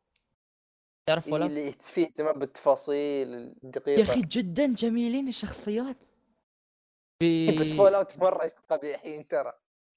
تعرف 1.08 1.32
ولا 1.32 1.46
اللي 1.46 1.72
فيه 1.72 2.06
اهتمام 2.06 2.38
بالتفاصيل 2.38 3.28
يا 3.34 3.54
الدقيقة. 3.64 4.02
أخي 4.02 4.20
جدا 4.20 4.74
جميلين 4.74 5.28
الشخصيات. 5.28 6.04
في 7.20 7.26
إيه، 7.26 7.58
بس 7.58 7.72
فول 7.72 7.94
اوت 7.94 8.18
مره 8.18 8.50
قبيحين 8.70 9.28
ترى. 9.28 9.52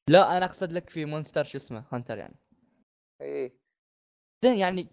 لا 0.09 0.37
أنا 0.37 0.45
أقصد 0.45 0.71
لك 0.71 0.89
في 0.89 1.05
مونستر 1.05 1.43
شو 1.43 1.57
اسمه 1.57 1.85
هانتر 1.91 2.17
يعني. 2.17 2.35
إيه. 3.21 3.57
زين 4.43 4.57
يعني 4.57 4.87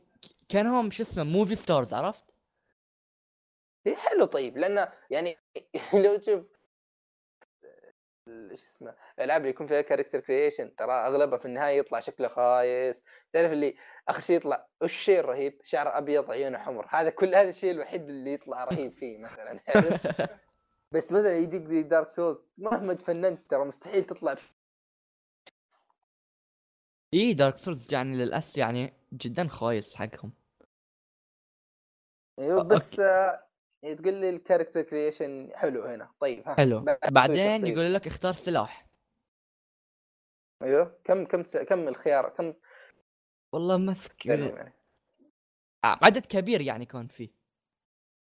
كانهم 0.48 0.90
شو 0.90 1.02
اسمه 1.02 1.24
موفي 1.24 1.54
ستارز 1.54 1.94
عرفت؟ 1.94 2.24
هي 3.86 3.96
حلو 3.96 4.24
طيب. 4.24 4.58
لأنه 4.58 4.92
يعني 5.10 5.36
لو 6.04 6.16
تشوف 6.16 6.44
شو 8.26 8.54
اسمه 8.54 8.96
الألعاب 9.18 9.40
اللي 9.40 9.50
يكون 9.50 9.66
فيها 9.66 9.80
character 9.80 10.20
creation 10.20 10.74
ترى 10.74 10.92
أغلبها 10.92 11.38
في 11.38 11.46
النهاية 11.46 11.78
يطلع 11.78 12.00
شكله 12.00 12.28
خايس. 12.28 13.04
تعرف 13.32 13.52
اللي 13.52 13.76
آخر 14.08 14.20
شيء 14.20 14.36
يطلع 14.36 14.66
وش 14.82 14.94
الشيء 14.94 15.20
الرهيب؟ 15.20 15.60
شعره 15.64 15.98
أبيض 15.98 16.30
عيونه 16.30 16.58
حمر. 16.58 16.86
هذا 16.90 17.10
كل 17.10 17.34
هذا 17.34 17.48
الشيء 17.48 17.70
الوحيد 17.70 18.08
اللي 18.08 18.32
يطلع 18.32 18.64
رهيب 18.64 18.92
فيه 18.92 19.18
مثلا؟ 19.18 19.60
بس 20.94 21.12
مثلا 21.12 21.38
يجيك 21.38 21.62
زي 21.62 21.82
دارك 21.82 22.08
سولز 22.08 22.38
مهما 22.58 22.94
تفننت 22.94 23.50
ترى 23.50 23.64
مستحيل 23.64 24.04
تطلع 24.04 24.36
إي 27.14 27.32
دارك 27.34 27.56
سولز 27.56 27.94
يعني 27.94 28.16
للاسف 28.16 28.58
يعني 28.58 28.92
جدا 29.12 29.48
خايس 29.48 29.96
حقهم. 29.96 30.32
أيوه 32.38 32.62
بس 32.62 33.00
آه، 33.00 33.46
تقول 33.82 34.14
لي 34.14 34.30
ال 34.30 34.35
character 34.35 34.82
creation 34.82 35.50
حلو 35.54 35.82
هنا. 35.82 36.10
طيب 36.20 36.48
ها. 36.48 36.54
حلو. 36.54 36.84
بعدين. 37.10 37.66
يقول 37.66 37.94
لك 37.94 38.06
اختار 38.06 38.32
سلاح. 38.32 38.86
أيوه 40.62 41.00
كم 41.04 41.24
كم 41.24 41.44
س- 41.44 41.56
كم 41.56 41.88
الخيار 41.88 42.28
كم؟ 42.28 42.54
والله 43.52 43.76
ما 43.76 43.92
أذكر. 43.92 44.30
يعني. 44.38 44.72
عدد 45.84 46.26
كبير 46.26 46.60
يعني 46.60 46.86
كان 46.86 47.06
فيه. 47.06 47.39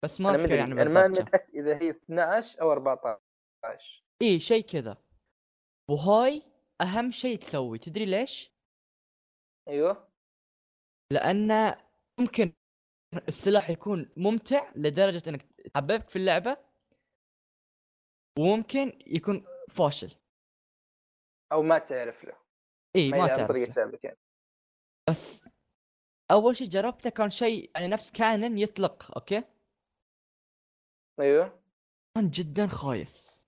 بس 0.04 0.20
ما 0.20 0.30
اذكر 0.30 0.42
مدري 0.42 0.56
يعني 0.56 0.72
أنا 0.72 0.90
ما. 0.90 1.08
متأكد 1.08 1.54
إذا 1.54 1.82
هي 1.82 1.90
12 1.90 2.60
أو 2.60 2.72
14 2.72 4.04
إي 4.22 4.40
شيء 4.40 4.64
كذا. 4.64 4.96
وهاي 5.90 6.42
أهم 6.80 7.10
شيء 7.10 7.36
تسوي. 7.36 7.78
تدري 7.78 8.04
ليش؟ 8.04 8.52
أيوه. 9.68 10.08
لأن 11.12 11.76
ممكن 12.20 12.52
السلاح 13.28 13.70
يكون 13.70 14.10
ممتع 14.16 14.72
لدرجة 14.76 15.30
إنك 15.30 15.42
تحببك 15.42 16.08
في 16.08 16.16
اللعبة 16.16 16.56
وممكن 18.38 18.98
يكون 19.06 19.46
فاشل. 19.70 20.14
أو 21.52 21.62
ما 21.62 21.78
تعرف 21.78 22.24
له. 22.24 22.36
إي 22.96 23.10
ما 23.10 23.18
ما 23.18 23.26
تعرف 23.26 23.48
طريقة. 23.48 23.72
لعبك 23.76 24.04
يعني 24.04 24.18
بس 25.10 25.44
أول 26.30 26.56
شيء 26.56 26.68
جربته 26.68 27.10
كان 27.10 27.30
شيء 27.30 27.70
يعني 27.74 27.88
نفس 27.88 28.12
cannon 28.12 28.58
يطلق 28.58 29.16
أوكي؟ 29.16 29.44
أيوه. 31.20 31.60
كان 32.14 32.30
جدا 32.30 32.66
خايس. 32.66 33.42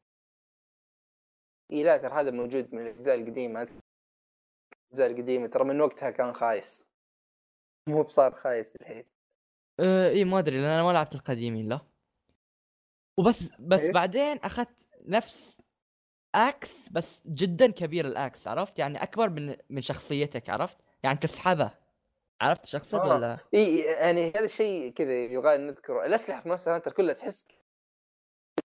اي 1.72 1.82
لا 1.82 1.96
ترى 1.96 2.12
هذا 2.12 2.30
موجود 2.30 2.74
من 2.74 2.82
الأجزاء 2.82 3.14
القديمة. 3.14 3.68
الأجزاء 4.82 5.10
القديمة 5.10 5.46
ترى 5.46 5.64
من 5.64 5.80
وقتها 5.80 6.10
كان 6.10 6.32
خايس. 6.32 6.86
مو 7.88 8.02
بصار 8.02 8.34
خايس 8.34 8.76
الحين. 8.76 9.04
آه 9.80 10.08
اي 10.08 10.24
ما 10.24 10.38
أدري 10.38 10.56
لأن 10.60 10.70
أنا 10.70 10.82
ما 10.82 10.92
لعبت 10.92 11.14
القديمين 11.14 11.68
لا. 11.68 11.80
وبس 13.18 13.52
بس 13.60 13.84
إيه؟ 13.84 13.92
بعدين 13.92 14.36
أخذت 14.38 14.88
نفس 15.02 15.60
axe 16.34 16.88
بس 16.88 17.22
جدا 17.26 17.70
كبير 17.70 18.06
ال 18.06 18.17
axe 18.17 18.48
عرفت؟ 18.48 18.78
يعني 18.78 19.02
أكبر 19.02 19.30
من 19.30 19.56
من 19.70 19.82
شخصيتك 19.82 20.50
عرفت؟ 20.50 20.78
يعني 21.02 21.18
تسحبه. 21.18 21.70
عرفت 22.40 22.74
اقصد 22.74 22.98
آه. 22.98 23.14
ولا؟ 23.14 23.38
اي 23.54 23.78
يعني 23.78 24.28
هذا 24.30 24.44
الشيء 24.44 24.92
كذا 24.92 25.12
يبغى 25.12 25.56
نذكره. 25.56 26.06
الأسلحة 26.06 26.40
في 26.40 26.48
مونستر 26.48 26.74
هانتر 26.74 26.92
كلها 26.92 27.14
تحس 27.14 27.46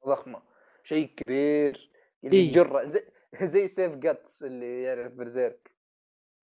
ضخمة. 0.06 0.41
شيء 0.84 1.08
كبير 1.16 1.91
اللي 2.24 2.38
إيه. 2.38 2.47
يجره 2.47 2.84
زي 2.84 3.03
زي 3.41 3.68
سيف 3.68 3.95
Guts 3.95 4.43
اللي 4.43 4.84
يعرف 4.84 5.14
Berserk. 5.13 5.76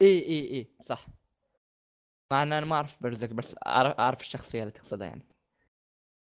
اي 0.02 0.18
اي 0.18 0.50
اي 0.50 0.66
صح. 0.82 1.06
مع 2.30 2.42
إن 2.42 2.52
أنا 2.52 2.66
ما 2.66 2.76
أعرف 2.76 3.02
Berserk 3.02 3.30
بس 3.30 3.56
أعرف 3.66 3.96
أعرف 3.98 4.20
الشخصية 4.20 4.60
اللي 4.60 4.72
تقصدها 4.72 5.06
يعني. 5.06 5.22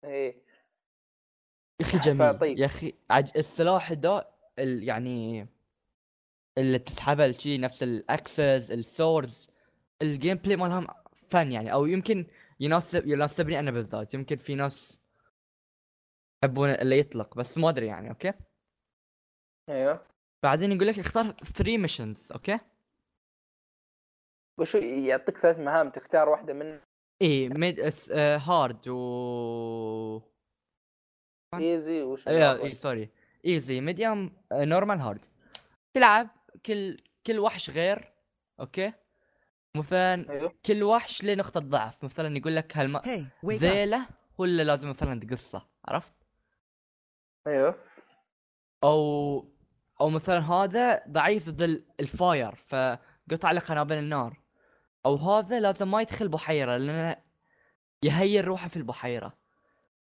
إيه. 0.05 0.43
يا 1.81 1.87
أخي 1.87 1.99
جميل. 1.99 2.35
فطيب. 2.35 2.59
يا 2.59 2.65
أخي 2.65 2.95
عج... 3.11 3.31
السلاح 3.37 3.93
ده 3.93 4.29
ال... 4.59 4.83
يعني 4.89 5.47
اللي 6.59 6.79
تسحبه 6.79 7.27
الشي 7.27 7.59
نفس 7.59 7.83
ال 7.83 8.01
axes 8.01 8.71
ال 8.71 8.81
swords 8.81 9.41
ال 9.41 9.51
gameplay 10.03 10.57
مالهم 10.57 10.87
فن 11.23 11.53
يعني. 11.53 11.73
أو 11.73 11.87
يمكن 11.87 12.27
يناسب 12.61 13.09
يناسبني 13.09 13.59
أنا 13.59 13.71
بالذات. 13.71 14.15
يمكن 14.15 14.37
في 14.37 14.55
ناس 14.55 15.00
يحبون 16.45 16.71
اللي 16.71 16.99
يطلق 16.99 17.37
بس 17.37 17.59
ما 17.59 17.69
أدري 17.69 17.87
يعني 17.87 18.11
أوكي؟ 18.11 18.33
أيوه. 19.69 20.07
بعدين 20.43 20.73
يقول 20.73 20.87
لك 20.87 20.99
اختار 20.99 21.33
3 21.33 21.79
missions 21.79 22.33
أوكي؟ 22.33 22.59
وشو 24.61 24.79
يعطيك 24.79 25.39
ثلاث 25.39 25.59
مهام 25.59 25.91
تختار 25.91 26.29
واحدة 26.29 26.53
من 26.53 26.81
اي 27.23 27.49
mid 27.49 27.81
اس... 27.81 28.11
آه 28.11 28.37
hard 28.37 28.89
و 28.89 30.21
easy 31.55 32.03
وش 32.03 32.29
اي 32.29 32.51
اي 32.51 32.75
sorry 32.75 33.11
easy 33.47 33.81
medium 33.81 34.33
normal 34.53 35.01
hard 35.01 35.25
تلعب 35.95 36.29
كل 36.67 37.03
كل 37.27 37.39
وحش 37.39 37.71
غير 37.71 38.13
أوكي؟ 38.61 38.93
مثلا 39.77 40.31
أيوه. 40.31 40.55
كل 40.67 40.83
وحش 40.83 41.25
له 41.25 41.35
نقطة 41.35 41.61
ضعف 41.61 42.05
مثلا 42.05 42.37
يقول 42.37 42.57
لك 42.57 42.77
هالم... 42.77 42.99
Hey, 42.99 43.25
wake 43.47 43.59
up. 43.59 43.61
ذيله 43.61 44.07
ولا 44.39 44.63
لازم 44.63 44.89
مثلا 44.89 45.21
تقصه 45.21 45.67
عرفت؟ 45.85 46.20
أيوه. 47.47 47.75
أو 48.85 49.45
أو 50.01 50.11
مثلا 50.11 50.39
هذا 50.41 51.03
ضعيف 51.09 51.49
ضد 51.51 51.63
ال- 51.63 51.87
ال 52.01 52.12
fire 52.12 52.55
فقطع 52.55 53.51
له 53.53 53.61
قنابل 53.61 53.95
النار. 53.95 54.41
أو 55.07 55.15
هذا 55.15 55.61
لازم 55.61 55.91
ما 55.91 56.03
يدخل 56.03 56.29
بحيرة 56.29 56.77
لأنه 56.77 57.17
يهيل 58.03 58.45
روحه 58.49 58.69
في 58.69 58.77
البحيرة. 58.77 59.39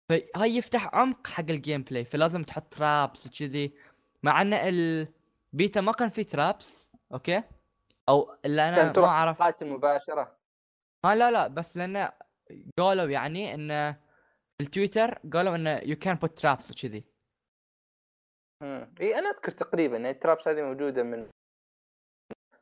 فهاي 0.09 0.55
يفتح 0.55 0.95
عمق 0.95 1.27
حق 1.27 1.45
ال 1.49 1.83
gameplay 1.83 2.05
فلازم 2.05 2.43
تحط 2.43 2.73
traps 2.73 3.27
وكذي. 3.27 3.73
مع 4.23 4.41
إن 4.41 4.53
البيتا 4.53 5.81
ما 5.81 5.91
كان 5.91 6.09
فيه 6.09 6.23
traps 6.23 6.91
أوكي؟ 7.13 7.43
أو 8.09 8.37
الا 8.45 8.69
أنا 8.69 8.93
ما 9.01 9.07
أعرف. 9.07 9.41
مباشرة. 9.63 10.37
ها 11.05 11.15
لا 11.15 11.31
لا 11.31 11.47
بس 11.47 11.77
لأنه 11.77 12.11
قالوا 12.77 13.09
يعني 13.09 13.53
انه 13.53 13.91
في 14.57 14.63
التويتر 14.63 15.19
قالوا 15.33 15.55
انه 15.55 15.77
you 15.83 15.95
can 15.95 16.15
put 16.15 16.39
traps 16.39 16.71
وكذي. 16.71 17.16
إي 19.01 19.19
أنا 19.19 19.29
أذكر 19.29 19.51
تقريبا 19.51 19.97
ان 19.97 20.05
ال 20.05 20.12
traps 20.12 20.47
هذه 20.47 20.61
موجودة 20.61 21.03
من 21.03 21.29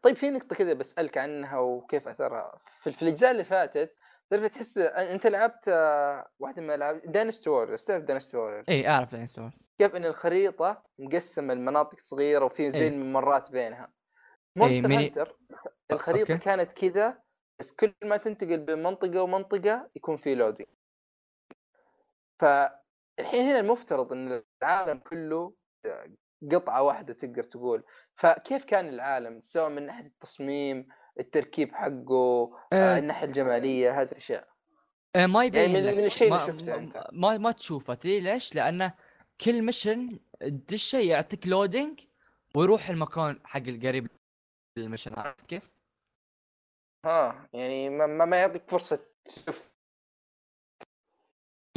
طيب 0.02 0.16
في 0.16 0.30
نقطة 0.30 0.56
كذا 0.56 0.74
بسألك 0.74 1.18
عنها 1.18 1.60
وكيف 1.60 2.08
أثرها. 2.08 2.60
في, 2.66 2.92
في 2.92 3.02
الأجزاء 3.02 3.32
اللي 3.32 3.44
فاتت 3.44 3.96
تعرف 4.30 4.46
تحس؟ 4.46 4.78
أنت 4.78 5.28
لعبت 5.28 5.68
آه، 5.68 6.28
واحدة 6.40 6.62
من 6.62 6.70
الالعاب 6.70 7.02
دانست 7.12 7.48
وورير 7.48 7.78
تعرف 7.78 8.04
دانست 8.04 8.36
وورير 8.36 8.64
إي 8.70 8.88
أعرف 8.88 9.14
يعني 9.14 9.28
سورس 9.28 9.72
كيف 9.80 9.96
إن 9.96 10.06
الخريطة 10.06 10.84
مقسمة 11.00 11.54
لمناطق 11.54 12.00
صغيرة 12.00 12.46
وفي 12.46 12.72
زي 12.72 12.80
إيه. 12.80 12.88
الممرات 12.88 13.52
بينها. 13.52 13.92
مونستر 14.56 14.88
ميني- 14.88 15.06
هانتر 15.10 15.38
الخريطة 15.92 16.32
أوكي. 16.34 16.44
كانت 16.44 16.74
كذا 16.74 17.22
بس 17.60 17.72
كل 17.72 17.94
ما 18.04 18.18
تنتقل 18.18 18.58
بين 18.58 18.84
منطقة 18.84 19.22
ومنطقة 19.24 19.90
يكون 19.96 20.18
في 20.18 20.36
لودينج 20.36 20.70
فالحين 22.40 23.46
هنا 23.50 23.60
المفترض 23.60 24.12
إن 24.14 24.44
العالم 24.64 24.98
كله 25.00 25.54
قطعة 26.52 26.82
واحدة 26.84 27.14
تقدر 27.14 27.44
تقول 27.44 27.84
فكيف 28.16 28.66
كان 28.66 28.90
العالم 28.90 29.42
سواء 29.42 29.70
من 29.70 29.86
ناحية 29.86 30.06
التصميم 30.06 30.88
التركيب 31.20 31.74
حقه 31.74 32.52
آه، 32.74 32.96
آه. 32.96 32.98
الناحية 33.00 33.28
الجمالية 33.28 34.02
هذه 34.02 34.12
الأشياء 34.12 34.48
آه 35.16 35.26
ما 35.26 35.46
يبين 35.46 35.74
من- 35.74 35.86
لك. 35.86 35.94
من 35.98 36.06
الشيء 36.06 36.28
اللي 36.28 36.40
شفته 36.40 36.78
ما. 36.78 37.08
ما 37.12 37.38
ما 37.38 37.52
تشوفه 37.52 37.94
تدري 37.94 38.20
ليش؟ 38.20 38.56
لأنه 38.56 38.94
كل 39.42 39.62
mission 39.62 40.20
تدشه 40.42 40.98
يعطيك 41.00 41.48
loading 41.48 42.00
ويروح 42.56 42.90
المكان 42.90 43.40
حق 43.44 43.62
القريب 43.68 44.08
لل 44.78 44.86
mission 44.86 45.14
عرفت 45.20 45.46
كيف؟ 45.46 45.72
ها 47.06 47.50
يعني 47.54 47.90
ما, 47.90 48.06
ما 48.08 48.26
ما 48.26 48.38
يعطيك 48.38 48.70
فرصة 48.70 49.00
تشوف 49.26 49.74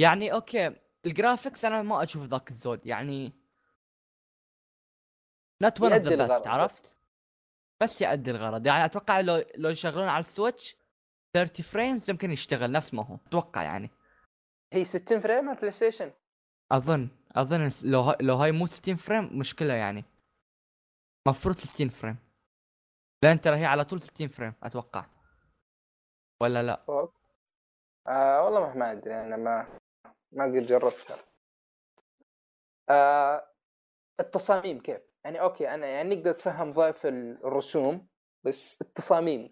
يعني 0.00 0.32
أوكي 0.32 0.76
ال 1.06 1.13
graphics 1.13 1.64
أنا 1.64 1.82
ما 1.82 2.02
أشوف 2.02 2.22
ذاك 2.26 2.50
الزود 2.50 2.86
يعني 2.86 3.32
not 5.62 5.80
one 5.80 5.92
of 5.92 6.02
the 6.02 6.26
best. 6.26 6.46
عرفت؟ 6.46 6.96
بس 7.82 8.02
يؤدي 8.02 8.30
الغرض 8.30 8.66
يعني 8.66 8.84
أتوقع 8.84 9.20
لو 9.20 9.44
لو 9.56 9.68
يشغلون 9.70 10.08
على 10.08 10.20
السويتش 10.20 10.76
30 11.34 11.64
frames 11.64 12.10
يمكن 12.10 12.30
يشتغل 12.30 12.72
نفس 12.72 12.94
ما 12.94 13.04
هو. 13.06 13.18
أتوقع 13.26 13.62
يعني. 13.62 13.90
هي 14.72 14.84
60 14.84 15.20
frame 15.20 15.48
على 15.48 15.54
البلاي 15.56 15.72
ستيشن. 15.72 16.12
أظن 16.72 17.08
أظن 17.36 17.68
لو 17.84 18.00
هاي 18.00 18.16
لو 18.20 18.34
هاي 18.36 18.52
مو 18.52 18.66
60 18.66 18.96
frame 18.96 19.38
مشكلة 19.38 19.74
يعني. 19.74 20.04
مفروض 21.28 21.56
60 21.56 21.88
frame. 21.88 22.16
لأن 23.24 23.40
ترى 23.40 23.56
هي 23.56 23.64
على 23.64 23.84
طول 23.84 24.00
60 24.00 24.28
frame 24.28 24.54
أتوقع. 24.62 25.06
ولا 26.42 26.62
لا؟ 26.62 26.84
آه 28.08 28.44
والله 28.44 28.60
ما- 28.60 28.74
ما 28.74 28.92
أدري 28.92 29.20
أنا 29.20 29.36
ما 29.36 29.78
ما 30.32 30.44
قد 30.44 30.66
جربتها. 30.66 31.24
آه 32.90 33.48
التصاميم 34.20 34.80
كيف؟ 34.82 35.07
يعني 35.24 35.40
أوكي 35.40 35.68
أنا 35.68 35.86
يعني 35.86 36.14
نقدر 36.14 36.30
نتفهم 36.30 36.72
ضعف 36.72 37.06
الرسوم 37.06 38.08
بس 38.44 38.78
التصاميم 38.80 39.50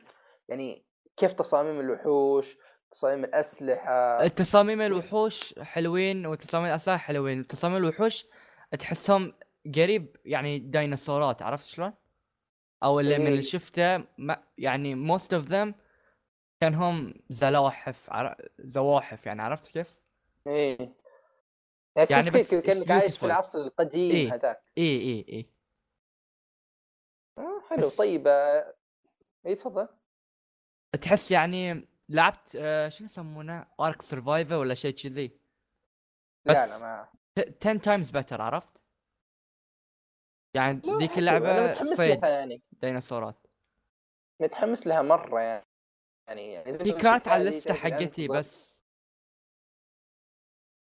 يعني 0.48 0.84
كيف 1.16 1.32
تصاميم 1.32 1.80
الوحوش 1.80 2.58
تصاميم 2.90 3.24
الأسلحة 3.24 4.26
تصاميم 4.28 4.80
الوحوش 4.80 5.58
حلوين 5.58 6.26
وتصاميم 6.26 6.68
الأسلحة 6.68 6.96
حلوين 6.96 7.46
تصاميم 7.46 7.76
الوحوش 7.76 8.26
تحسهم 8.78 9.32
قريب 9.74 10.16
يعني 10.24 10.58
ديناصورات 10.58 11.42
عرفت 11.42 11.66
شلون؟ 11.66 11.92
أو 12.82 13.00
اللي 13.00 13.18
من 13.18 13.24
إيه. 13.24 13.30
اللي 13.30 13.42
شفته 13.42 14.04
ما 14.18 14.42
يعني 14.58 15.18
most 15.18 15.28
of 15.28 15.46
them 15.48 15.74
كان 16.60 16.74
هم 16.74 17.14
زلاحف 17.28 18.10
عر... 18.10 18.36
زواحف 18.58 19.26
يعني 19.26 19.42
عرفت 19.42 19.72
كيف؟ 19.72 19.98
إيه 20.46 20.78
يعني 21.96 22.08
يعني 22.10 22.30
بس 22.30 22.54
كأنك 22.54 22.90
عايش 22.90 23.18
في. 23.18 23.26
العصر 23.26 23.58
القديم 23.58 24.14
إيه. 24.14 24.34
هذاك 24.34 24.62
اي 24.78 25.00
اي 25.00 25.26
اي 25.28 25.50
آه، 27.39 27.61
حلو. 27.70 27.78
بس- 27.78 27.97
طيب 27.97 28.28
آه، 28.28 28.74
اي 29.47 29.55
تفضل. 29.55 29.89
تحس 31.01 31.30
يعني 31.30 31.89
لعبت 32.09 32.57
آه 32.61 32.89
شو 32.89 33.05
يسمونه؟ 33.05 33.66
Ark 33.80 34.02
Survivor 34.02 34.54
ولا 34.55 34.74
شيء 34.74 34.95
كذي؟ 34.95 35.41
لا 36.47 36.53
بس- 36.53 36.82
لا 36.82 36.87
ما 36.87 37.09
10 37.62 37.78
times 37.78 38.11
better 38.11 38.42
عرفت؟ 38.43 38.82
يعني 40.55 40.80
لا، 40.84 40.99
ذيك. 40.99 41.18
اللعبة 41.18 41.72
صيد 41.82 42.20
لها 42.24 42.30
يعني. 42.30 42.62
ديناصورات. 42.72 43.47
متحمس 44.41 44.87
لها 44.87 45.03
مرة 45.03 45.41
يعني. 45.41 45.66
يعني 46.28 46.53
يعني 46.53 46.72
هي 46.72 46.93
ما 46.93 46.99
كانت 46.99 47.28
على 47.28 47.43
ال 47.42 47.49
list 47.49 47.74
حقتي 47.74 48.07
تفضل. 48.07 48.39
بس. 48.39 48.82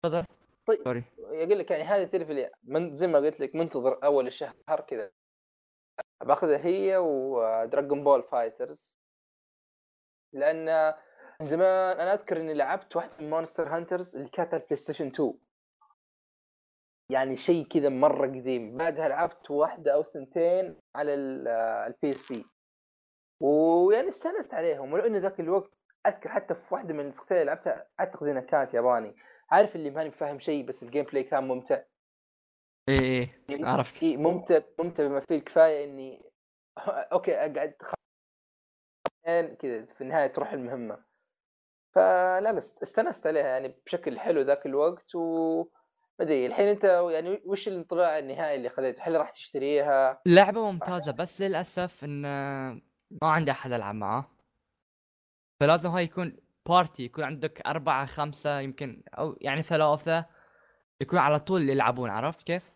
تفضل. 0.02 0.24
طيب. 0.66 0.84
sorry 0.84 1.04
أقول 1.18 1.58
لك 1.58 1.70
يعني 1.70 1.82
هذه 1.82 2.04
تعرف 2.04 2.28
من 2.62 2.94
زي 2.94 3.06
ما 3.06 3.18
قلت 3.18 3.40
لك 3.40 3.54
منتظر 3.54 4.04
أول 4.04 4.26
الشهر 4.26 4.80
كذا. 4.88 5.10
باخذها 6.24 6.66
هي 6.66 6.96
و 6.96 7.11
Dragon 7.11 8.04
Ball 8.04 8.22
Fighters 8.22 8.98
لأن 10.32 10.94
زمان 11.42 12.00
أنا 12.00 12.14
أذكر 12.14 12.40
إني 12.40 12.54
لعبت 12.54 12.96
واحدة 12.96 13.12
من 13.20 13.30
Monster 13.30 13.76
Hunters 13.76 14.16
اللي 14.16 14.28
كانت 14.28 14.54
على 14.54 14.62
البلاي 14.62 14.76
ستيشن 14.76 15.06
2 15.06 15.34
يعني 17.10 17.36
شيء 17.36 17.66
كذا 17.66 17.88
مرة 17.88 18.26
قديم. 18.26 18.76
بعدها 18.76 19.08
لعبت 19.08 19.50
واحدة 19.50 19.94
أو 19.94 20.02
ثنتين 20.02 20.80
على 20.94 21.14
ال 21.14 22.10
PSP 22.10 22.46
ويعني 23.40 24.08
استأنست 24.08 24.54
عليهم. 24.54 24.92
ولو 24.92 25.06
انه 25.06 25.18
ذاك 25.18 25.40
الوقت 25.40 25.70
أذكر 26.06 26.28
حتى 26.28 26.54
في 26.54 26.74
واحدة 26.74 26.94
من 26.94 27.00
النسختين 27.00 27.36
اللي 27.36 27.46
لعبتها 27.46 27.86
أعتقد 28.00 28.26
إنها 28.26 28.42
كانت 28.42 28.74
ياباني. 28.74 29.16
عارف 29.50 29.76
اللي 29.76 29.90
ماني 29.90 30.10
فاهم 30.10 30.38
شيء 30.38 30.66
بس 30.66 30.82
ال 30.82 31.04
gameplay 31.04 31.22
كان 31.24 31.48
ممتع. 31.48 31.82
اي 32.88 32.94
اي 33.22 33.30
يعني 33.48 33.64
عرفت 33.64 34.04
ممتع 34.04 34.60
ممتع 34.78 35.06
بما 35.06 35.20
فيه 35.20 35.36
الكفاية 35.36 35.84
إني 35.84 36.22
أوكي 37.12 37.34
أقعد 37.34 37.74
كذا 39.60 39.86
في 39.86 40.00
النهاية 40.00 40.26
تروح 40.26 40.52
المهمة 40.52 41.04
فلا 41.94 42.40
لا 42.40 42.58
است- 42.58 42.82
استانست 42.82 43.26
عليها 43.26 43.46
يعني 43.46 43.74
بشكل 43.86 44.18
حلو 44.18 44.40
ذاك 44.40 44.66
الوقت 44.66 45.14
و 45.14 45.58
ما 46.18 46.24
أدري 46.24 46.46
الحين 46.46 46.66
أنت 46.66 46.84
يعني 46.84 47.42
وش 47.46 47.68
الانطباع 47.68 48.18
النهائي 48.18 48.56
اللي 48.56 48.68
خذيته؟ 48.68 49.02
هل 49.02 49.14
راح 49.16 49.30
تشتريها؟ 49.30 50.22
لعبة 50.26 50.72
ممتازة 50.72 51.12
بس 51.12 51.42
للأسف 51.42 52.04
إن 52.04 52.22
ما 53.22 53.30
عندي 53.30 53.50
أحد 53.50 53.72
ألعب 53.72 53.94
معاه 53.94 54.30
فلازم 55.60 55.90
هاي 55.90 56.04
يكون 56.04 56.36
بارتي 56.68 57.02
يكون 57.02 57.24
عندك 57.24 57.60
أربعة 57.66 58.06
خمسة 58.06 58.60
يمكن 58.60 59.02
أو 59.18 59.38
يعني 59.40 59.62
ثلاثة 59.62 60.26
يكون 61.00 61.18
على 61.18 61.40
طول 61.40 61.70
يلعبون 61.70 62.10
عرفت 62.10 62.46
كيف؟ 62.46 62.72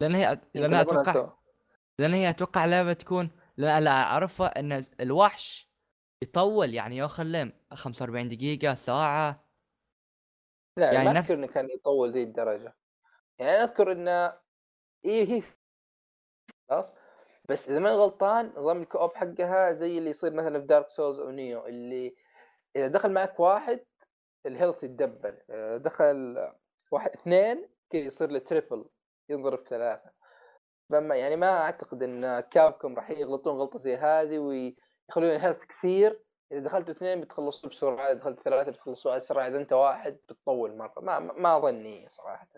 لأن 0.00 0.14
هي 0.14 0.40
أتوقع 0.56 1.12
سوا. 1.12 1.28
لأن 1.98 2.14
هي 2.14 2.30
أتوقع 2.30 2.64
لعبة 2.64 2.92
تكون 2.92 3.30
لأن 3.56 3.84
لا 3.84 3.90
أعرفها 3.90 4.58
إن 4.60 4.82
الوحش 5.00 5.72
يطول 6.22 6.74
يعني 6.74 6.96
ياخذ 6.96 7.22
له 7.22 7.52
45 7.72 8.28
دقيقة 8.28 8.74
ساعة 8.74 9.48
لا 10.78 10.92
يعني 10.92 11.10
ما 11.10 11.18
أذكر 11.18 11.34
إنه 11.34 11.46
كان 11.46 11.70
يطول 11.70 12.12
ذي 12.12 12.22
الدرجة 12.22 12.76
يعني 13.38 13.50
أنا 13.50 13.64
أذكر 13.64 13.92
إنه 13.92 14.38
إيه 15.04 15.32
هي 15.32 15.42
خلاص 16.68 16.94
بس 17.48 17.70
إذا 17.70 17.78
ماني 17.78 17.96
غلطان 17.96 18.52
نظام 18.56 18.82
ال 18.82 18.87
co-op 18.87 19.14
حقها 19.14 19.72
زي 19.72 19.98
اللي 19.98 20.10
يصير 20.10 20.32
مثلا 20.32 20.60
في 20.60 20.66
Dark 20.66 20.90
Souls 20.90 21.20
أو 21.20 21.30
Nioh 21.30 21.66
اللي 21.66 22.16
إذا 22.76 22.86
دخل 22.86 23.12
معك 23.12 23.40
واحد 23.40 23.84
ال 24.46 24.51
health 24.51 24.84
يتدبل 24.84 25.38
دخل 25.78 26.36
واحد 26.92 27.10
اثنين 27.10 27.68
كذا 27.90 28.02
يصير 28.02 28.30
له 28.30 28.38
triple 28.38 28.84
ينضرب 29.28 29.66
ثلاثة. 29.68 30.10
فما 30.90 31.14
يعني 31.14 31.36
ما 31.36 31.60
أعتقد 31.60 32.02
إن 32.02 32.40
Capcom 32.40 32.94
راح 32.94 33.10
يغلطون 33.10 33.56
غلطة 33.56 33.78
زي 33.78 33.96
هذه 33.96 34.38
ويخلون 34.38 35.30
ال 35.30 35.34
health 35.34 35.58
كثير. 35.64 36.20
إذا 36.52 36.60
دخلت 36.60 36.90
اثنين 36.90 37.20
بتخلصوه 37.20 37.70
بسرعة 37.70 38.06
إذا 38.06 38.14
دخلت 38.14 38.40
ثلاثة 38.40 38.70
بتخلصوه 38.70 39.16
أسرع 39.16 39.46
إذا 39.46 39.58
أنت 39.58 39.72
واحد 39.72 40.12
بتطول 40.12 40.76
مرة. 40.76 41.00
ما 41.00 41.18
ما 41.18 41.56
أظني 41.56 42.08
صراحة. 42.08 42.48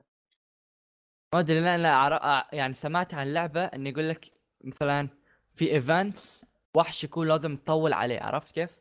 ما 1.34 1.40
أدري 1.40 1.60
لا 1.60 1.78
لا 1.78 2.48
يعني 2.52 2.74
سمعت 2.74 3.14
عن 3.14 3.32
لعبة 3.32 3.64
إنه 3.64 3.88
يقول 3.90 4.08
لك 4.08 4.30
مثلا 4.64 5.08
في 5.54 5.72
events 5.72 6.46
وحش 6.76 7.04
يكون 7.04 7.28
لازم 7.28 7.56
تطول 7.56 7.92
عليه 7.92 8.20
عرفت 8.20 8.54
كيف؟ 8.54 8.78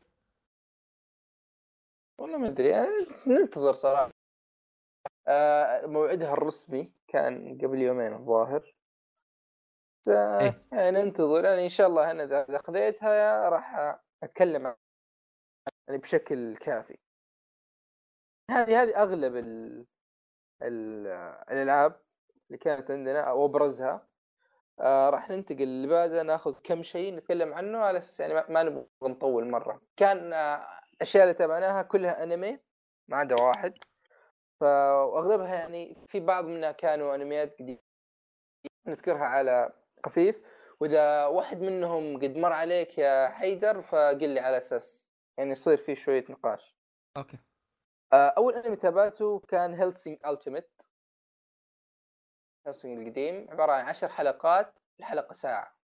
والله 2.18 2.38
ما 2.38 2.48
أدري 2.48 2.68
يعني 2.68 2.90
ننتظر 3.28 3.74
صراحة. 3.74 4.13
موعدها 5.88 6.34
الرسمي 6.34 6.94
كان 7.08 7.58
قبل 7.62 7.78
يومين 7.82 8.14
الظاهر. 8.14 8.76
آه 10.10 10.40
إيه. 10.40 10.54
يعني 10.72 10.92
ننتظر. 11.04 11.46
يعني 11.46 11.64
إن 11.64 11.70
شاء 11.70 11.88
الله 11.88 12.12
أنا 12.12 12.24
اذا 12.24 12.44
إذا 12.50 12.62
خذيتها 12.62 13.50
راح 13.50 14.00
أتكلم 14.24 14.68
عن- 14.68 14.76
يعني 15.88 16.00
بشكل 16.00 16.58
كافي. 16.58 16.98
هذه 18.52 18.84
هذه 18.84 19.02
أغلب 19.04 19.36
ال... 19.36 19.86
ال... 20.62 21.08
الألعاب 21.52 22.02
اللي 22.48 22.58
كانت 22.58 22.92
عندنا 22.92 23.22
أو 23.22 23.46
أبرزها. 23.46 24.08
آه 24.80 25.10
راح 25.10 25.30
ننتقل 25.30 25.64
اللي 25.64 25.88
بعدها 25.88 26.24
ناخذ 26.24 26.54
كم 26.64 26.84
شيء 26.84 27.16
نتكلم 27.16 27.54
عنه 27.54 27.78
على 27.78 27.98
أساس 27.98 28.20
يعني 28.20 28.34
ما, 28.34 28.46
ما 28.50 28.64
نبغى 28.64 28.86
نطول 29.04 29.50
مرة. 29.50 29.82
كان 29.98 30.34
آه 30.34 30.68
الاشياء 30.94 31.24
اللي 31.24 31.34
تابعناها 31.34 31.82
كلها 31.82 32.24
أنمي 32.24 32.60
ما 33.08 33.18
عدا 33.18 33.36
واحد. 33.42 33.74
ف 34.64 34.66
واغلبها 34.66 35.56
يعني 35.56 35.96
في 36.08 36.20
بعض 36.20 36.46
منها 36.46 36.72
كانوا 36.72 37.16
أنميات 37.16 37.60
قديمة 37.60 37.80
نذكرها 38.88 39.26
على 39.26 39.74
خفيف. 40.06 40.42
وإذا 40.80 41.26
واحد 41.26 41.62
منهم 41.62 42.18
قد 42.18 42.36
مر 42.38 42.54
عليك 42.54 42.98
يا 42.98 43.30
حيدر 43.30 43.82
فقل 43.82 44.30
لي 44.30 44.40
على 44.40 44.58
أساس 44.58 45.10
يعني 45.38 45.52
يصير 45.52 45.78
في 45.78 45.96
شوية 45.96 46.26
نقاش. 46.30 46.78
أوكي. 47.18 47.38
آه، 48.14 48.28
أول 48.28 48.54
أنمي 48.54 48.76
تابعته 48.76 49.40
كان 49.40 49.74
Hellsing 49.74 50.26
Ultimate 50.26 50.82
Hellsing 52.68 53.00
القديم 53.00 53.48
عبارة 53.52 53.72
عن 53.72 53.86
عشر 53.86 54.08
حلقات 54.08 54.80
الحلقة 55.00 55.34
ساعة. 55.34 55.76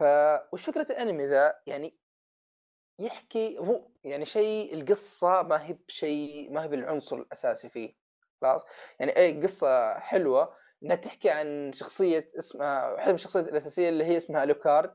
ف 0.00 0.04
وش 0.52 0.64
فكرة 0.64 0.92
الأنمي 0.92 1.26
ذا؟ 1.26 1.62
يعني 1.66 1.98
يحكي 3.00 3.58
هو 3.58 3.88
يعني 4.06 4.24
شيء 4.24 4.74
القصة 4.74 5.42
ما 5.42 5.66
هي 5.66 5.76
بشيء 5.88 6.52
ما 6.52 6.62
هي 6.62 6.68
بالعنصر 6.68 7.16
الأساسي 7.16 7.68
فيه 7.68 7.94
خلاص؟ 8.42 8.64
يعني 9.00 9.16
أي 9.16 9.42
قصة 9.42 9.98
حلوة 9.98 10.54
إنها 10.82 10.96
تحكي 10.96 11.30
عن 11.30 11.72
شخصية 11.74 12.28
اسمها 12.38 12.92
واحدة 12.92 13.08
من 13.08 13.14
الشخصيات 13.14 13.48
الأساسية 13.48 13.88
اللي 13.88 14.04
هي 14.04 14.16
اسمها 14.16 14.44
Alucard. 14.44 14.94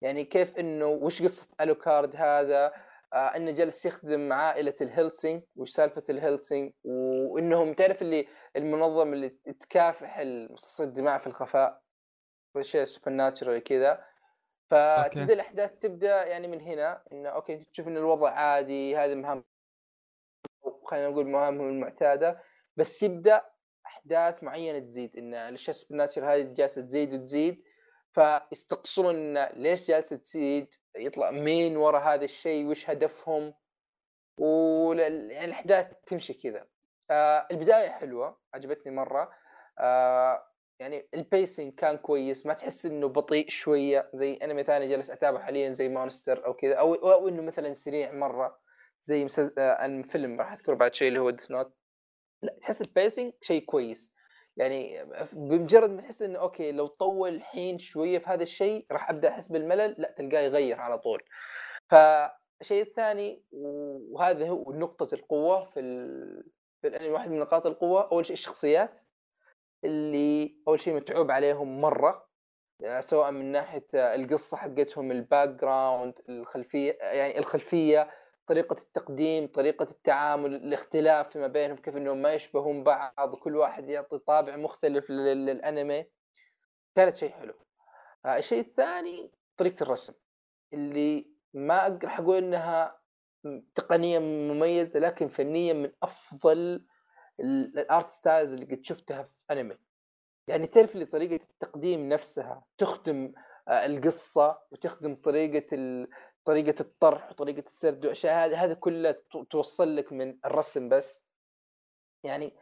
يعني 0.00 0.24
كيف 0.24 0.56
إنه 0.58 0.86
وش 0.86 1.22
قصة 1.22 1.46
Alucard 1.60 2.16
هذا؟ 2.16 2.72
آه 3.12 3.36
إنه 3.36 3.50
جالس 3.50 3.86
يخدم 3.86 4.32
عائلة 4.32 4.74
ال 4.80 4.87
Hellsing 4.87 5.42
وش 5.56 5.70
سالفة 5.70 6.04
ال 6.10 6.17
Hellsing 6.17 6.72
وإنهم 6.84 7.74
تعرف 7.74 8.02
اللي 8.02 8.28
المنظمه 8.56 9.12
اللي 9.12 9.28
تكافح 9.60 10.20
مصاصي 10.24 10.84
الدماء 10.84 11.18
في 11.18 11.26
الخفاء. 11.26 11.82
والشيء 12.54 12.84
supernatural 12.84 13.62
كذا. 13.62 14.04
فتبدا 14.70 15.22
أوكي. 15.22 15.32
الأحداث 15.32 15.78
تبدأ 15.78 16.26
يعني 16.26 16.48
من 16.48 16.60
هنا 16.60 17.02
انه 17.12 17.28
أوكي 17.28 17.56
تشوف 17.56 17.88
إن 17.88 17.96
الوضع 17.96 18.30
عادي 18.30 18.96
هذه 18.96 19.14
مهام 19.14 19.44
خلينا 20.84 21.08
نقول 21.08 21.26
مهامهم 21.26 21.68
المعتادة 21.68 22.42
بس 22.76 23.02
يبدأ 23.02 23.42
أحداث 23.86 24.42
معينة 24.42 24.78
تزيد 24.78 25.16
إن 25.16 25.34
الأشياء 25.34 25.76
ال 25.76 25.96
supernatural 25.96 26.28
هذه 26.28 26.54
جالسة 26.54 26.82
تزيد 26.82 27.14
وتزيد 27.14 27.62
فيستقصون 28.12 29.36
إن 29.36 29.48
ليش 29.62 29.88
جالسة 29.88 30.16
تزيد 30.16 30.74
يطلع 30.96 31.30
مين 31.30 31.76
ورا 31.76 31.98
هذا 31.98 32.24
الشيء 32.24 32.66
وش 32.66 32.90
هدفهم 32.90 33.54
و 34.40 34.92
يعني 34.92 35.54
تمشي 36.06 36.34
كذا 36.34 36.66
آه 37.10 37.46
البداية 37.50 37.88
حلوة 37.88 38.40
عجبتني 38.54 38.92
مرة 38.92 39.30
آه 39.78 40.47
يعني 40.80 41.08
ال 41.14 41.23
pacing 41.23 41.74
كان 41.74 41.96
كويس 41.96 42.46
ما 42.46 42.54
تحس 42.54 42.86
إنه 42.86 43.08
بطيء 43.08 43.48
شوية 43.48 44.10
زي 44.14 44.34
انمي 44.34 44.64
ثاني 44.64 44.88
جالس 44.88 45.10
اتابعه 45.10 45.42
حاليا 45.42 45.72
زي 45.72 45.88
Monster 45.88 46.46
أو 46.46 46.54
كذا 46.54 46.74
أو 46.74 46.94
أو 46.94 47.28
إنه 47.28 47.42
مثلا 47.42 47.74
سريع 47.74 48.12
مرة 48.12 48.58
زي 49.02 49.24
مسل... 49.24 49.54
آه، 49.58 49.86
الفيلم 49.86 50.40
راح 50.40 50.52
أذكره 50.52 50.74
بعد 50.74 50.94
شوي 50.94 51.08
اللي 51.08 51.20
هو 51.20 51.30
Death 51.30 51.50
Note 51.50 51.72
لا 52.42 52.56
تحس 52.60 52.82
ال 52.82 52.89
pacing 52.89 53.32
شيء 53.42 53.64
كويس. 53.64 54.14
يعني 54.56 55.04
بمجرد 55.32 55.90
ما 55.90 56.02
تحس 56.02 56.22
إنه 56.22 56.38
أوكي 56.38 56.72
لو 56.72 56.86
طول 56.86 57.28
الحين 57.28 57.78
شوية 57.78 58.18
في 58.18 58.26
هذا 58.26 58.42
الشيء 58.42 58.86
راح 58.92 59.10
أبدأ 59.10 59.28
أحس 59.28 59.48
بالملل 59.48 59.94
لا 59.98 60.14
تلقاه 60.18 60.40
يغير 60.40 60.80
على 60.80 60.98
طول. 60.98 61.22
فالشيء 61.90 62.82
الثاني 62.82 63.44
وهذا 64.10 64.48
هو 64.48 64.72
نقطة 64.72 65.14
القوة 65.14 65.64
في 65.64 65.80
ال... 65.80 66.50
في 66.82 66.88
الأنمي 66.88 67.10
واحد 67.10 67.30
من 67.30 67.38
نقاط 67.38 67.66
القوة 67.66 68.08
أول 68.12 68.26
شيء 68.26 68.34
الشخصيات. 68.34 69.00
اللي 69.84 70.56
أول 70.68 70.80
شيء 70.80 70.94
متعوب 70.94 71.30
عليهم 71.30 71.80
مرة 71.80 72.28
سواء 73.00 73.30
من 73.30 73.52
ناحية 73.52 73.86
القصة 73.94 74.56
حقتهم 74.56 75.10
ال 75.10 75.48
background 75.48 76.14
الخلفية 76.28 76.98
يعني 77.00 77.38
الخلفية 77.38 78.10
طريقة 78.46 78.76
التقديم 78.82 79.46
طريقة 79.46 79.86
التعامل 79.90 80.54
الاختلاف 80.54 81.28
فيما 81.30 81.46
بينهم 81.46 81.76
كيف 81.76 81.96
إنهم 81.96 82.22
ما 82.22 82.32
يشبهون 82.32 82.84
بعض 82.84 83.32
وكل 83.32 83.56
واحد 83.56 83.88
يعطي 83.88 84.18
طابع 84.18 84.56
مختلف 84.56 85.10
للأنمي. 85.10 86.06
كانت 86.96 87.16
شيء 87.16 87.30
حلو. 87.30 87.54
آه، 88.24 88.36
الشيء 88.36 88.60
الثاني 88.60 89.32
طريقة 89.56 89.82
الرسم 89.82 90.14
اللي 90.72 91.30
ما 91.54 91.82
أقدر 91.82 92.08
أقول 92.08 92.36
إنها 92.36 93.00
تقنيا 93.74 94.18
مميزة 94.18 95.00
لكن 95.00 95.28
فنيا 95.28 95.72
من 95.72 95.92
أفضل 96.02 96.86
ال 97.40 97.57
art 97.57 98.10
styles 98.10 98.52
اللي 98.52 98.64
قد 98.64 98.84
شفتها 98.84 99.22
في 99.22 99.30
انمي 99.50 99.78
يعني 100.48 100.66
تعرف 100.66 100.94
لي 100.94 101.04
طريقة 101.06 101.44
التقديم 101.44 102.08
نفسها 102.08 102.64
تخدم 102.78 103.32
آه، 103.68 103.86
القصة 103.86 104.58
وتخدم 104.70 105.14
طريقة 105.14 105.76
طريقة 106.44 106.80
الطرح 106.80 107.30
وطريقة 107.30 107.66
السرد 107.66 108.06
وأشياء 108.06 108.46
هذه 108.46 108.64
هذه 108.64 108.72
كلها 108.72 109.16
توصل 109.50 109.96
لك 109.96 110.12
من 110.12 110.38
الرسم 110.44 110.88
بس. 110.88 111.24
يعني 112.24 112.56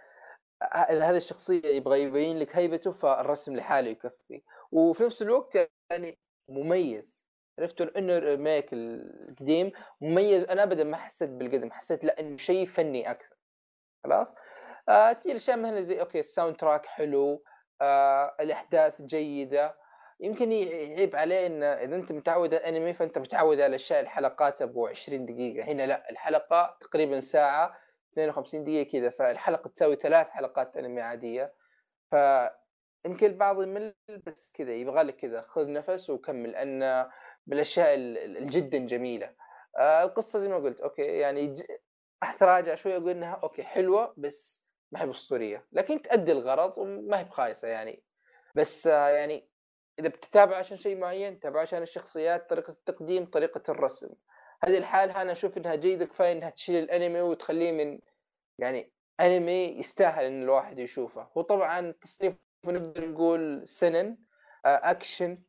إذا 0.63 1.11
هذه 1.11 1.17
الشخصية 1.17 1.67
يبغى 1.67 2.03
يبين 2.03 2.39
لك 2.39 2.57
هيبته 2.57 2.93
فالرسم 2.93 3.57
لحاله 3.57 3.89
يكفي. 3.89 4.43
وفي 4.73 5.03
نفس 5.05 5.23
الوقت 5.23 5.71
يعني 5.91 6.19
مميز. 6.49 7.33
عرفت 7.59 7.81
إنه 7.81 8.19
remake 8.19 8.69
القديم 8.73 9.73
مميز. 10.01 10.45
أنا 10.45 10.63
ابدا 10.63 10.85
ما 10.85 10.97
حسيت 10.97 11.31
بالقدم 11.31 11.73
حسيت 11.73 12.05
لا 12.05 12.21
إنه 12.21 12.37
شيء 12.37 12.67
فني 12.67 13.11
أكثر. 13.11 13.37
خلاص؟ 14.05 14.35
آه 14.89 15.17
الاشياء 15.27 15.57
مثلا 15.57 15.81
زي 15.83 16.01
أوكي 16.01 16.21
ال 16.21 16.57
soundtrack 16.57 16.87
حلو 16.87 17.43
آه 17.81 18.37
الأحداث 18.41 19.03
جيدة. 19.03 19.77
يمكن 20.21 20.53
يعيب 20.53 21.17
عليه 21.17 21.47
إن 21.47 21.63
إذا 21.63 21.97
أنت 21.97 22.13
متعود 22.13 22.55
على 22.55 22.69
أنمي 22.69 22.95
فأنت 22.95 23.19
متعود 23.19 23.61
على 23.61 23.77
اشياء 23.77 24.01
الحلقات 24.01 24.63
أبو 24.63 24.87
20 24.87 25.27
دقيقة. 25.27 25.65
هنا 25.73 25.87
لا 25.87 26.11
الحلقة 26.11 26.77
تقريبا 26.81 27.21
ساعة 27.21 27.79
52 28.13 28.65
دقيقة 28.65 28.91
كذا. 28.93 29.11
فالحلقة 29.11 29.69
تساوي 29.69 29.97
ثلاث 29.97 30.29
حلقات 30.29 30.77
أنمي 30.77 31.01
عادية. 31.01 31.55
ف 32.13 32.17
يمكن 33.07 33.27
البعض 33.27 33.63
يمل 33.63 33.95
بس 34.27 34.53
كذا 34.55 34.73
يبغى 34.73 35.03
لك 35.03 35.17
كذا 35.17 35.41
خذ 35.41 35.73
نفس 35.73 36.11
وكمل. 36.11 36.51
لأن 36.51 37.07
من 37.47 37.55
الأشياء 37.57 37.95
الجدا 38.25 38.79
جميلة. 38.79 39.35
آه، 39.79 40.05
القصة 40.05 40.39
زي 40.39 40.49
ما 40.49 40.57
قلت 40.57 40.81
أوكي 40.81 41.03
يعني 41.03 41.55
اتراجع 42.23 42.75
شوي 42.75 42.97
أقول 42.97 43.09
إنها 43.11 43.35
أوكي 43.43 43.63
حلوة 43.63 44.15
بس 44.17 44.66
ما 44.93 45.03
هي 45.03 45.11
اسطوريه 45.11 45.67
لكن 45.73 46.03
تأدي 46.03 46.33
الغرض 46.33 46.79
وما 46.79 47.19
هي 47.19 47.25
بخايسة 47.25 47.69
يعني. 47.69 48.03
بس 48.55 48.87
آه، 48.87 49.09
يعني 49.09 49.49
إذا 49.99 50.09
بتتابع 50.09 50.57
عشان 50.57 50.77
شيء 50.77 50.97
معين 50.97 51.41
تابع 51.41 51.61
عشان 51.61 51.83
الشخصيات 51.83 52.51
طريقة 52.51 52.71
التقديم 52.71 53.27
طريقة 53.27 53.63
الرسم. 53.69 54.09
هذه 54.65 54.79
الحال 54.79 55.11
أنا 55.11 55.33
أشوف 55.33 55.59
إنها 55.59 55.75
جيدة 55.75 56.05
كفاية 56.05 56.33
إنها 56.33 56.51
تشيل 56.51 56.83
الأنمي 56.83 57.21
وتخليه 57.21 57.73
من 57.73 58.01
يعني 58.59 58.93
أنمي 59.21 59.65
يستاهل 59.79 60.25
إن 60.25 60.43
الواحد 60.43 60.79
يشوفه. 60.79 61.31
وطبعا 61.35 61.91
تصنيفه 61.91 62.39
نقدر 62.67 63.09
نقول 63.09 63.69
seinen 63.69 64.19
آه 64.67 64.81
أكشن 64.91 65.43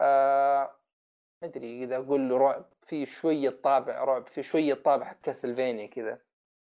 آه 0.00 0.76
ما 1.42 1.48
أدري 1.48 1.84
إذا 1.84 1.96
أقول 1.96 2.28
له 2.28 2.36
رعب 2.36 2.72
في 2.86 3.06
شوية 3.06 3.50
طابع 3.50 4.04
رعب 4.04 4.26
في 4.26 4.42
شوية 4.42 4.74
طابع 4.74 5.12
Castlevania 5.22 5.86
كذا. 5.86 6.18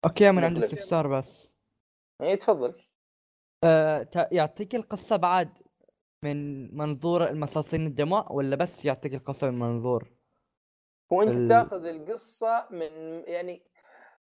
أوكي 0.05 0.31
من 0.31 0.43
عندي 0.43 0.59
استفسار 0.59 1.07
بس. 1.07 1.50
اي 2.21 2.37
تفضل. 2.37 2.85
أه 3.63 4.07
يعطيك 4.31 4.75
القصة 4.75 5.15
بعد 5.15 5.49
من 6.23 6.75
منظور 6.77 7.29
المصاصين 7.29 7.87
الدماء 7.87 8.33
ولا 8.33 8.55
بس 8.55 8.85
يعطيك 8.85 9.13
القصة 9.13 9.51
من 9.51 9.59
منظور 9.59 10.11
هو 11.13 11.21
أنت 11.21 11.35
ال... 11.35 11.47
تاخذ 11.47 11.85
القصة 11.85 12.67
من 12.71 12.89
يعني 13.27 13.63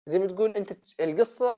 زي 0.06 0.20
ما 0.20 0.28
تقول 0.28 0.52
أنت 0.52 0.78
القصة 1.00 1.58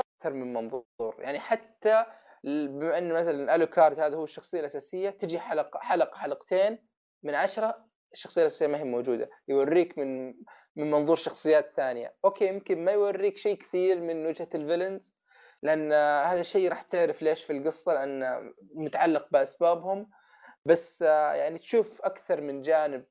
أكثر 0.00 0.32
من 0.32 0.52
منظور. 0.52 1.16
يعني 1.18 1.40
حتى 1.40 2.04
بما 2.44 2.98
إن 2.98 3.12
مثلا 3.12 3.54
الوكارد 3.54 4.00
هذا 4.00 4.16
هو 4.16 4.24
الشخصية 4.24 4.60
الأساسية 4.60 5.10
تجي 5.10 5.38
حلقة 5.38 5.80
حلقة 5.80 6.16
حلقتين 6.16 6.78
من 7.22 7.34
عشرة 7.34 7.86
الشخصية 8.12 8.42
الأساسية 8.42 8.66
ما 8.66 8.78
هي 8.78 8.84
موجودة 8.84 9.30
يوريك 9.48 9.98
من 9.98 10.28
من 10.76 10.90
منظور 10.90 11.16
شخصيات 11.16 11.72
ثانية. 11.76 12.14
okay 12.24 12.48
يمكن 12.48 12.84
ما 12.84 12.92
يوريك 12.92 13.36
شيء 13.36 13.56
كثير 13.56 14.00
من 14.00 14.26
وجهة 14.26 14.48
ال 14.54 14.60
villains 14.60 15.12
لأن 15.62 15.92
هذا 15.92 16.40
الشيء 16.40 16.68
راح 16.68 16.82
تعرف 16.82 17.22
ليش 17.22 17.44
في 17.44 17.52
القصة 17.52 17.92
لأن 17.92 18.52
متعلق 18.74 19.28
بأسبابهم. 19.30 20.10
بس 20.64 21.02
يعني 21.02 21.58
تشوف 21.58 22.02
أكثر 22.02 22.40
من 22.40 22.62
جانب 22.62 23.04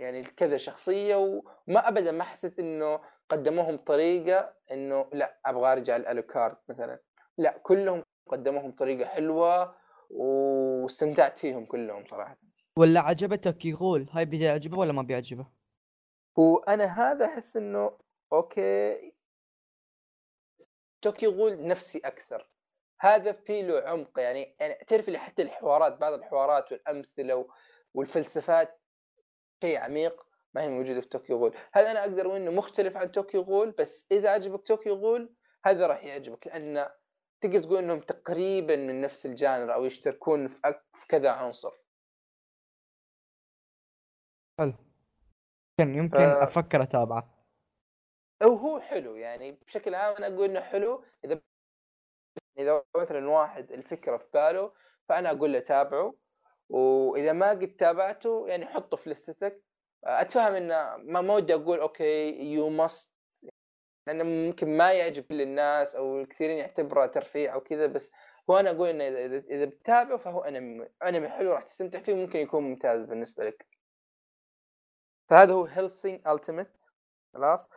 يعني 0.00 0.22
كذا 0.22 0.56
شخصية 0.56 1.16
وما 1.16 1.88
ابدا 1.88 2.12
ما 2.12 2.24
حسيت 2.24 2.58
إنه 2.58 3.00
قدموهم 3.28 3.76
طريقة 3.76 4.54
إنه 4.72 5.10
لا 5.12 5.38
أبغى 5.46 5.72
أرجع 5.72 5.96
الالوكارد 5.96 6.56
مثلا. 6.68 7.00
لا 7.38 7.58
كلهم 7.62 8.02
قدموهم 8.28 8.72
طريقة 8.72 9.08
حلوة 9.08 9.74
واستمتعت 10.10 11.38
فيهم 11.38 11.64
كلهم 11.64 12.04
صراحة. 12.06 12.36
ولا 12.78 13.00
عجبتك 13.00 13.64
يغول 13.64 14.06
هاي 14.12 14.24
بيعجبه 14.24 14.78
ولا 14.78 14.92
ما 14.92 15.02
بيعجبه؟ 15.02 15.46
هو 16.38 16.56
أنا 16.56 16.84
هذا 16.84 17.26
أحس 17.26 17.56
إنه 17.56 17.98
okay 18.32 19.12
Tokyo 21.06 21.30
Ghoul 21.30 21.66
نفسي 21.66 21.98
أكثر. 21.98 22.48
هذا 23.00 23.32
في 23.32 23.62
له 23.62 23.80
عمق 23.80 24.20
يعني 24.20 24.56
يعني 24.60 24.74
تعرف 24.74 25.08
اللي 25.08 25.18
حتى 25.18 25.42
الحوارات 25.42 25.98
بعض 25.98 26.12
الحوارات 26.12 26.72
والأمثلة 26.72 27.48
والفلسفات 27.94 28.80
شيء 29.62 29.78
عميق 29.78 30.26
ما 30.54 30.62
هي 30.62 30.68
موجودة 30.68 31.00
في 31.00 31.08
Tokyo 31.08 31.36
Ghoul 31.36 31.56
هذا 31.72 31.90
أنا 31.90 32.00
أقدر 32.00 32.26
أقول 32.26 32.36
إنه 32.36 32.50
مختلف 32.50 32.96
عن 32.96 33.12
Tokyo 33.12 33.42
Ghoul 33.42 33.70
بس 33.70 34.06
إذا 34.12 34.30
عجبك 34.30 34.66
Tokyo 34.66 34.94
Ghoul 34.94 35.34
هذا 35.64 35.86
راح 35.86 36.04
يعجبك 36.04 36.46
لأن 36.46 36.88
تقدر 37.40 37.60
تقول 37.60 37.78
إنهم 37.78 38.00
تقريبا 38.00 38.76
من 38.76 39.00
نفس 39.00 39.26
ال 39.26 39.34
genre 39.34 39.74
أو 39.74 39.84
يشتركون 39.84 40.48
في, 40.48 40.58
أك... 40.64 40.84
في 40.94 41.06
كذا 41.06 41.30
عنصر. 41.30 41.72
حلو. 44.58 44.72
يمكن 45.80 46.18
ف... 46.18 46.42
أفكر 46.42 46.82
أتابعه. 46.82 47.35
هو 48.42 48.80
حلو 48.80 49.16
يعني 49.16 49.52
بشكل 49.52 49.94
عام 49.94 50.16
أنا 50.16 50.26
أقول 50.26 50.44
إنه 50.50 50.60
حلو. 50.60 51.04
إذا 51.24 51.40
إذا 52.58 52.84
مثلا 52.96 53.30
واحد 53.30 53.72
الفكرة 53.72 54.16
في 54.16 54.26
باله 54.34 54.72
فأنا 55.08 55.30
أقول 55.30 55.52
له 55.52 55.58
تابعه. 55.58 56.14
وإذا 56.68 57.32
ما 57.32 57.50
قد 57.50 57.76
تابعته 57.76 58.48
يعني 58.48 58.66
حطه 58.66 58.96
في 58.96 59.10
list 59.10 59.52
ك 59.52 59.62
أتفهم 60.04 60.54
إنه 60.54 60.96
ما 60.96 61.34
ودي 61.34 61.54
أقول 61.54 61.80
okay 61.80 62.30
you 62.54 62.68
must 62.70 63.12
لأنه 64.06 64.24
ممكن 64.24 64.76
ما 64.76 64.92
يعجب 64.92 65.24
كل 65.24 65.40
الناس 65.42 65.96
أو 65.96 66.20
الكثيرين 66.20 66.58
يعتبره 66.58 67.06
ترفيه 67.06 67.50
أو 67.50 67.60
كذا. 67.60 67.86
بس 67.86 68.12
هو 68.50 68.56
أنا 68.60 68.70
أقول 68.70 68.88
إنه 68.88 69.04
إذا 69.04 69.36
إذا 69.38 69.64
بتتابعه 69.64 70.18
فهو 70.18 70.40
انمي 70.40 70.88
انمي 71.04 71.28
حلو 71.28 71.52
راح 71.52 71.62
تستمتع 71.62 72.00
فيه 72.00 72.12
وممكن 72.12 72.38
يكون 72.38 72.64
ممتاز 72.64 73.02
بالنسبة 73.04 73.44
لك. 73.44 73.66
فهذا 75.30 75.52
هو 75.52 75.64
Hellsing 75.64 76.28
Ultimate 76.28 76.84
خلاص؟ 77.34 77.70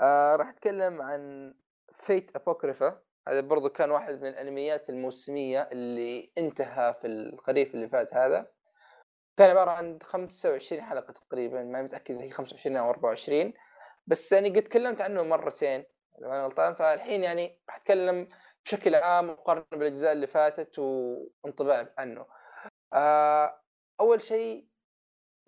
آه 0.00 0.36
راح 0.36 0.48
أتكلم 0.48 1.02
عن 1.02 1.54
Fate 1.94 2.36
Apocrypha 2.36 3.02
هذا 3.28 3.40
برضو 3.40 3.68
كان 3.68 3.90
واحد 3.90 4.14
من 4.14 4.28
الأنميات 4.28 4.90
الموسمية 4.90 5.68
اللي 5.72 6.32
انتهى 6.38 6.94
في 7.00 7.06
الخريف 7.06 7.74
اللي 7.74 7.88
فات 7.88 8.14
هذا. 8.14 8.46
كان 9.36 9.50
عبارة 9.50 9.70
عن 9.70 9.98
25 10.02 10.82
حلقة 10.82 11.12
تقريبا 11.12 11.62
ما 11.62 11.82
متأكد 11.82 12.22
هي 12.22 12.30
25 12.30 12.76
أو 12.76 12.90
24 12.90 13.52
بس 14.06 14.32
يعني 14.32 14.48
قد 14.50 14.62
تكلمت 14.62 15.00
عنه 15.00 15.22
مرتين 15.22 15.84
لو 16.18 16.32
أنا 16.32 16.44
غلطان. 16.44 16.74
فالحين 16.74 17.24
يعني 17.24 17.60
راح 17.68 17.76
أتكلم 17.76 18.28
بشكل 18.64 18.94
عام 18.94 19.30
مقارنه 19.30 19.64
بالأجزاء 19.72 20.12
اللي 20.12 20.26
فاتت 20.26 20.78
وانطباع 20.78 21.94
عنه. 21.98 22.26
آه 22.94 23.60
أول 24.00 24.22
شيء 24.22 24.66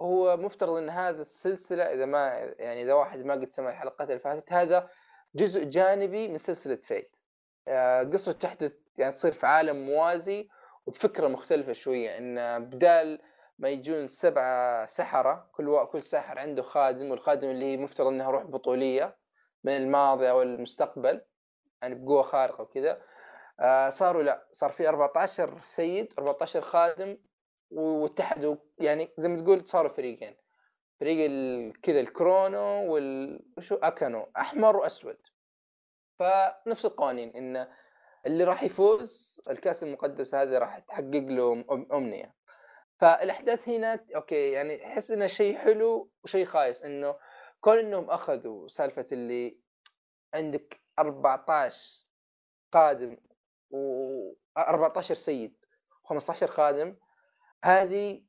هو 0.03 0.37
مفترض 0.37 0.77
إن 0.77 0.91
هذا 0.91 1.23
السلسلة 1.23 1.85
إذا 1.85 2.07
ما 2.07 2.29
يعني 2.59 2.83
إذا 2.83 2.95
واحد 2.95 3.25
ما 3.25 3.35
قد 3.35 3.53
سمع 3.53 3.71
الحلقات 3.71 4.09
اللي 4.09 4.21
فاتت 4.21 4.53
هذا 4.53 4.89
جزء 5.35 5.65
جانبي 5.65 6.29
من 6.29 6.39
سلسلة 6.39 6.77
فيت 6.77 7.11
آه، 7.69 8.03
قصة 8.03 8.33
تحدث 8.33 8.75
يعني 8.99 9.13
تصير 9.13 9.33
في 9.33 9.47
عالم 9.47 9.87
موازي 9.87 10.49
وبفكرة 10.87 11.29
مختلفة 11.29 11.73
شوية 11.73 12.19
إن 12.19 12.65
بدال 12.65 13.21
ما 13.59 13.69
يجون 13.69 14.09
سبعة 14.09 14.87
سحرة 14.87 15.51
كل. 15.53 15.87
كل 15.93 16.03
ساحر 16.03 16.39
عنده 16.39 16.63
خادم 16.63 17.11
والخادم 17.11 17.51
اللي 17.51 17.65
هي 17.65 17.77
مفترض 17.77 18.07
إنها 18.07 18.31
روح 18.31 18.43
بطولية 18.43 19.17
من 19.65 19.77
الماضي 19.77 20.31
أو 20.31 20.43
المستقبل 20.43 21.21
يعني 21.83 21.95
بقوة 21.95 22.23
خارقة 22.23 22.63
وكذا 22.63 23.03
آه 23.61 23.89
صاروا 23.89 24.23
لا 24.23 24.47
صار 24.53 24.71
في 24.71 24.89
14 24.89 25.61
سيد 25.63 26.15
14 26.19 26.61
خادم 26.61 27.19
واتحدوا 27.71 28.57
يعني 28.79 29.09
زي 29.16 29.29
ما 29.29 29.43
تقول 29.43 29.66
صاروا 29.66 29.93
فريقين. 29.93 30.37
فريق 31.01 31.31
كذا 31.83 32.01
الكرونو 32.01 32.93
وال 32.93 33.41
شو 33.61 33.75
أكانو 33.75 34.31
أحمر 34.37 34.77
وأسود. 34.77 35.19
فنفس 36.19 36.85
القوانين 36.87 37.37
إن 37.37 37.69
اللي 38.27 38.45
راح 38.45 38.62
يفوز 38.62 39.41
الكأس 39.51 39.83
المقدس 39.83 40.35
هذا 40.35 40.59
راح 40.59 40.79
تحقق 40.79 41.05
له 41.29 41.64
أمنية. 41.93 42.35
فالأحداث 43.01 43.69
هنا 43.69 44.05
okay 44.16 44.51
يعني 44.51 44.87
أحس 44.87 45.11
إنه 45.11 45.27
شيء 45.27 45.59
حلو 45.59 46.11
وشيء 46.25 46.45
خايس 46.45 46.83
إنه 46.85 47.16
كون 47.61 47.79
إنهم 47.79 48.11
أخذوا 48.11 48.69
سالفة 48.69 49.07
اللي 49.12 49.59
عندك 50.35 50.81
14 50.99 52.07
قادم 52.73 53.16
و 53.71 54.33
14 54.59 55.14
سيد 55.14 55.57
و15 56.05 56.45
خادم 56.45 56.97
هذه 57.65 58.23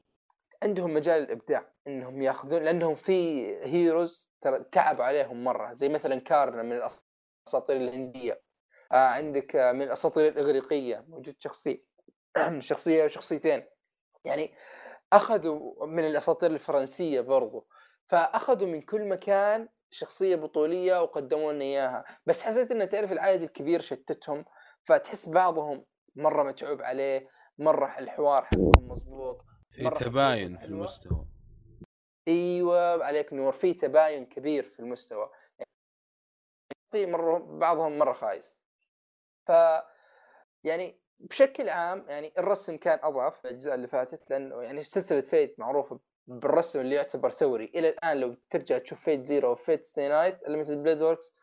عندهم 0.63 0.93
مجال 0.93 1.23
الإبداع 1.23 1.73
إنهم 1.87 2.21
يأخذون 2.21 2.63
لأنهم 2.63 2.95
في 2.95 3.45
هيروز 3.65 4.31
ترى 4.41 4.63
تعب 4.71 5.01
عليهم 5.01 5.43
مرة. 5.43 5.73
زي 5.73 5.89
مثلا 5.89 6.19
كارنا 6.19 6.63
من 6.63 6.71
الأساطير 6.71 7.77
الهندية. 7.77 8.41
آه 8.91 8.95
عندك 8.95 9.55
من 9.55 9.81
الأساطير 9.81 10.27
الإغريقية. 10.27 11.05
موجود 11.07 11.35
شخصيه 11.39 11.83
شخصية 12.59 13.03
وشخصيتين 13.03 13.65
يعني 14.25 14.53
أخذوا 15.13 15.85
من 15.87 16.07
الأساطير 16.07 16.51
الفرنسية 16.51 17.21
برضو. 17.21 17.67
فأخذوا 18.07 18.67
من 18.67 18.81
كل 18.81 19.07
مكان 19.07 19.69
شخصية 19.91 20.35
بطولية 20.35 21.01
وقدموا 21.01 21.53
لنا 21.53 21.63
إياها. 21.63 22.05
بس 22.25 22.43
حسيت 22.43 22.71
انه 22.71 22.85
تعرف 22.85 23.11
العدد 23.11 23.41
الكبير 23.41 23.81
شتتهم 23.81 24.45
فتحس 24.85 25.29
بعضهم 25.29 25.85
مرة 26.15 26.43
متعوب 26.43 26.81
عليه. 26.81 27.38
مره 27.59 27.99
الحوار 27.99 28.45
حقهم 28.45 28.87
مضبوط 28.87 29.45
في 29.69 29.89
تباين 29.89 30.57
في 30.57 30.65
المستوى. 30.65 31.25
إيوه 32.27 33.05
عليك 33.05 33.33
نور 33.33 33.51
في 33.51 33.73
تباين 33.73 34.25
كبير 34.25 34.63
في 34.63 34.79
المستوى. 34.79 35.29
في 36.91 37.05
مره 37.05 37.37
بعضهم 37.37 37.97
مرة 37.97 38.13
خايس. 38.13 38.57
ف 39.47 39.51
يعني 40.63 40.99
بشكل 41.19 41.69
عام 41.69 42.05
يعني 42.09 42.33
الرسم 42.37 42.77
كان 42.77 42.99
أضعف 43.03 43.39
في 43.41 43.45
الأجزاء 43.45 43.75
اللي 43.75 43.87
فاتت 43.87 44.29
لأنه 44.29 44.61
يعني 44.61 44.83
سلسلة 44.83 45.21
فيت 45.21 45.59
معروفة 45.59 45.99
بالرسم 46.27 46.79
اللي 46.79 46.95
يعتبر 46.95 47.29
ثوري. 47.29 47.65
إلى 47.65 47.89
الآن 47.89 48.17
لو 48.17 48.35
ترجع 48.49 48.77
تشوف 48.77 49.01
Fate 49.01 49.25
Zero 49.25 49.51
و 49.51 49.58
Fate 49.58 49.85
Stay 49.85 50.07
Night 50.07 50.49
مثل 50.49 50.75
Blade 50.75 51.01
Works 51.01 51.33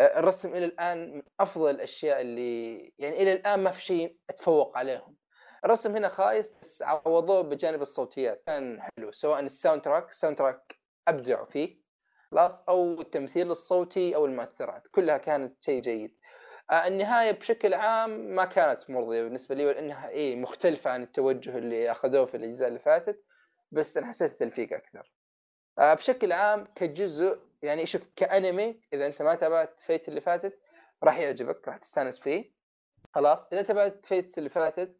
الرسم 0.00 0.54
إلى 0.54 0.64
الآن 0.64 1.16
من 1.16 1.22
أفضل 1.40 1.70
الأشياء 1.70 2.20
اللي 2.20 2.74
يعني 2.98 3.22
إلى 3.22 3.32
الآن 3.32 3.62
ما 3.62 3.70
في 3.70 3.82
شيء 3.82 4.18
أتفوق 4.30 4.78
عليهم. 4.78 5.16
الرسم 5.64 5.96
هنا 5.96 6.08
خايس 6.08 6.52
بس 6.62 6.82
عوضوه 6.82 7.40
بجانب 7.42 7.82
الصوتيات 7.82 8.42
كان 8.46 8.80
حلو 8.82 9.12
سواء 9.12 9.40
ال 9.40 9.82
soundtrack 9.82 10.10
ال 10.10 10.38
soundtrack 10.38 10.74
أبدعوا 11.08 11.46
فيه. 11.46 11.80
خلاص 12.30 12.62
أو 12.68 13.00
التمثيل 13.00 13.50
الصوتي 13.50 14.16
أو 14.16 14.26
المؤثرات 14.26 14.88
كلها 14.88 15.18
كانت 15.18 15.64
شيء 15.64 15.82
جيد. 15.82 16.18
آه 16.70 16.86
النهاية 16.86 17.30
بشكل 17.30 17.74
عام 17.74 18.10
ما 18.10 18.44
كانت 18.44 18.90
مرضية 18.90 19.22
بالنسبة 19.22 19.54
لي 19.54 19.64
لانها 19.64 20.08
إيه 20.08 20.36
مختلفة 20.36 20.90
عن 20.90 21.02
التوجه 21.02 21.58
اللي 21.58 21.90
أخذوه 21.90 22.26
في 22.26 22.36
الأجزاء 22.36 22.68
اللي 22.68 22.80
فاتت 22.80 23.24
بس 23.70 23.96
أنا 23.96 24.06
حسيت 24.06 24.32
تلفيق 24.40 24.72
أكثر. 24.72 25.12
آه 25.78 25.94
بشكل 25.94 26.32
عام 26.32 26.64
كجزء 26.74 27.38
يعني 27.62 27.86
شوف 27.86 28.08
كأنمي 28.16 28.80
إذا 28.92 29.06
أنت 29.06 29.22
ما 29.22 29.34
تابعت 29.34 29.80
Fate 29.80 30.08
اللي 30.08 30.20
فاتت 30.20 30.60
راح 31.04 31.18
يعجبك 31.18 31.68
راح 31.68 31.76
تستانس 31.76 32.18
فيه. 32.18 32.52
خلاص 33.14 33.46
إذا 33.52 33.62
تابعت 33.62 34.06
Fate 34.06 34.38
اللي 34.38 34.50
فاتت 34.50 34.96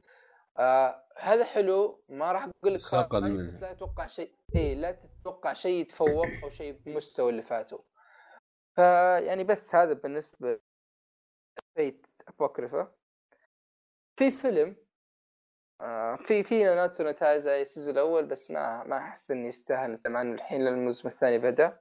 آه 0.58 1.04
هذا 1.16 1.44
حلو 1.44 2.04
ما 2.08 2.32
راح 2.32 2.44
أقول 2.44 2.74
لك 2.74 2.80
بس 3.48 3.62
لا 3.62 3.72
تتوقع 3.72 4.06
شيء. 4.06 4.34
اي 4.56 4.74
لا 4.74 4.92
تتوقع 4.92 5.52
شيء 5.52 5.80
يتفوق 5.80 6.26
أو 6.44 6.50
شيء 6.50 6.72
بمستوى 6.86 7.30
اللي 7.30 7.42
فاتوا. 7.42 7.78
فيعني 8.76 9.44
بس 9.44 9.74
هذا 9.74 9.92
بالنسبة 9.92 10.60
Fate 11.76 12.06
Apocrypha 12.28 12.92
في 14.16 14.30
فيلم 14.30 14.76
آه 15.80 16.16
في 16.16 16.42
في 16.42 16.64
Nanatsu 16.64 17.04
no 17.04 17.18
Taizai 17.18 17.60
ال 17.60 17.65
season 17.65 17.94
الأول 17.94 18.26
بس 18.26 18.50
ما 18.50 18.84
ما 18.84 18.98
أحس 18.98 19.30
إني 19.30 19.48
يستاهل 19.48 20.00
مع 20.06 20.20
انه 20.20 20.34
الحين 20.34 20.66
الموسم 20.66 21.08
الثاني 21.08 21.38
بدأ. 21.38 21.80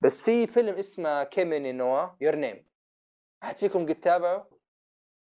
بس 0.00 0.22
في 0.22 0.46
فيلم 0.46 0.74
اسمه 0.74 1.24
Kimi 1.24 1.56
no 1.56 1.72
Na 1.72 2.08
wa 2.20 2.25
Your 2.25 2.34
Name 2.34 2.66
أحد 3.42 3.56
فيكم 3.56 3.86
قد 3.86 4.00
تابعه؟ 4.00 4.48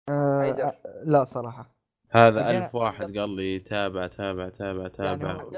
آه 0.08 0.72
لا 1.04 1.24
صراحة. 1.24 1.77
هذا 2.10 2.50
ألف 2.50 2.74
واحد 2.74 3.18
قال 3.18 3.36
لي 3.36 3.58
تابع 3.58 4.06
تابع 4.06 4.48
تابع 4.48 4.88
تابع. 4.88 5.48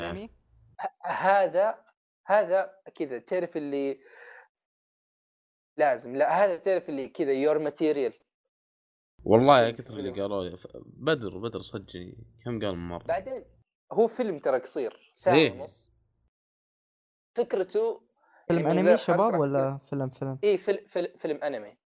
يعني 0.00 0.30
هذا 1.04 1.78
هذا 2.26 2.70
كذا 2.94 3.18
تعرف 3.18 3.56
اللي 3.56 4.00
لازم 5.76 6.16
لا 6.16 6.44
هذا 6.44 6.56
تعرف 6.56 6.88
اللي 6.88 7.08
كذا 7.08 7.32
يور 7.32 7.58
ماتيريال 7.58 8.12
والله 9.24 9.60
يا 9.60 9.70
كثر 9.70 9.94
اللي 9.94 10.20
قالوا 10.20 10.56
بدر 10.84 11.38
بدر 11.38 11.60
صدقني 11.60 12.26
كم 12.44 12.64
قال 12.64 12.76
مرة؟ 12.76 13.04
بعدين 13.04 13.44
هو 13.92 14.08
فيلم 14.08 14.38
ترى 14.38 14.58
قصير 14.58 15.12
ساعة 15.14 15.34
إيه؟ 15.34 15.52
ونص. 15.52 15.90
فكرته 17.36 18.02
فيلم 18.48 18.66
أنمي 18.66 18.98
شباب 18.98 19.40
ولا 19.40 19.78
فيلم 19.78 20.10
فيلم؟ 20.10 20.38
اي 20.44 20.58
فيلم 20.58 20.86
فيلم, 20.86 21.18
فيلم 21.18 21.44
أنمي. 21.44 21.76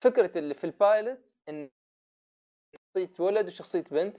فكرة 0.00 0.38
اللي 0.38 0.54
في 0.54 0.64
البايلوت 0.64 1.18
إن 1.48 1.70
شخصية 2.96 3.24
ولد 3.24 3.46
وشخصية 3.46 3.84
بنت. 3.90 4.18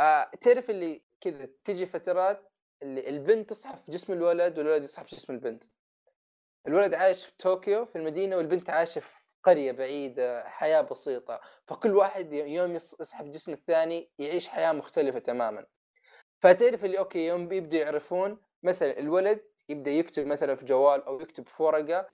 آه 0.00 0.30
تعرف 0.40 0.70
اللي 0.70 1.02
كذا 1.20 1.48
تجي 1.64 1.86
فترات 1.86 2.58
اللي 2.82 3.08
البنت 3.08 3.50
تصحى 3.50 3.76
في 3.76 3.92
جسم 3.92 4.12
الولد 4.12 4.58
والولد 4.58 4.84
يصحى 4.84 5.04
في 5.04 5.16
جسم 5.16 5.32
البنت. 5.32 5.64
الولد 6.66 6.94
عايش 6.94 7.24
في 7.24 7.36
طوكيو 7.36 7.84
في 7.84 7.96
المدينة 7.96 8.36
والبنت 8.36 8.70
عايشة 8.70 8.98
في 9.00 9.16
قرية 9.42 9.72
بعيدة 9.72 10.48
حياة 10.48 10.80
بسيطة. 10.80 11.40
فكل 11.66 11.96
واحد 11.96 12.32
يوم 12.32 12.74
يصحى 12.74 13.24
في 13.24 13.30
جسم 13.30 13.52
الثاني 13.52 14.10
يعيش 14.18 14.48
حياة 14.48 14.72
مختلفة 14.72 15.18
تماما. 15.18 15.66
فتعرف 16.42 16.84
اللي 16.84 16.98
okay 16.98 17.26
يوم 17.26 17.48
بيبدوا 17.48 17.78
يعرفون 17.78 18.40
مثلا 18.62 18.98
الولد 18.98 19.44
يبدأ 19.68 19.90
يكتب 19.90 20.26
مثلا 20.26 20.54
في 20.54 20.64
جوال 20.64 21.02
أو 21.02 21.20
يكتب 21.20 21.46
في 21.46 21.62
ورقة 21.62 22.08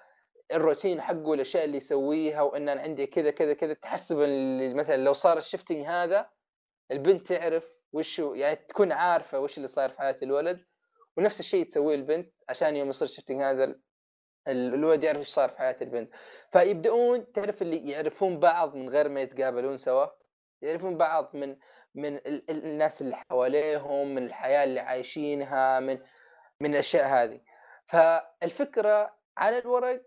الروتين 0.52 1.00
حقه 1.00 1.34
الاشياء 1.34 1.64
اللي 1.64 1.76
يسويها 1.76 2.42
وإن 2.42 2.68
أنا 2.68 2.80
عندي 2.80 3.06
كذا 3.06 3.30
كذا 3.30 3.54
كذا. 3.54 3.74
تحسب 3.74 4.16
مثلا 4.76 4.96
لو 4.96 5.12
صار 5.12 5.38
ال 5.38 5.44
shifting 5.44 5.86
هذا 5.86 6.30
البنت 6.90 7.32
تعرف 7.32 7.82
وش 7.92 8.18
يعني 8.18 8.56
تكون 8.56 8.92
عارفة 8.92 9.40
وش 9.40 9.56
اللي 9.56 9.68
صاير 9.68 9.88
في 9.88 9.98
حياة 9.98 10.16
الولد 10.22 10.64
ونفس 11.16 11.40
الشيء 11.40 11.66
تسويه 11.66 11.94
البنت 11.94 12.32
عشان 12.48 12.76
يوم 12.76 12.88
يصير 12.88 13.08
ال 13.08 13.12
shifting 13.12 13.42
هذا 13.42 13.74
الولد 14.48 15.04
يعرف 15.04 15.18
إيش 15.18 15.28
صار 15.28 15.48
في 15.48 15.58
حياة 15.58 15.76
البنت. 15.82 16.12
فيبدأون 16.52 17.32
تعرف 17.32 17.62
اللي 17.62 17.90
يعرفون 17.90 18.38
بعض 18.40 18.74
من 18.74 18.88
غير 18.88 19.08
ما 19.08 19.20
يتقابلون 19.20 19.78
سوا 19.78 20.06
يعرفون 20.62 20.96
بعض 20.96 21.36
من 21.36 21.56
من 21.94 22.20
الناس 22.50 23.02
اللي 23.02 23.16
حواليهم 23.16 24.14
من 24.14 24.26
الحياة 24.26 24.64
اللي 24.64 24.80
عايشينها 24.80 25.80
من 25.80 25.98
من 26.60 26.70
الأشياء 26.74 27.06
هذه. 27.06 27.40
فالفكرة 27.86 29.16
على 29.36 29.58
الورق 29.58 30.02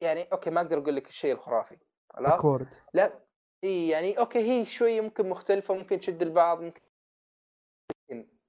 يعني 0.00 0.22
okay 0.22 0.50
ما 0.50 0.60
أقدر 0.60 0.78
أقول 0.78 0.96
لك 0.96 1.08
الشيء 1.08 1.32
الخرافي 1.32 1.78
خلاص؟ 2.10 2.32
أكورد. 2.32 2.74
لا 2.94 3.24
إي 3.64 3.88
يعني 3.88 4.18
okay 4.18 4.38
هي 4.38 4.64
شوية 4.64 5.00
ممكن 5.00 5.28
مختلفة 5.28 5.74
ممكن 5.74 6.00
تشد 6.00 6.22
البعض 6.22 6.60
ممكن 6.60 6.80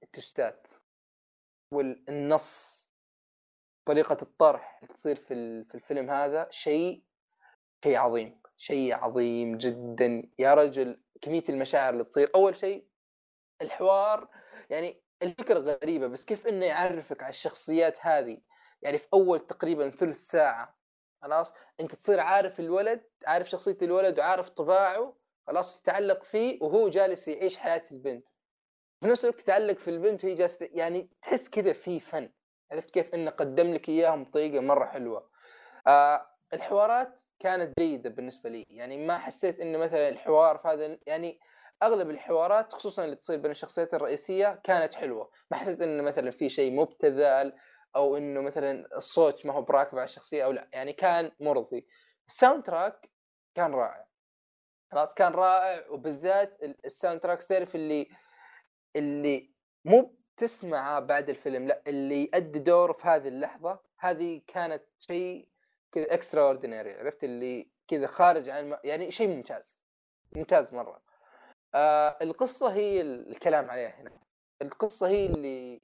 التستات 0.02 0.68
والنص 1.74 2.90
طريقة 3.84 4.16
الطرح 4.22 4.78
اللي 4.82 4.94
تصير 4.94 5.16
في 5.16 5.64
في 5.64 5.74
الفيلم 5.74 6.10
هذا 6.10 6.48
شيء 6.50 7.04
شيء 7.84 7.96
عظيم 7.96 8.42
شيء 8.56 8.94
عظيم 8.94 9.58
جدا. 9.58 10.30
يا 10.38 10.54
رجل 10.54 11.02
كمية 11.20 11.44
المشاعر 11.48 11.92
اللي 11.92 12.04
تصير. 12.04 12.30
أول 12.34 12.56
شيء 12.56 12.88
الحوار 13.62 14.28
يعني 14.70 15.02
الفكرة 15.22 15.58
غريبة 15.58 16.06
بس 16.06 16.24
كيف 16.24 16.46
إنه 16.46 16.66
يعرفك 16.66 17.22
على 17.22 17.30
الشخصيات 17.30 17.98
هذه؟ 18.00 18.40
يعني 18.82 18.98
في 18.98 19.08
أول 19.14 19.46
تقريبا 19.46 19.90
ثلث 19.90 20.18
ساعة 20.18 20.79
خلاص؟ 21.22 21.52
أنت 21.80 21.94
تصير 21.94 22.20
عارف 22.20 22.60
الولد 22.60 23.00
عارف 23.26 23.50
شخصية 23.50 23.78
الولد 23.82 24.18
وعارف 24.18 24.48
طباعه 24.48 25.16
خلاص 25.46 25.82
تتعلق 25.82 26.22
فيه 26.22 26.58
وهو 26.62 26.88
جالس 26.88 27.28
يعيش 27.28 27.56
حياة 27.56 27.84
البنت. 27.92 28.28
في 29.00 29.06
نفس 29.06 29.24
الوقت 29.24 29.40
تتعلق 29.40 29.76
في 29.76 29.90
البنت 29.90 30.24
وهي 30.24 30.34
جالسة 30.34 30.68
يعني 30.72 31.08
تحس 31.22 31.48
كذا 31.48 31.72
في 31.72 32.00
فن. 32.00 32.30
عرفت 32.72 32.90
كيف؟ 32.90 33.14
إنه 33.14 33.30
قدم 33.30 33.74
لك 33.74 33.88
إياهم 33.88 34.24
بطريقه 34.24 34.60
مرة 34.60 34.84
حلوة. 34.84 35.30
آه 35.86 36.26
الحوارات 36.52 37.20
كانت 37.38 37.72
جيدة 37.78 38.10
بالنسبة 38.10 38.50
لي. 38.50 38.66
يعني 38.70 39.06
ما 39.06 39.18
حسيت 39.18 39.60
إنه 39.60 39.78
مثلا 39.78 40.08
الحوار 40.08 40.58
في 40.58 40.68
هذا 40.68 40.98
يعني 41.06 41.40
أغلب 41.82 42.10
الحوارات 42.10 42.72
خصوصا 42.72 43.04
اللي 43.04 43.16
تصير 43.16 43.38
بين 43.38 43.50
الشخصيات 43.50 43.94
الرئيسية 43.94 44.60
كانت 44.64 44.94
حلوة. 44.94 45.30
ما 45.50 45.56
حسيت 45.56 45.82
إنه 45.82 46.02
مثلا 46.02 46.30
في 46.30 46.48
شيء 46.48 46.72
مبتذل 46.72 47.52
أو 47.96 48.16
إنه 48.16 48.40
مثلا 48.40 48.96
الصوت 48.96 49.46
ما 49.46 49.52
هو 49.52 49.62
براكب 49.62 49.98
على 49.98 50.04
الشخصية 50.04 50.44
أو 50.44 50.52
لا. 50.52 50.68
يعني 50.72 50.92
كان 50.92 51.32
مرضي. 51.40 51.86
ال 52.28 52.62
soundtrack 52.62 53.10
كان 53.54 53.74
رائع. 53.74 54.06
خلاص 54.92 55.14
كان 55.14 55.32
رائع. 55.32 55.88
وبالذات 55.88 56.62
ال 56.62 57.20
soundtrack 57.20 57.42
تعرف 57.42 57.74
اللي 57.74 58.08
اللي 58.96 59.54
مو 59.84 60.16
تسمعه 60.36 61.00
بعد 61.00 61.30
الفيلم 61.30 61.68
لا 61.68 61.82
اللي 61.86 62.22
يؤدي 62.22 62.58
دور 62.58 62.92
في 62.92 63.08
هذه 63.08 63.28
اللحظة. 63.28 63.80
هذه 63.98 64.42
كانت 64.46 64.82
شيء 64.98 65.48
كذا 65.92 66.14
extraordinary 66.14 66.94
عرفت؟ 66.94 67.24
اللي 67.24 67.70
كذا 67.88 68.06
خارج 68.06 68.48
عن 68.48 68.76
يعني 68.84 69.10
شيء 69.10 69.28
ممتاز. 69.28 69.82
ممتاز 70.32 70.74
مرة. 70.74 71.02
آه 71.74 72.18
القصة 72.22 72.72
هي 72.72 73.00
الكلام 73.00 73.70
عليها 73.70 74.00
هنا. 74.00 74.20
القصة 74.62 75.08
هي 75.08 75.26
اللي 75.26 75.82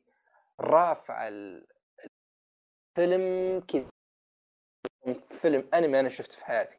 رافعه 0.60 1.28
الفيلم 2.98 3.60
كذا. 3.60 3.90
فيلم 5.24 5.68
أنمي 5.74 6.00
أنا 6.00 6.08
شفته 6.08 6.36
في 6.36 6.44
حياتي. 6.44 6.78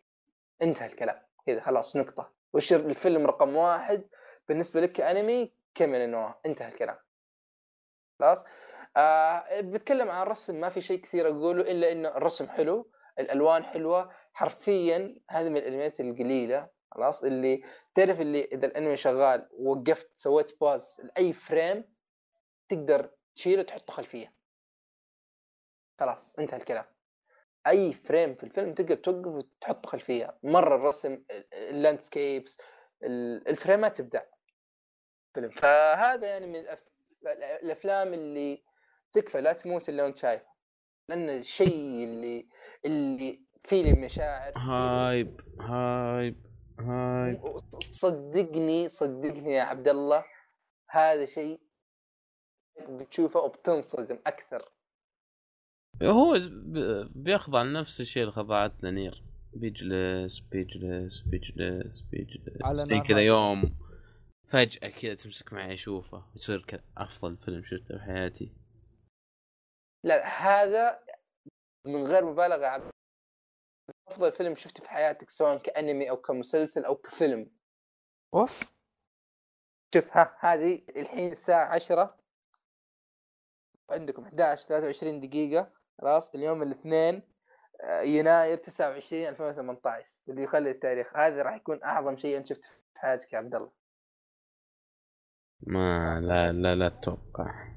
انتهى 0.62 0.86
الكلام. 0.88 1.22
كذا 1.46 1.62
خلاص 1.62 1.96
نقطة. 1.96 2.34
وش 2.54 2.74
الفيلم 2.74 3.26
رقم 3.28 3.56
واحد. 3.56 4.08
بالنسبة 4.48 4.82
لك 4.82 4.92
كأنمي 4.92 5.54
كيمن 5.76 6.02
إنه 6.02 6.36
انتهى 6.46 6.68
الكلام. 6.68 6.98
خلاص؟ 8.20 8.44
آه 8.98 9.62
بتكلم 9.62 10.10
عن 10.10 10.22
الرسم 10.22 10.60
ما 10.60 10.70
في 10.70 10.82
شيء 10.82 11.00
كثير 11.02 11.28
أقوله 11.28 11.62
إلا 11.62 11.92
إنه 11.92 12.10
الرسم 12.10 12.48
حلو 12.48 12.92
الألوان 13.20 13.64
حلوة. 13.64 14.12
حرفيا 14.34 15.20
هذه 15.30 15.50
من 15.50 15.58
الأنميات 15.58 16.00
القليلة. 16.00 16.70
خلاص؟ 16.92 17.24
اللي 17.24 17.64
تعرف 17.96 18.22
اللي 18.22 18.44
إذا 18.44 18.68
الأنمي 18.68 18.98
شغال 18.98 19.50
وقفت 19.60 20.12
سويت 20.16 20.62
pause 20.62 21.02
لأي 21.04 21.34
frame 21.34 21.94
تقدر 22.70 23.10
تشيله 23.36 23.64
تحطه 23.64 23.94
خلفية. 23.94 24.37
خلاص 26.00 26.40
انتهى 26.40 26.58
الكلام. 26.58 26.86
أي 27.68 27.94
frame 27.94 28.36
في 28.36 28.44
الفيلم 28.44 28.74
تقدر 28.74 28.96
توقف 28.96 29.28
وتحطه 29.28 29.90
خلفية. 29.90 30.38
مرة 30.44 30.76
الرسم 30.76 31.24
ال 31.54 31.63
landscapes 31.63 32.58
الفريمات 33.04 34.00
ابداع 34.00 34.30
فيلم. 35.34 35.50
فهذا 35.50 36.28
يعني 36.28 36.48
من 36.48 36.66
الأفلام 37.64 38.14
اللي 38.14 38.64
تكفى 39.12 39.42
لا 39.42 39.54
تموت 39.54 39.90
إلا 39.90 40.04
وأنت 40.04 40.18
شايفه. 40.18 40.48
لأن 41.10 41.30
الشيء 41.30 42.04
اللي 42.04 42.50
اللي 42.86 43.44
فيه 43.64 43.84
لي 43.84 43.94
مشاعر 43.94 44.54
هايب 44.58 45.42
هايب 45.62 46.46
هايب. 46.80 47.42
صدقني 47.80 48.90
صدقني 48.90 49.54
يا 49.54 49.64
عبد 49.64 49.88
الله 49.88 50.26
هذا 50.90 51.26
شيء 51.26 51.62
بتشوفه 52.90 53.40
وبتنصدم 53.40 54.20
أكثر. 54.28 54.72
هو 56.04 56.40
بيخضع 57.16 57.64
لنفس 57.64 58.02
الشيء 58.02 58.24
اللي 58.24 58.34
خضعت 58.34 58.84
لنير 58.84 59.24
بيجلس 59.54 60.40
بيجلس 60.40 61.22
بيجلس 61.22 62.02
بيجلس 62.12 62.62
على 62.62 63.02
كذا 63.08 63.22
يوم 63.22 63.78
فجأة 64.48 64.90
كذا 64.90 65.14
تمسك 65.14 65.54
معي 65.54 65.74
أشوفه. 65.74 66.24
يصير 66.36 66.66
كذا 66.66 66.84
أفضل 66.98 67.38
فيلم 67.38 67.64
شفته 67.64 67.98
في 67.98 68.04
حياتي 68.04 68.52
لا 70.06 70.26
هذا 70.26 71.00
من 71.88 72.04
غير 72.04 72.26
مبالغة 72.26 72.92
أفضل 74.08 74.32
فيلم 74.32 74.56
شفته 74.56 74.84
في 74.84 74.90
حياتك 74.90 75.30
سواء 75.30 75.58
كأنمي 75.58 76.10
أو 76.10 76.18
كمسلسل 76.18 76.86
أو 76.86 76.96
كفيلم. 76.96 77.52
أوف. 78.34 78.78
شوف 79.94 80.18
ها 80.18 80.38
هذه 80.40 80.84
الحين 80.90 81.32
الساعة 81.32 81.76
10 81.76 82.18
عندكم 83.90 84.24
11 84.24 84.68
23 84.68 85.20
دقيقة. 85.20 85.77
خلاص 86.02 86.36
اليوم 86.36 86.64
الاثنين 86.64 87.22
آه، 87.82 88.02
يناير 88.02 88.58
29 88.58 89.28
2018 89.28 90.06
اللي 90.30 90.44
يخلي 90.44 90.72
التاريخ. 90.72 91.18
هذا 91.18 91.42
راح 91.42 91.56
يكون 91.56 91.84
أعظم 91.84 92.18
شيء 92.18 92.38
أنت 92.38 92.48
شفته 92.48 92.70
في 92.70 93.00
حياتك 93.00 93.34
يا 93.34 93.38
عبد 93.38 93.56
الله. 93.56 93.72
ما 95.62 96.20
لا 96.20 96.52
لا 96.52 96.76
لا 96.76 96.88
أتوقع 96.88 97.68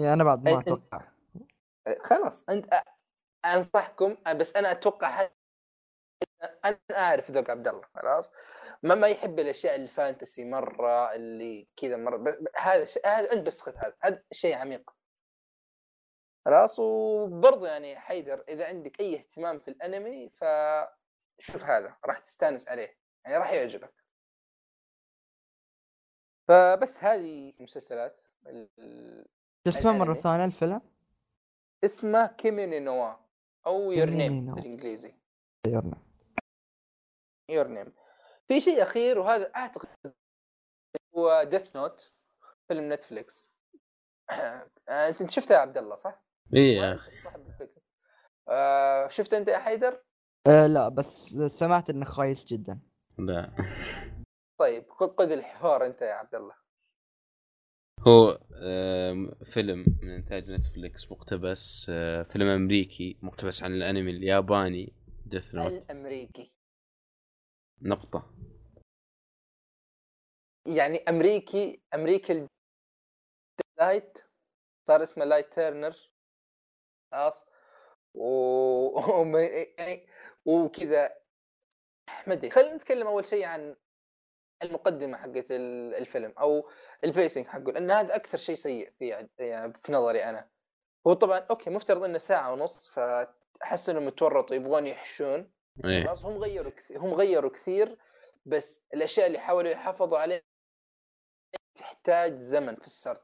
يا 0.00 0.12
أنا 0.14 0.24
بعد 0.24 0.48
ما 0.48 0.60
أتوقع. 0.60 1.08
خلاص 2.02 2.48
أنت 2.48 2.82
أنصحكم 3.44 4.16
بس 4.36 4.56
أنا 4.56 4.72
أتوقع 4.72 5.28
أنا 6.64 6.78
أعرف 6.90 7.30
ذوق 7.30 7.50
عبد 7.50 7.68
الله 7.68 7.82
خلاص. 7.94 8.32
ما 8.82 8.94
ما 8.94 9.08
يحب 9.08 9.38
الأشياء 9.38 9.74
الفانتسي 9.74 10.44
مرة 10.44 11.14
اللي 11.14 11.68
كذا 11.76 11.96
مرة 11.96 12.36
هذا 12.56 12.84
شيء 12.84 13.06
هذا 13.06 13.32
انت 13.32 13.46
بس 13.46 13.62
خذ 13.62 13.76
هذا 13.76 13.94
هذا 14.00 14.22
شيء 14.32 14.54
عميق. 14.54 14.90
خلاص 16.44 16.78
وبرضه 16.78 17.68
يعني 17.68 17.96
حيدر 17.96 18.44
إذا 18.48 18.66
عندك 18.66 19.00
أي 19.00 19.16
اهتمام 19.16 19.58
في 19.58 19.68
الأنمي 19.68 20.28
فشوف 20.30 21.64
هذا 21.64 21.96
راح 22.04 22.18
تستأنس 22.18 22.68
عليه 22.68 22.98
يعني 23.24 23.36
راح 23.36 23.52
يعجبك. 23.52 24.04
فبس 26.48 27.04
هذه 27.04 27.52
مسلسلات 27.60 28.20
اسمه 29.66 29.92
مرة 29.92 30.14
ثانية 30.14 30.44
الفيلم؟ 30.44 30.80
اسمه 31.84 32.26
كيمي 32.26 32.62
نو 32.62 32.80
نا 32.80 32.97
وا 32.97 33.14
أو 33.66 33.92
Your 33.92 34.10
Name 34.10 34.54
بالإنجليزي. 34.54 35.14
Your 35.66 35.84
Name 35.84 36.04
Your 37.50 37.68
Name 37.68 37.92
في 38.48 38.60
شيء 38.60 38.82
أخير 38.82 39.18
وهذا 39.18 39.52
أعتقد 39.56 40.14
هو 41.16 41.42
Death 41.42 41.76
Note 41.76 42.12
فيلم 42.68 42.92
Netflix 42.92 43.50
أنت 44.88 45.30
شفته 45.30 45.52
يا 45.52 45.58
عبد 45.58 45.78
الله 45.78 45.94
صح؟ 45.94 46.24
اي 46.54 46.74
يا 46.74 46.94
أخي. 46.94 47.16
صاحب 47.16 47.46
الفكرة. 47.46 47.82
آه 48.48 49.08
شفت 49.08 49.34
أنت 49.34 49.48
يا 49.48 49.58
حيدر؟ 49.58 50.02
آه 50.46 50.66
لا 50.66 50.88
بس 50.88 51.34
سمعت 51.34 51.90
إنه 51.90 52.04
خايس 52.04 52.44
جدا. 52.44 52.80
لا. 53.18 53.50
طيب 54.60 54.90
خذ 54.90 55.32
الحوار 55.32 55.86
أنت 55.86 56.02
يا 56.02 56.14
عبد 56.14 56.34
الله. 56.34 56.54
هو 58.00 58.40
فيلم 59.44 59.98
من 60.02 60.10
إنتاج 60.10 60.50
Netflix 60.50 61.12
مقتبس 61.12 61.86
آه، 61.90 62.22
فيلم 62.22 62.46
أمريكي 62.46 63.18
مقتبس 63.22 63.62
عن 63.62 63.72
الأنمي 63.72 64.10
الياباني 64.10 64.92
Death 65.26 65.54
Note 65.54 65.90
الأمريكي. 65.90 66.52
نقطة. 67.82 68.34
يعني 70.66 70.98
أمريكي 70.98 71.82
أمريكي 71.94 72.46
Light 73.78 74.18
صار 74.88 75.02
اسمه 75.02 75.24
Light 75.24 75.54
Turner 75.54 76.10
خلاص 77.14 77.46
و 78.14 78.98
يعني 79.78 80.06
وكذا 80.44 81.16
ما 82.26 82.32
ادري 82.32 82.50
خلينا 82.50 82.74
نتكلم 82.74 83.06
أول 83.06 83.26
شيء 83.26 83.44
عن 83.44 83.76
المقدمة 84.62 85.18
حقت 85.18 85.46
الفيلم 85.50 86.34
أو 86.38 86.68
ال 87.04 87.10
pacing 87.10 87.46
حقه 87.46 87.72
لأن 87.72 87.90
هذا 87.90 88.16
أكثر 88.16 88.38
شيء 88.38 88.54
سيء 88.54 88.90
في 88.98 89.28
يعني 89.38 89.72
في 89.82 89.92
نظري 89.92 90.24
أنا 90.24 90.48
هو 91.06 91.12
طبعا 91.12 91.38
أوكي 91.38 91.70
مفترض 91.70 92.04
إنه 92.04 92.18
ساعة 92.18 92.52
ونص 92.52 92.88
فأحس 92.88 93.88
إنهم 93.88 94.08
تورطوا 94.08 94.56
يبغون 94.56 94.86
يحشون 94.86 95.52
إيه. 95.84 96.04
خلاص 96.04 96.24
هم 96.24 96.38
غيروا 96.38 96.72
كثير 96.72 96.98
هم 96.98 97.14
غيروا 97.14 97.50
كثير 97.50 97.98
بس 98.46 98.82
الأشياء 98.94 99.26
اللي 99.26 99.38
حاولوا 99.38 99.70
يحافظوا 99.70 100.18
عليها 100.18 100.42
تحتاج 101.74 102.38
زمن 102.38 102.76
في 102.76 102.86
السرد 102.86 103.20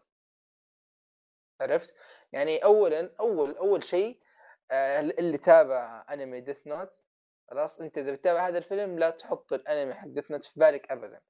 عرفت؟ 1.61 1.95
يعني 2.33 2.59
اولا 2.59 3.11
أول 3.20 3.57
أول 3.57 3.85
شيء 3.85 4.20
آه، 4.70 5.01
اللي 5.01 5.39
تابع 5.39 6.05
أنمي 6.11 6.41
Death 6.41 6.66
Note 6.66 7.03
خلاص؟ 7.51 7.81
أنت 7.81 7.99
إذا 7.99 8.12
بتتابع 8.12 8.49
هذا 8.49 8.59
الفيلم 8.59 8.99
لا 8.99 9.11
تحط 9.11 9.53
الأنمي 9.53 9.95
حق 9.95 10.09
Death 10.09 10.31
Note 10.31 10.45
في 10.45 10.61
بالك 10.61 10.91
ابدا. 10.91 11.20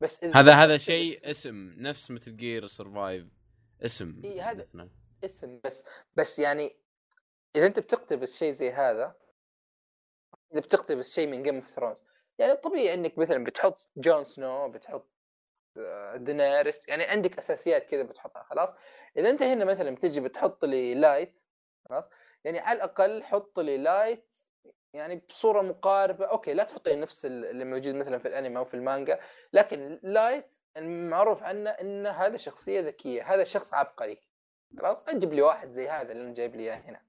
بس 0.00 0.24
هذا 0.24 0.52
هذا 0.52 0.76
شيء 0.78 1.30
اسم 1.30 1.72
نفس 1.76 2.10
مثل 2.10 2.36
جير 2.36 2.66
سرفايف 2.66 3.26
اسم 3.82 4.20
إي 4.24 4.40
هذا 4.40 4.68
اسم 5.24 5.60
بس 5.64 5.84
بس 6.16 6.38
يعني 6.38 6.76
إذا 7.56 7.66
أنت 7.66 7.78
بتقتبس 7.78 8.38
شيء 8.38 8.52
زي 8.52 8.72
هذا 8.72 9.16
إذا 10.52 10.60
بتقتبس 10.60 11.14
شيء 11.14 11.26
من 11.26 11.42
Game 11.42 11.54
of 11.54 11.68
Thrones 11.68 12.04
يعني 12.38 12.54
طبيعي 12.54 12.94
إنك 12.94 13.18
مثلا 13.18 13.44
بتحط 13.44 13.90
Jon 13.96 14.24
Snow 14.24 14.68
بتحط 14.68 15.10
Daenerys 16.16 16.88
يعني 16.88 17.04
عندك 17.04 17.38
أساسيات 17.38 17.84
كذا 17.84 18.02
بتحطها 18.02 18.42
خلاص؟ 18.42 18.74
إذا 19.16 19.30
أنت 19.30 19.42
هنا 19.42 19.64
مثلا 19.64 19.94
بتجي 19.94 20.20
بتحط 20.20 20.64
لي 20.64 20.94
Light 20.94 21.40
خلاص؟ 21.88 22.04
يعني 22.44 22.58
على 22.58 22.76
الأقل 22.76 23.22
حط 23.22 23.60
لي 23.60 23.76
Light 23.78 24.36
يعني 24.92 25.16
بصورة 25.16 25.62
مقاربة 25.62 26.26
أوكي 26.26 26.54
لا 26.54 26.64
تحطي 26.64 26.96
نفس 26.96 27.26
اللي 27.26 27.64
موجود 27.64 27.94
مثلا 27.94 28.18
في 28.18 28.28
الأنمي 28.28 28.58
أو 28.58 28.64
في 28.64 28.74
المانجا 28.74 29.20
لكن 29.52 30.00
Light 30.02 30.54
المعروف 30.76 31.42
عنه 31.42 31.70
إن 31.70 32.06
هذا 32.06 32.36
شخصية 32.36 32.80
ذكية 32.80 33.34
هذا 33.34 33.44
شخص 33.44 33.74
عبقري 33.74 34.22
خلاص؟ 34.78 35.08
أجيب 35.08 35.32
لي 35.32 35.42
واحد 35.42 35.72
زي 35.72 35.88
هذا 35.88 36.12
اللي 36.12 36.24
أنا 36.24 36.34
جايب 36.34 36.56
لي 36.56 36.62
إياه 36.62 36.76
هنا. 36.76 37.00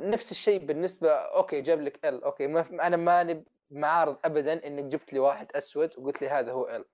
نفس 0.00 0.30
الشيء 0.30 0.64
بالنسبة 0.64 1.10
أوكي 1.10 1.60
جاب 1.60 1.80
لك 1.80 2.06
ال 2.06 2.15
L 2.15 2.24
أوكي 2.24 2.46
ما 2.46 2.86
أنا 2.86 2.96
ماني 2.96 3.44
معارض 3.72 4.18
ابدا 4.24 4.66
إنك 4.66 4.84
جبت 4.84 5.12
لي 5.12 5.18
واحد 5.18 5.56
أسود 5.56 5.98
وقلت 5.98 6.22
لي 6.22 6.28
هذا 6.28 6.52
هو 6.52 6.68
L 6.68 6.84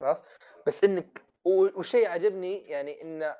خلاص؟ 0.00 0.22
بس 0.66 0.84
إنك 0.84 1.24
وشيء 1.76 2.08
عجبني 2.08 2.68
يعني 2.68 3.02
انه 3.02 3.36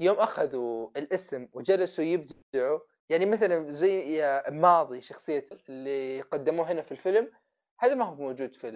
يوم 0.00 0.16
أخذوا 0.18 0.90
الاسم 0.96 1.48
وجلسوا 1.52 2.04
يبدعوا 2.04 2.80
يعني 3.08 3.26
مثلا 3.26 3.70
زي 3.70 4.22
ماضي 4.48 5.00
شخصية 5.00 5.46
اللي 5.68 6.20
قدموه 6.20 6.72
هنا 6.72 6.82
في 6.82 6.92
الفيلم 6.92 7.32
هذا 7.78 7.94
ما 7.94 8.04
هو 8.04 8.14
موجود 8.14 8.56
في. 8.56 8.70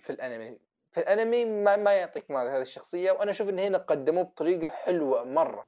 في 0.00 0.10
الأنمي. 0.10 0.58
في 0.92 1.00
الأنمي 1.00 1.44
ما, 1.44 1.76
ما 1.76 1.92
يعطيك 1.92 2.30
ماضي 2.30 2.50
هذه 2.50 2.62
الشخصية 2.62 3.12
وأنا 3.12 3.30
أشوف 3.30 3.48
إن 3.48 3.58
هنا 3.58 3.78
قدموه 3.78 4.24
بطريقة 4.24 4.68
حلوة 4.74 5.24
مرة. 5.24 5.66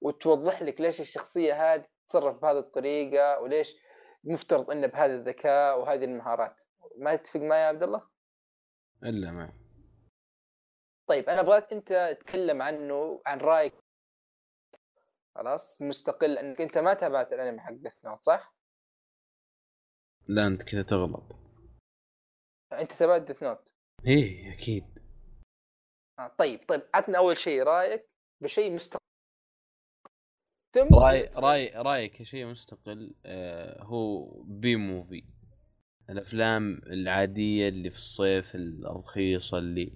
وتوضح 0.00 0.62
لك 0.62 0.80
ليش 0.80 1.00
الشخصية 1.00 1.74
هذه 1.74 1.84
تتصرف 2.06 2.36
بهذه 2.36 2.58
الطريقة 2.58 3.40
وليش 3.40 3.76
مفترض 4.26 4.70
إنه 4.70 4.86
بهذا 4.86 5.14
الذكاء 5.14 5.80
وهذه 5.80 6.04
المهارات. 6.04 6.62
ما 6.96 7.16
تتفق 7.16 7.40
معي 7.40 7.60
يا 7.60 7.66
عبد 7.66 7.82
الله؟ 7.82 8.08
إلا 9.02 9.32
ما. 9.32 9.52
طيب 11.08 11.28
أنا 11.28 11.40
أبغاك 11.40 11.72
أنت 11.72 12.16
تتكلم 12.20 12.62
عنه 12.62 13.22
عن 13.26 13.38
رأيك. 13.38 13.74
خلاص 15.34 15.82
مستقل 15.82 16.38
انك 16.38 16.60
أنت 16.60 16.78
ما 16.78 16.94
تابعت 16.94 17.32
الأنمي 17.32 17.60
حق 17.60 17.72
Death 17.72 18.04
Note 18.04 18.24
صح؟ 18.24 18.54
لا 20.28 20.46
أنت 20.46 20.62
كذا 20.62 20.82
تغلط. 20.82 21.36
أنت 22.72 22.92
تابعت 22.92 23.22
Death 23.22 23.42
Note 23.42 23.72
إيه 24.06 24.52
أكيد. 24.54 24.98
آه 26.18 26.28
طيب 26.28 26.60
طيب 26.68 26.82
عطنا 26.94 27.18
أول 27.18 27.36
شيء 27.36 27.62
رأيك 27.62 28.10
بشيء 28.42 28.74
مستقل. 28.74 29.05
ثم 30.76 30.94
راي 30.94 31.30
راي 31.36 31.72
رايك 31.76 32.12
كشيء 32.12 32.46
مستقل؟ 32.46 33.14
آه 33.26 33.82
هو 33.82 34.30
B 34.42 34.76
movie 34.76 35.24
الأفلام 36.10 36.80
العادية 36.86 37.68
اللي 37.68 37.90
في 37.90 37.96
الصيف 37.96 38.54
الرخيصة 38.54 39.58
اللي 39.58 39.92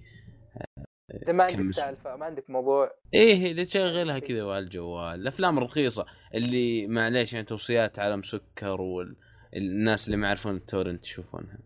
اذا 1.22 1.32
ما 1.32 1.50
كم 1.50 1.60
عندك 1.60 1.74
سالفة 1.74 2.16
ما 2.16 2.24
عندك 2.24 2.50
موضوع؟ 2.50 2.90
إيه 3.14 3.50
اللي 3.50 3.64
تشغلها 3.64 4.18
كذا 4.18 4.44
على 4.44 4.58
الجوال. 4.58 5.20
الأفلام 5.20 5.58
الرخيصة 5.58 6.06
اللي 6.34 6.86
معليش 6.86 7.32
يعني 7.32 7.46
توصيات 7.46 7.98
على 7.98 8.16
مسكر 8.16 8.80
والناس 8.80 10.06
اللي 10.06 10.16
ما 10.16 10.26
يعرفون 10.26 10.56
ال 10.56 10.62
torrent 10.62 11.04
يشوفونها. 11.04 11.58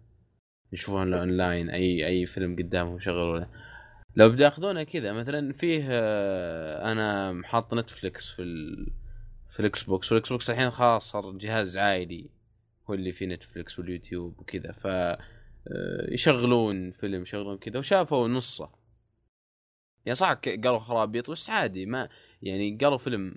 يشوفون 0.72 1.14
اونلاين 1.14 1.70
اي 1.70 2.06
أي 2.06 2.26
فيلم 2.26 2.56
قدامهم 2.56 2.96
يشغلونه. 2.96 3.48
لو 4.16 4.30
بتاخذونها 4.30 4.82
كذا 4.82 5.12
مثلا 5.12 5.52
فيه 5.52 5.86
آه، 5.90 6.92
أنا 6.92 7.40
حاط 7.44 7.74
Netflix 7.74 8.30
في 8.30 8.42
ال... 8.42 8.86
في 9.55 9.61
ال 9.61 9.82
Xbox 9.82 10.12
وال 10.12 10.32
Xbox 10.32 10.51
الحين 10.50 10.70
خلاص 10.70 11.11
صار 11.11 11.30
جهاز 11.30 11.78
عائلي 11.78 12.30
هو 12.90 12.94
اللي 12.94 13.12
فيه 13.12 13.26
Netflix 13.26 13.78
واليوتيوب 13.78 14.40
وكذا. 14.40 14.72
ف 14.72 14.86
آه، 14.86 15.18
يشغلون 16.09 16.90
فيلم 16.90 17.22
يشغلون 17.22 17.59
كذا 17.59 17.78
وشافوا 17.78 18.28
نصه. 18.28 18.70
يا 20.07 20.14
صح 20.14 20.32
قالوا 20.32 20.78
خرابيط 20.78 21.30
بس 21.30 21.50
عادي 21.50 21.86
ما 21.86 22.09
يعني 22.42 22.78
قالوا 22.80 22.98
فيلم 22.98 23.34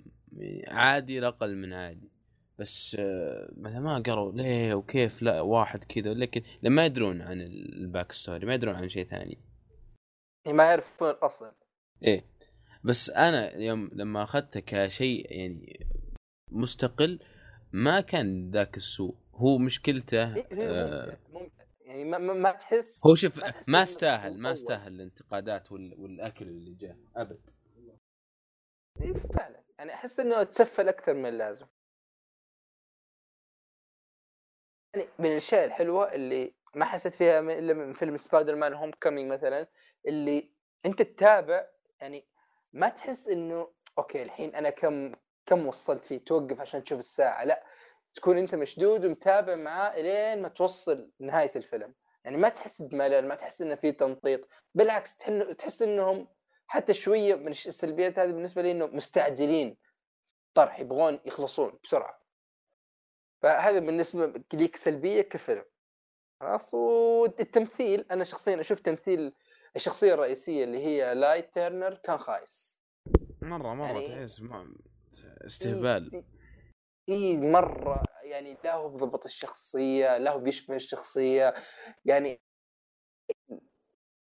عادي 0.68 1.20
لا 1.20 1.28
أقل 1.28 1.56
من 1.56 1.72
عادي. 1.72 2.10
بس 2.58 2.96
آه، 3.00 3.52
مثلا 3.56 3.80
ما 3.80 3.98
قالوا 3.98 4.32
ليه 4.32 4.74
وكيف 4.74 5.22
لا 5.22 5.40
واحد 5.40 5.84
كذا 5.84 6.14
لكن 6.14 6.42
لما 6.62 6.86
يدرون 6.86 7.22
عن 7.22 7.40
ال 7.40 8.12
backstory 8.12 8.46
ما 8.46 8.54
يدرون 8.54 8.74
عن 8.74 8.88
شيء 8.88 9.04
ثاني. 9.04 9.38
ما 10.46 10.64
يعرفون 10.64 11.10
أصلا. 11.10 11.52
إيه. 12.04 12.24
بس 12.84 13.10
أنا 13.10 13.56
يوم 13.56 13.90
لما 13.92 14.22
أخذته 14.22 14.60
كشيء 14.60 15.32
يعني 15.32 15.86
مستقل 16.50 17.18
ما 17.72 18.00
كان 18.00 18.50
ذاك 18.50 18.76
السوء. 18.76 19.14
هو 19.34 19.58
مشكلته 19.58 20.34
إيه، 20.36 20.42
هو 20.54 20.62
آه 20.62 21.06
ممتع 21.06 21.16
ممتع 21.40 21.64
يعني 21.80 22.04
ما, 22.04 22.18
ما, 22.18 22.50
تحس 22.52 23.06
هو 23.06 23.14
شوف 23.14 23.40
ما 23.68 23.82
استاهل 23.82 24.38
ما. 24.38 24.52
استاهل 24.52 24.92
الانتقادات 24.94 25.72
وال- 25.72 26.00
والأكل 26.00 26.48
اللي 26.48 26.74
جاء 26.74 26.96
أبد. 27.16 27.50
إيه، 29.00 29.12
فعلا. 29.12 29.62
يعني 29.78 29.94
أحس 29.94 30.20
إنه 30.20 30.42
تسفل 30.42 30.88
أكثر 30.88 31.14
من 31.14 31.26
اللازم. 31.26 31.66
يعني 34.94 35.08
من 35.18 35.26
الأشياء 35.26 35.64
الحلوة 35.64 36.12
اللي 36.14 36.54
ما 36.74 36.84
حسيت 36.84 37.14
فيها 37.14 37.40
من- 37.40 37.58
إلا 37.58 37.72
من 37.74 37.92
فيلم 37.92 38.16
Spider-Man 38.16 38.72
Homecoming 38.72 39.32
مثلا 39.32 39.66
اللي 40.08 40.50
أنت 40.86 41.02
تتابع 41.02 41.66
يعني 42.00 42.24
ما 42.72 42.88
تحس 42.88 43.28
إنه 43.28 43.68
أوكي 43.98 44.22
الحين 44.22 44.54
أنا 44.54 44.70
كم 44.70 45.12
كم 45.48 45.66
وصلت 45.66 46.04
فيه؟ 46.04 46.18
توقف 46.18 46.60
عشان 46.60 46.84
تشوف 46.84 46.98
الساعة. 46.98 47.44
لا 47.44 47.64
تكون 48.14 48.38
أنت 48.38 48.54
مشدود 48.54 49.04
ومتابع 49.04 49.54
معاه 49.54 49.90
إلين 49.90 50.42
ما 50.42 50.48
توصل 50.48 51.10
نهاية 51.20 51.52
الفيلم. 51.56 51.94
يعني 52.24 52.36
ما 52.36 52.48
تحس 52.48 52.82
بملل 52.82 53.28
ما 53.28 53.34
تحس 53.34 53.62
إنه 53.62 53.74
في 53.74 53.92
تمطيط 53.92 54.48
بالعكس 54.74 55.16
تحس 55.58 55.82
إنهم 55.82 56.28
حتى 56.66 56.94
شوية 56.94 57.34
من 57.34 57.48
السلبيات 57.48 58.18
هذه 58.18 58.30
بالنسبة 58.32 58.62
لي 58.62 58.70
إنه 58.72 58.86
مستعجلين. 58.86 59.76
طرح 60.54 60.80
يبغون 60.80 61.20
يخلصون 61.24 61.78
بسرعة. 61.84 62.20
فهذا 63.42 63.78
بالنسبة 63.78 64.42
ليك 64.52 64.76
سلبية 64.76 65.22
كفيلم. 65.22 65.64
خلاص 66.40 66.74
والتمثيل 66.74 68.06
أنا 68.10 68.24
شخصيا 68.24 68.60
أشوف 68.60 68.80
تمثيل 68.80 69.32
الشخصية 69.76 70.14
الرئيسية 70.14 70.64
اللي 70.64 70.78
هي 70.78 71.14
لايت 71.14 71.54
ترنر 71.54 71.94
كان 71.94 72.18
خايس. 72.18 72.80
مرة 73.42 73.74
مرة 73.74 73.86
يعني- 73.86 74.06
تحس 74.08 74.40
ما 74.40 74.74
استهبال. 75.46 76.24
اي 77.08 77.36
مرة 77.36 78.02
يعني 78.22 78.56
لا 78.64 78.74
هو 78.74 78.88
بضبط 78.88 79.24
الشخصية 79.24 80.18
لا 80.18 80.32
هو 80.32 80.40
بيشبه 80.40 80.76
الشخصية 80.76 81.54
يعني 82.04 82.40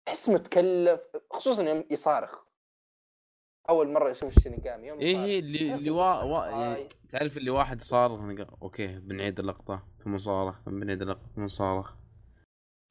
تحس 0.07 0.29
متكلف 0.29 1.01
خصوصا 1.31 1.63
يوم 1.63 1.85
يصارخ. 1.91 2.45
أول 3.71 3.89
مرة 3.89 4.11
أشوف 4.11 4.37
الشينيغامي 4.37 4.87
يوم 4.87 4.99
إيه 4.99 5.11
يصارخ. 5.11 5.25
إيه 5.27 5.39
اللي 5.39 5.75
اللي 5.75 5.91
وا... 5.91 6.23
وا... 6.23 6.47
يعني 6.47 6.89
تعرف 7.09 7.37
اللي 7.37 7.51
واحد 7.51 7.83
صارخ 7.83 8.21
أوكي 8.63 8.87
بنعيد 8.87 9.39
اللقطة. 9.41 9.89
ثم 10.05 10.19
صارخ 10.19 10.65
ثم 10.65 10.81
بنعيد 10.81 11.03
اللقطة 11.03 11.29
ثم 11.37 11.49
صارخ. 11.49 11.95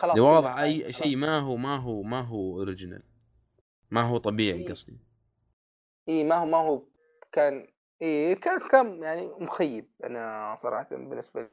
خلاص 0.01 0.19
واضح 0.19 0.57
أي. 0.57 0.91
شيء 0.91 1.15
ما 1.15 1.39
هو 1.39 1.55
ما 1.55 1.77
هو 1.77 2.03
ما 2.03 2.21
هو 2.21 2.57
original 2.59 3.03
ما 3.91 4.01
هو 4.01 4.17
طبيعي 4.17 4.59
إيه. 4.59 4.69
قصدي. 4.69 4.99
اي 6.09 6.23
ما 6.23 6.35
هو 6.35 6.45
ما 6.45 6.57
هو 6.57 6.87
كان 7.31 7.67
اي 8.01 8.35
كان 8.35 8.59
كان 8.71 9.03
يعني 9.03 9.25
مخيب 9.27 9.91
أنا 10.03 10.55
صراحة 10.55 10.87
بالنسبة 10.91 11.41
لي. 11.41 11.49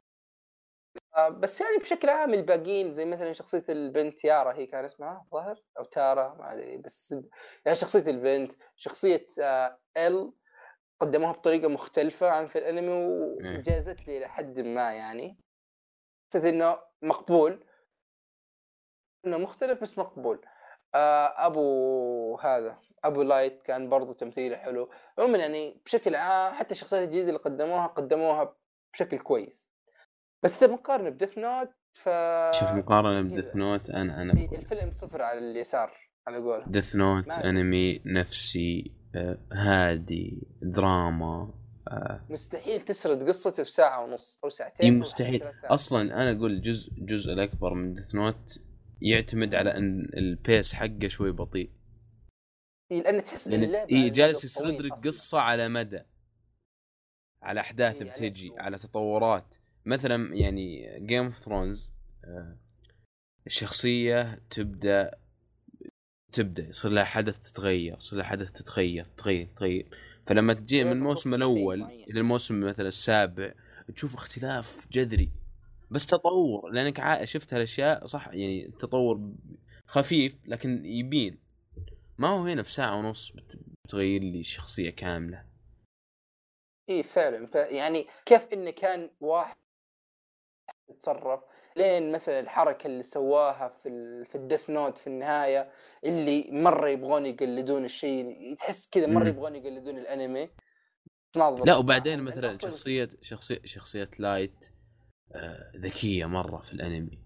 آه، 1.17 1.29
بس 1.29 1.61
يعني 1.61 1.77
بشكل 1.79 2.09
عام 2.09 2.35
الباقيين 2.35 2.95
زي 2.95 3.05
مثلا 3.05 3.33
شخصية 3.33 3.65
البنت 3.69 4.25
يارا 4.25 4.53
هي 4.55 4.67
كان 4.67 4.85
اسمها 4.85 5.27
ظاهر؟ 5.33 5.63
أو 5.79 5.85
تارا 5.85 6.35
ما 6.35 6.53
أدري 6.55 6.77
بس 6.79 7.13
يعني 7.67 7.77
شخصية 7.77 8.11
البنت 8.11 8.53
شخصية 8.77 9.27
آه، 9.43 9.81
ال 9.97 10.33
قدموها 11.01 11.33
بطريقة 11.33 11.69
مختلفة 11.69 12.31
عن 12.31 12.49
في 12.49 12.59
الأنمي 12.59 12.93
إيه. 13.45 13.59
وجازت 13.59 14.09
لي 14.09 14.21
لحد 14.21 14.61
ما 14.61 14.93
يعني. 14.95 15.39
حسيت 16.35 16.45
إنه 16.45 16.79
مقبول. 17.03 17.67
إنه 19.27 19.39
مختلف 19.39 19.83
بس 19.83 19.99
مقبول. 19.99 20.41
آه، 20.47 20.54
أبو 21.47 22.39
هذا 22.41 22.79
أبو 23.05 23.23
لايت 23.23 23.63
كان 23.63 23.89
برضو 23.89 24.13
تمثيله 24.13 24.57
حلو 24.57 24.91
عموما 25.19 25.39
يعني 25.39 25.81
بشكل 25.87 26.15
عام 26.15 26.55
حتى 26.55 26.71
الشخصيات 26.75 27.03
الجديدة 27.03 27.29
اللي 27.29 27.39
قدموها 27.39 27.87
قدموها 27.87 28.57
بشكل 28.93 29.19
كويس 29.19 29.71
بس 30.43 30.57
إذا 30.57 30.67
بنقارن 30.67 31.11
ب 31.11 31.15
Death 31.15 31.39
Note 31.39 31.69
ف 31.95 32.09
شوف 32.59 32.73
مقارنة. 32.73 33.23
ب 33.23 33.28
Death 33.28 33.57
Note 33.57 33.91
أنا 33.91 34.23
أنا 34.23 34.33
الفيلم 34.33 34.91
صفر 34.91 35.23
على 35.23 35.39
اليسار 35.39 35.93
على 36.27 36.37
قوله 36.39 36.65
Death 36.67 36.97
Note 36.97 37.29
أنمي 37.29 38.03
نفسي 38.07 38.93
آه، 39.15 39.39
هادي 39.53 40.47
دراما 40.63 41.55
آه، 41.89 42.21
مستحيل 42.31 42.81
تسرد 42.81 43.29
قصته 43.29 43.63
في 43.63 43.71
ساعة 43.71 44.05
ونص 44.05 44.41
أو 44.45 44.49
ساعتين 44.49 44.95
أو 44.95 45.01
مستحيل. 45.01 45.43
أصلا 45.65 46.03
أنا 46.03 46.39
أقول 46.39 46.51
الجزء 46.51 46.93
الجزء 46.93 47.33
الأكبر 47.33 47.75
من 47.75 47.95
Death 47.95 48.15
Note 48.15 48.63
يعتمد 49.05 49.55
على 49.55 49.77
أن 49.77 50.11
ال 50.17 50.28
pace 50.28 50.75
حقه 50.75 51.09
شوي 51.09 51.33
بطيء. 51.33 51.71
إيه، 52.93 53.03
لأن 53.03 53.25
تحس 53.25 53.49
لأن 53.49 53.65
اللعبة 53.65 53.91
اي 53.91 53.97
على 53.97 54.01
يعني 54.07 54.11
جالس 54.11 54.45
أصلاً. 54.45 54.89
قصة 54.89 55.41
على 55.41 55.69
مدى 55.69 56.03
على 57.43 57.61
أحداث 57.61 58.03
إي، 58.03 58.07
يعني 58.07 58.11
بتجي 58.11 58.53
على 58.57 58.79
تطورات. 58.79 59.55
مثلا 59.87 60.35
يعني 60.35 60.99
Game 61.07 61.25
of 61.25 61.39
Thrones 61.39 61.91
الشخصية 63.47 64.43
تبدأ 64.51 65.11
تبدأ 66.33 66.69
يصير 66.69 66.91
لها 66.91 67.05
حدث 67.05 67.51
تتغير 67.51 67.97
يصير 67.97 68.19
لها 68.19 68.27
حدث 68.27 68.53
تتغير 68.53 69.05
تتغير 69.05 69.47
تتغير. 69.47 69.89
فلما 70.27 70.55
تجي 70.55 70.85
من 70.85 70.93
الموسم 70.93 71.35
الأول. 71.35 71.83
إلى 71.83 72.21
الموسم 72.21 72.61
مثلا 72.61 72.89
السابع 72.89 73.55
تشوف 73.95 74.15
اختلاف 74.15 74.87
جذري. 74.93 75.31
بس 75.91 76.07
تطور 76.07 76.71
لأنك 76.71 77.25
شفت 77.25 77.55
هالأشياء 77.55 78.07
صح 78.07 78.29
يعني 78.29 78.71
تطور 78.79 79.33
خفيف 79.87 80.37
لكن 80.47 80.85
يبين. 80.85 81.41
ما 82.19 82.29
هو 82.29 82.45
هنا 82.45 82.63
في 82.63 82.73
ساعة 82.73 82.99
ونص 82.99 83.33
بت- 83.33 83.59
بتغير 83.87 84.21
لي 84.23 84.41
الشخصيه 84.41 84.91
كاملة. 84.91 85.45
اي 86.91 87.03
فعلا. 87.03 87.47
ف... 87.47 87.55
يعني 87.55 88.07
كيف 88.27 88.53
انه 88.53 88.71
كان 88.71 89.11
واحد 89.21 89.57
يتصرف؟ 90.91 91.41
لين 91.77 92.13
مثلا 92.13 92.41
الحركة 92.41 92.87
اللي 92.87 93.03
سواها 93.03 93.69
في 93.69 93.89
ال... 93.89 94.27
في 94.27 94.35
ال 94.35 94.41
Death 94.41 94.71
Note 94.71 94.99
في 94.99 95.07
النهاية 95.07 95.73
اللي 96.05 96.49
مرة 96.53 96.89
يبغون 96.89 97.27
يقلدون 97.27 97.85
الشيء 97.85 98.55
تحس 98.57 98.89
كذا 98.89 99.07
مرة. 99.07 99.29
يبغون 99.29 99.57
يقلدون 99.57 99.99
الأنمي. 99.99 100.51
لا 101.37 101.77
وبعدين 101.77 102.21
معهم. 102.21 102.39
مثلا 102.39 102.51
شخصية 102.51 103.11
شخصية 103.21 103.61
شخصية 103.65 104.11
لايت 104.19 104.74
ذكية 105.77 106.27
مرة 106.27 106.61
في 106.61 106.73
الأنمي. 106.73 107.19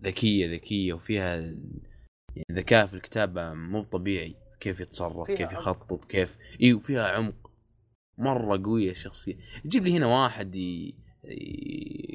ذكية 0.00 0.54
ذكية 0.54 0.92
وفيها 0.92 1.36
يعني 1.36 2.46
ذكاء 2.52 2.86
في 2.86 2.94
الكتابة 2.94 3.54
مو 3.54 3.82
طبيعي. 3.82 4.36
كيف 4.60 4.80
يتصرف 4.80 5.26
كيف. 5.28 5.52
يخطط 5.52 6.04
كيف 6.04 6.38
إي 6.62 6.72
وفيها 6.74 7.08
عمق. 7.08 7.50
مرة 8.18 8.62
قوية 8.64 8.90
الشخصية. 8.90 9.36
جيب 9.66 9.84
لي 9.84 9.96
هنا 9.96 10.06
واحد 10.06 10.54
ي... 10.54 10.94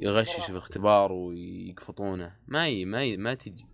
يغشش 0.03 0.45
في 0.45 0.49
الاختبار 0.49 1.11
ويقفطونه. 1.11 2.39
ما 2.47 2.67
ي... 2.67 2.85
ما 2.85 3.03
ي... 3.03 3.17
ما 3.17 3.33
تجي. 3.33 3.65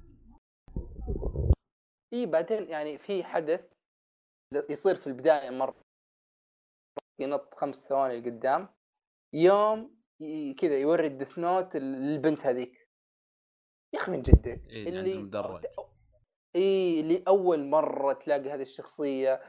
اي 2.14 2.26
بعدين 2.26 2.70
يعني 2.70 2.98
في 2.98 3.24
حدث 3.24 3.62
يصير 4.70 4.96
في 4.96 5.08
البداية 5.08 5.50
مرة. 5.50 5.82
ينط 7.20 7.54
خمس 7.56 7.76
ثواني 7.76 8.22
لقدام. 8.22 8.70
يوم 9.34 10.03
كذا 10.54 10.78
يوري 10.78 11.08
ال 11.08 11.13
Death 11.13 11.40
Note 11.40 11.76
للبنت 11.76 12.40
هذيك. 12.40 12.90
يا 13.94 14.00
أخي 14.00 14.12
من 14.12 14.22
جد 14.22 14.48
إيه، 14.48 14.88
اللي 14.88 15.00
عندهم 15.00 15.24
مدرج. 15.24 15.66
اي 16.56 17.00
اللي 17.00 17.24
أول 17.28 17.66
مرة 17.66 18.14
تلاقي 18.14 18.50
هذه 18.50 18.62
الشخصية 18.62 19.44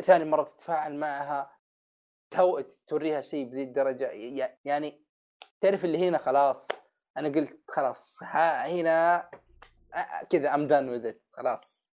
ثاني 0.00 0.24
مرة 0.24 0.42
تتفاعل 0.42 0.96
معها 0.96 1.58
تو 2.30 2.60
توريها 2.86 3.22
شيء 3.22 3.50
بذي 3.50 3.62
الدرجة. 3.62 4.10
يعني 4.64 5.04
تعرف 5.60 5.84
اللي 5.84 6.08
هنا 6.08 6.18
خلاص 6.18 6.68
أنا 7.16 7.28
قلت 7.28 7.60
خلاص 7.68 8.22
ها 8.22 8.66
هنا 8.68 9.30
كذا 10.30 10.54
I'm 10.54 10.66
done 10.66 10.88
with 10.88 11.12
خلاص. 11.32 11.92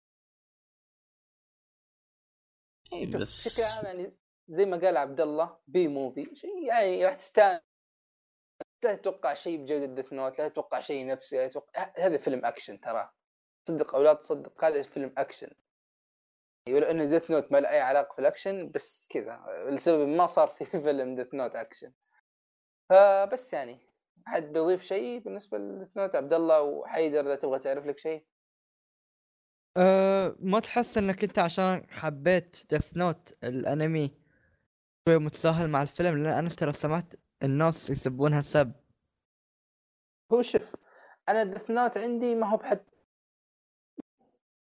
اي 2.94 3.06
بس 3.06 3.60
يعني 3.60 4.18
زي 4.52 4.66
ما 4.66 4.78
قال 4.78 4.98
عبد 4.98 5.22
الله 5.22 5.58
B 5.68 5.88
movie 5.88 6.36
شيء 6.36 6.64
يعني 6.64 7.06
راح 7.06 7.14
تستانس. 7.14 7.62
لا 8.84 8.96
تتوقع 8.96 9.34
شيء 9.34 9.58
بجودة 9.58 9.86
Death 9.86 10.14
Note 10.14 10.40
لا 10.40 10.48
تتوقع 10.48 10.80
شيء 10.80 11.06
نفسي 11.08 11.38
لا 11.38 11.64
هذا 11.98 12.18
فيلم 12.18 12.46
أكشن 12.46 12.80
ترى. 12.80 13.10
تصدق 13.66 13.96
أو 13.96 14.02
لا 14.02 14.14
تصدق 14.14 14.66
هذا 14.66 14.84
فيلم 14.84 15.14
أكشن. 15.18 15.52
ولو 16.70 16.88
انه 16.88 17.06
Death 17.06 17.32
Note 17.32 17.52
ما 17.52 17.58
له 17.58 17.70
أي 17.70 17.80
علاقة 17.80 18.14
في 18.14 18.20
الأكشن 18.20 18.72
بس 18.72 19.08
كذا 19.08 19.46
لسبب 19.70 20.08
ما 20.08 20.26
صار 20.26 20.48
في 20.48 20.66
فيلم 20.86 21.16
Death 21.16 21.34
Note 21.34 21.56
أكشن. 21.56 21.94
فبس 22.90 23.54
يعني 23.54 23.80
حد 24.26 24.44
بيضيف 24.44 24.84
شيء 24.84 25.20
بالنسبة 25.20 25.58
ل 25.58 25.65
Death 25.65 25.98
Note 25.98 26.16
عبد 26.16 26.34
الله 26.34 26.62
وحيدر 26.62 27.20
إذا 27.20 27.36
تبغى 27.36 27.60
تعرف 27.60 27.86
لك 27.86 27.98
شيء 27.98 28.26
أه 29.78 30.36
ما 30.40 30.60
تحس 30.60 30.98
إنك 30.98 31.24
أنت 31.24 31.40
عشان 31.40 31.86
حبيت 31.90 32.66
Death 32.70 32.98
Note 32.98 33.38
الأنمي 33.44 34.21
شوي 35.10 35.18
متساهل 35.18 35.70
مع 35.70 35.82
الفيلم 35.82 36.18
لأن 36.18 36.34
أنا 36.34 36.50
ترى 36.50 36.72
سمعت 36.72 37.14
الناس 37.44 37.90
يسبونها 37.90 38.42
سب. 38.42 38.72
هو 40.34 40.42
شوف 40.42 40.76
أنا 41.30 41.44
Death 41.44 41.70
Note 41.72 41.98
عندي 41.98 42.36
ما 42.36 42.50
هو 42.50 42.58
بحد 42.58 42.84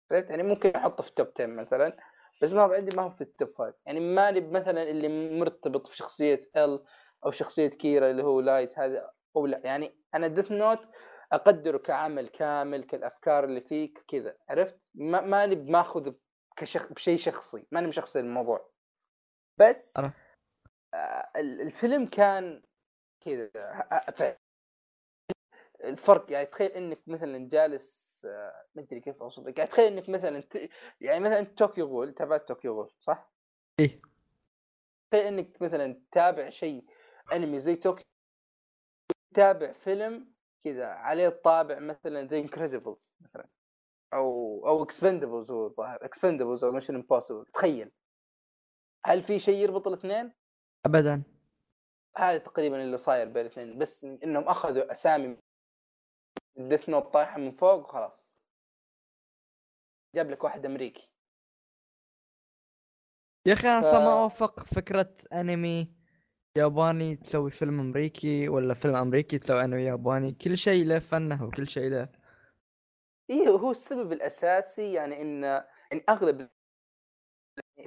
فهمت؟ 0.09 0.29
يعني 0.29 0.43
ممكن 0.43 0.69
أحطه 0.69 1.03
في 1.03 1.11
top 1.11 1.27
10 1.35 1.45
مثلا 1.45 1.97
بس 2.41 2.51
ما 2.53 2.61
هو 2.63 2.73
عندي 2.73 2.95
ما 2.95 3.03
هو 3.03 3.09
في 3.09 3.21
ال 3.21 3.29
top 3.29 3.53
5 3.57 3.73
يعني 3.85 3.99
مالي 3.99 4.41
مثلا 4.41 4.83
اللي 4.83 5.39
مرتبط 5.39 5.87
في 5.87 5.97
شخصية 5.97 6.49
L 6.57 6.85
أو 7.25 7.31
شخصية 7.31 7.67
كيرا 7.67 8.11
اللي 8.11 8.23
هو 8.23 8.39
لايت 8.41 8.79
هذا 8.79 9.11
أو 9.35 9.45
لا. 9.45 9.61
يعني 9.63 9.95
أنا 10.15 10.27
Death 10.27 10.51
Note 10.51 10.79
أقدره 11.31 11.77
كعمل 11.77 12.27
كامل 12.27 12.83
كالأفكار 12.83 13.43
اللي 13.43 13.61
فيه 13.61 13.93
كذا. 14.07 14.37
عرفت؟ 14.49 14.79
ما 14.95 15.21
ماني 15.21 15.55
بماخذ 15.55 16.13
كشخ... 16.57 16.93
بشيء 16.93 17.17
شخصي. 17.17 17.67
ماني 17.71 17.87
مشخصي 17.87 18.19
الموضوع. 18.19 18.72
بس 19.57 19.97
عرفت. 19.97 20.13
آه 20.93 21.29
ال- 21.35 21.61
الفيلم 21.61 22.05
كان 22.05 22.63
كذا 23.25 23.51
الفرق 25.83 26.31
يعني 26.31 26.45
تخيل 26.45 26.71
إنك 26.71 26.99
مثلا 27.07 27.49
جالس 27.49 28.13
آه، 28.25 28.65
ما 28.75 28.81
أدري 28.81 28.99
كيف 28.99 29.21
أوصف 29.21 29.47
لك 29.47 29.57
يعني 29.57 29.69
تخيل 29.69 29.93
إنك 29.93 30.09
مثلا 30.09 30.39
ت... 30.39 30.69
يعني 31.01 31.19
مثلا 31.19 31.41
Tokyo 31.43 31.85
Ghoul 31.85 32.13
تابعت 32.13 32.47
Tokyo 32.47 32.73
Ghoul 32.73 32.93
صح؟ 32.99 33.31
إيه. 33.79 34.01
تخيل 35.11 35.25
إنك 35.27 35.61
مثلا 35.61 36.01
تتابع 36.11 36.49
شيء 36.49 36.85
أنمي 37.33 37.59
زي 37.59 37.75
توكيو 37.75 38.05
تتابع 39.33 39.73
فيلم 39.73 40.33
كذا 40.63 40.85
عليه 40.87 41.27
الطابع 41.27 41.79
مثلا 41.79 42.27
The 42.27 42.37
Incredibles 42.37 43.17
مثلا 43.21 43.47
أو 44.13 44.67
أو 44.67 44.83
Expendables 44.83 45.51
هو 45.51 45.67
الظاهر 45.67 46.05
Expendables 46.05 46.63
أو 46.63 46.71
Mission 46.71 46.95
Impossible 46.95 47.45
تخيل 47.45 47.91
هل 49.05 49.23
في 49.23 49.39
شيء 49.39 49.55
يربط 49.55 49.87
الاثنين؟ 49.87 50.33
ابدا. 50.85 51.23
هذا 52.17 52.37
تقريبا 52.37 52.83
اللي 52.83 52.97
صاير 52.97 53.27
بين 53.27 53.45
الاثنين 53.45 53.77
بس 53.77 54.03
إنهم 54.05 54.43
أخذوا 54.43 54.91
أسامي 54.91 55.37
الديث 56.57 56.89
نوت 56.89 57.13
طايحة 57.13 57.37
من 57.39 57.51
فوق 57.51 57.73
وخلاص. 57.73 58.41
جاب 60.15 60.29
لك 60.29 60.43
واحد 60.43 60.65
أمريكي. 60.65 61.09
يا 63.45 63.53
أخي 63.53 63.67
أنا 63.67 63.81
ف- 63.81 63.93
ما 63.93 64.13
أوافق 64.13 64.59
فكرة 64.59 65.15
أنمي 65.33 65.95
ياباني 66.57 67.15
تسوي 67.15 67.51
فيلم 67.51 67.79
أمريكي 67.79 68.49
ولا 68.49 68.73
فيلم 68.73 68.95
أمريكي 68.95 69.39
تسوي 69.39 69.63
أنمي 69.63 69.83
ياباني. 69.83 70.31
كل 70.31 70.57
شيء 70.57 70.85
له 70.85 70.99
فنه 70.99 71.43
وكل 71.43 71.67
شيء 71.69 71.89
له. 71.89 72.09
إيه 73.29 73.49
هو 73.49 73.71
السبب 73.71 74.11
الأساسي 74.13 74.93
يعني 74.93 75.21
ان 75.21 75.43
إن 75.93 76.03
أغلب 76.09 76.49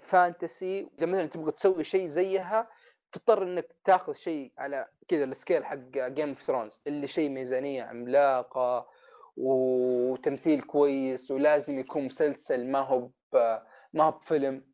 fantasy 0.03 0.91
اذا 0.99 1.07
مثلا 1.07 1.27
تبغى 1.27 1.53
تسوي 1.53 1.85
شيء 1.85 2.09
زيها 2.09 2.69
تضطر 3.13 3.43
إنك 3.43 3.77
تاخذ 3.85 4.13
شيء 4.13 4.53
على 4.59 4.89
كذا 5.09 5.25
ال 5.25 5.32
scale 5.32 5.65
حق 5.65 5.77
Game 5.95 6.29
of 6.29 6.43
Thrones 6.43 6.81
اللي 6.87 7.07
شيء 7.07 7.29
ميزانية 7.29 7.83
عملاقة 7.83 8.89
وتمثيل 9.37 10.61
كويس 10.61 11.31
ولازم 11.31 11.79
يكون 11.79 12.05
مسلسل 12.05 12.67
ما 12.67 12.79
هو 12.79 13.11
ما 13.93 14.05
هو 14.05 14.11
بفيلم. 14.11 14.65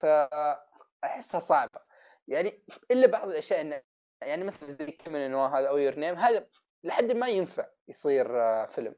فأحسها 0.00 1.40
صعبة. 1.40 1.80
يعني 2.28 2.62
إلا 2.90 3.06
بعض 3.06 3.28
الأشياء 3.28 3.60
إن 3.60 3.82
يعني 4.22 4.44
مثلا 4.44 4.72
زي 4.72 4.86
كيمي 4.86 5.15
نو 5.15 5.30
نا 5.30 5.38
وا 5.38 5.46
هذا 5.46 5.68
أو 5.68 5.76
Your 5.78 5.94
Name 5.94 6.14
هذا 6.14 6.46
لحد 6.84 7.12
ما 7.12 7.28
ينفع 7.28 7.66
يصير 7.88 8.42
آه، 8.42 8.66
فيلم. 8.66 8.94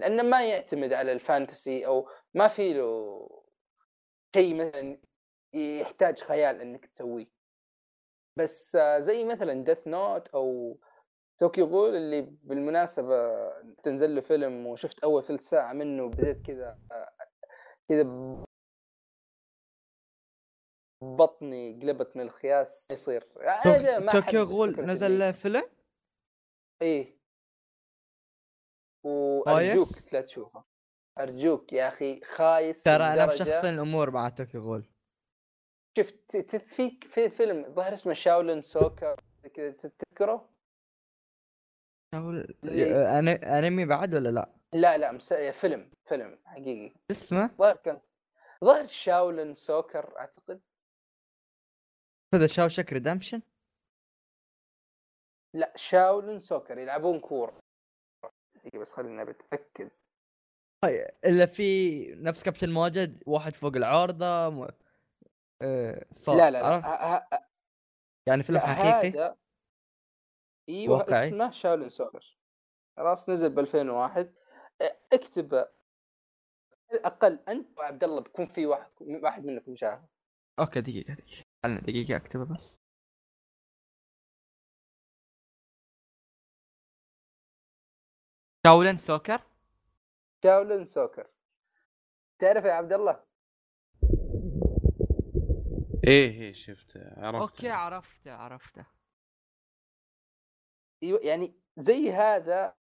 لأنه 0.00 0.22
ما 0.22 0.44
يعتمد 0.44 0.92
على 0.92 1.12
ال 1.12 1.21
fantasy 1.21 1.86
أو 1.86 2.08
ما 2.34 2.48
في 2.48 2.72
له 2.74 3.28
شيء 4.36 4.54
مثلا 4.54 4.98
يحتاج 5.54 6.18
خيال 6.18 6.60
إنك 6.60 6.86
تسويه. 6.86 7.26
بس 8.38 8.78
زي 8.98 9.24
مثلا 9.24 9.64
Death 9.64 9.88
Note 9.88 10.28
أو 10.28 10.78
Tokyo 11.38 11.66
Ghoul 11.66 11.96
اللي 11.96 12.20
بالمناسبة 12.20 13.16
تنزل 13.82 14.14
له 14.14 14.20
فيلم 14.20 14.66
وشفت 14.66 15.04
أول 15.04 15.24
ثلث 15.24 15.40
ساعة 15.40 15.72
منه 15.72 16.04
وبديت 16.04 16.42
كذا 16.42 16.78
كذا 17.88 18.02
بطني 21.02 21.80
قلبت 21.82 22.16
من 22.16 22.22
الخياس 22.22 22.90
يصير. 22.90 23.24
ما 24.00 24.12
Tokyo 24.12 24.42
Ghoul 24.42 24.70
نزل 24.80 25.18
له 25.18 25.32
فيلم؟ 25.32 25.70
إيه. 26.82 27.16
وأرجوك 29.04 29.88
كويس؟ 29.88 30.14
لا 30.14 30.20
تشوفه. 30.20 30.75
أرجوك 31.18 31.72
يا 31.72 31.88
أخي 31.88 32.20
خايس 32.20 32.82
ترى 32.82 33.04
أنا 33.04 33.26
مشخصن 33.26 33.74
الأمور 33.74 34.10
مع 34.10 34.28
توكيو 34.28 34.62
غول. 34.62 34.84
شفت 35.98 36.36
ت- 36.36 36.56
في 36.56 36.90
في 37.00 37.28
فيلم 37.30 37.74
ظهر 37.74 37.92
اسمه 37.92 38.12
شاولن 38.12 38.62
soccer 38.62 39.20
كذا 39.54 39.70
تذكره؟ 39.70 40.48
شاول- 42.14 42.54
اللي- 42.64 43.06
أنا- 43.06 43.44
أنمي 43.46 43.84
بعد 43.84 44.14
ولا 44.14 44.28
لا؟ 44.28 44.54
لا 44.72 44.98
لا 44.98 45.12
مس... 45.12 45.32
فيلم 45.32 45.90
فيلم 46.08 46.38
حقيقي. 46.44 46.94
اسمه؟ 47.10 47.46
ظهر 47.58 47.76
كان 47.76 48.00
ظهر 48.64 48.86
شاولن 48.86 49.54
soccer 49.54 50.18
أعتقد. 50.18 50.60
هذا 52.34 52.46
شاوشانك 52.46 52.92
redemption؟ 52.92 53.42
لا 55.54 55.72
شاولن 55.76 56.38
soccer 56.38 56.78
يلعبون 56.78 57.20
كورة. 57.20 57.60
دقيقة 58.54 58.78
بس 58.80 58.92
خليني 58.94 59.24
بتأكد 59.24 59.90
إلا 61.24 61.46
في 61.46 62.06
نفس 62.14 62.42
كابتن 62.42 62.70
ماجد 62.70 63.22
واحد 63.26 63.56
فوق 63.56 63.76
العارضة 63.76 64.50
م... 64.50 64.68
آه 65.62 66.06
صار 66.12 66.36
لا 66.36 66.50
لا 66.50 66.60
لا 66.62 66.66
عرفت؟ 66.66 66.86
ه- 66.86 67.16
ه- 67.36 67.46
يعني 68.26 68.42
فيلم 68.42 68.58
حقيقي؟ 68.58 69.08
هذا 69.08 69.36
إيوه 70.68 70.96
واقعي. 70.96 71.28
اسمه 71.28 71.50
شاولن 71.50 71.88
soccer 71.90 72.38
خلاص 72.96 73.28
نزل 73.28 73.50
ب 73.50 73.58
2001 73.58 74.34
آه، 74.82 74.96
اكتب 75.12 75.54
على 75.54 75.68
الأقل 76.92 77.40
أنت 77.48 77.78
وعبد 77.78 78.04
الله 78.04 78.20
بيكون 78.20 78.46
في 78.46 78.66
واحد 78.66 78.90
واحد 79.00 79.44
منكم 79.44 79.76
شافه 79.76 80.08
أوكي 80.58 80.80
دقيقة 80.80 81.14
دقيقة. 81.14 81.44
خلنا 81.64 81.80
دقيقة 81.80 82.16
أكتبه 82.16 82.44
بس. 82.44 82.78
شاولن 88.66 88.96
soccer؟ 88.96 89.42
شاولن 90.46 90.84
soccer. 90.84 91.26
تعرف 92.38 92.64
يا 92.64 92.72
عبد 92.72 92.92
الله؟ 92.92 93.24
إيه 96.06 96.30
إيه 96.30 96.52
شفته 96.52 97.00
عرفت 97.16 97.40
أوكي 97.40 97.68
عرفته 97.68 98.32
عرفته. 98.32 98.86
أيوة، 101.02 101.20
يعني 101.22 101.54
زي 101.76 102.12
هذا 102.12 102.76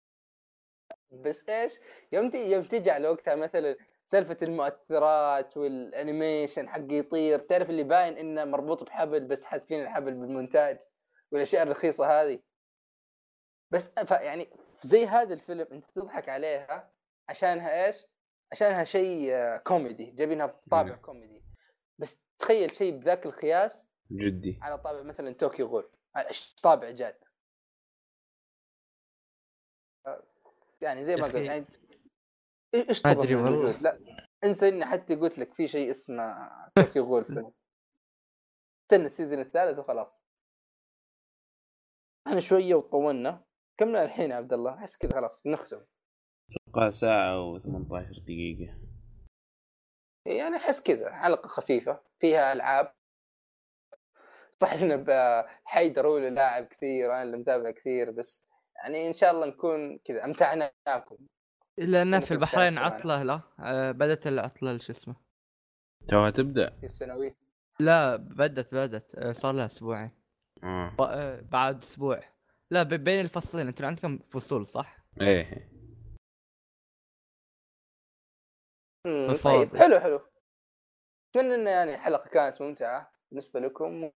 بس 1.11 1.49
إيش؟ 1.49 1.79
يوم 2.11 2.29
تجي 2.29 2.51
يوم 2.51 2.63
تجي 2.63 2.91
على 2.91 3.07
وقتها 3.07 3.35
مثلا 3.35 3.75
سالفة 4.05 4.37
المؤثرات 4.41 5.57
وال 5.57 5.77
animation 5.77 6.69
حق 6.69 6.81
يطير 6.89 7.39
تعرف 7.39 7.69
اللي 7.69 7.83
باين 7.83 8.17
إنه 8.17 8.45
مربوط 8.45 8.83
بحبل 8.83 9.27
بس 9.27 9.45
حاذفين 9.45 9.81
الحبل 9.81 10.13
بالمونتاج 10.13 10.79
والأشياء 11.31 11.63
الرخيصة 11.63 12.21
هذه؟ 12.21 12.39
بس 13.71 13.91
يعني 14.09 14.49
زي 14.81 15.05
هذا 15.05 15.33
الفيلم 15.33 15.67
أنت 15.71 15.85
تضحك 15.95 16.29
عليها 16.29 16.94
عشانها 17.29 17.85
إيش؟ 17.85 18.05
عشانها 18.51 18.83
شيء 18.83 19.33
آه، 19.33 19.57
كوميدي 19.57 20.11
جايبينها 20.11 20.45
بطابع. 20.45 20.95
كوميدي. 20.95 21.43
بس 21.99 22.23
تخيل 22.39 22.71
شيء 22.71 22.97
بذاك 22.97 23.25
القياس 23.25 23.85
جدي. 24.11 24.59
على 24.61 24.77
طابع 24.77 25.01
مثلا 25.01 25.33
طوكيو 25.33 25.67
غول 25.67 25.91
على 26.15 26.33
ش- 26.33 26.53
طابع 26.53 26.91
جاد. 26.91 27.17
يعني 30.81 31.03
زي 31.03 31.15
ما 31.15 31.23
قلت 31.23 31.35
يعني 31.35 31.65
إيش 32.75 33.05
ما 33.05 33.13
من 33.13 33.35
والله. 33.35 33.81
لا 33.81 33.99
انسى 34.43 34.67
إني 34.69 34.85
حتى 34.85 35.15
قلت 35.15 35.37
لك 35.37 35.53
في 35.53 35.67
شيء 35.67 35.91
اسمه 35.91 36.49
طوكيو 36.75 37.03
غول 37.05 37.53
استنى 38.83 39.05
ال 39.05 39.10
season 39.10 39.39
الثالث 39.39 39.79
وخلاص. 39.79 40.25
إحنا 42.27 42.39
شوية 42.39 42.75
وطولنا. 42.75 43.43
كم 43.77 43.95
الحين 43.95 44.31
يا 44.31 44.35
عبد 44.35 44.53
الله؟ 44.53 44.73
أحس 44.73 44.97
كذا 44.97 45.11
خلاص 45.11 45.47
نختم. 45.47 45.85
أتوقع 46.75 46.89
ساعة 46.89 47.57
و18 47.59 48.19
دقيقة. 48.23 48.73
يعني 50.25 50.55
أحس 50.55 50.81
كذا 50.81 51.15
حلقة 51.15 51.47
خفيفة 51.47 51.99
فيها 52.19 52.53
ألعاب. 52.53 52.93
صح 54.61 54.73
إن 54.73 55.03
ب- 55.03 55.45
حيدر 55.65 56.07
هو 56.07 56.17
اللي 56.17 56.29
لاعب 56.29 56.65
كثير 56.65 57.11
أنا 57.11 57.23
اللي 57.23 57.37
متابع 57.37 57.71
كثير 57.71 58.11
بس 58.11 58.43
يعني 58.75 59.07
إن 59.07 59.13
شاء 59.13 59.31
الله 59.31 59.45
نكون 59.45 59.97
كذا 59.97 60.25
أمتعناكم. 60.25 61.17
لأن 61.77 62.13
إنكم 62.13 62.25
في 62.25 62.33
البحرين. 62.33 62.77
عطلة 62.77 63.23
لا؟ 63.23 63.41
آه، 63.59 63.91
بدت 63.91 64.27
العطلة 64.27 64.77
شو 64.77 64.91
اسمه؟ 64.91 65.15
توها 66.07 66.29
تبدأ؟ 66.29 66.69
في 66.79 66.85
السنويه 66.85 67.35
لا 67.79 68.15
بدت 68.15 68.75
بدت 68.75 69.15
آه، 69.15 69.31
صار 69.31 69.53
لها 69.53 69.65
أسبوعين. 69.65 70.11
آه. 70.63 70.95
آه، 70.99 71.41
بعد 71.41 71.83
أسبوع. 71.83 72.19
لا 72.71 72.83
ب- 72.83 72.89
بين 73.03 73.19
الفصلين. 73.19 73.67
أنتم 73.67 73.85
عندكم 73.85 74.19
فصول 74.29 74.67
صح؟ 74.67 74.97
إيه. 75.21 75.69
طيب 79.43 79.77
حلو 79.77 79.99
حلو. 79.99 80.21
أتمنى 81.29 81.55
إن 81.55 81.67
يعني 81.67 81.95
الحلقة 81.95 82.29
كانت 82.29 82.61
ممتعة 82.61 83.11
بالنسبة 83.31 83.59
لكم. 83.59 84.11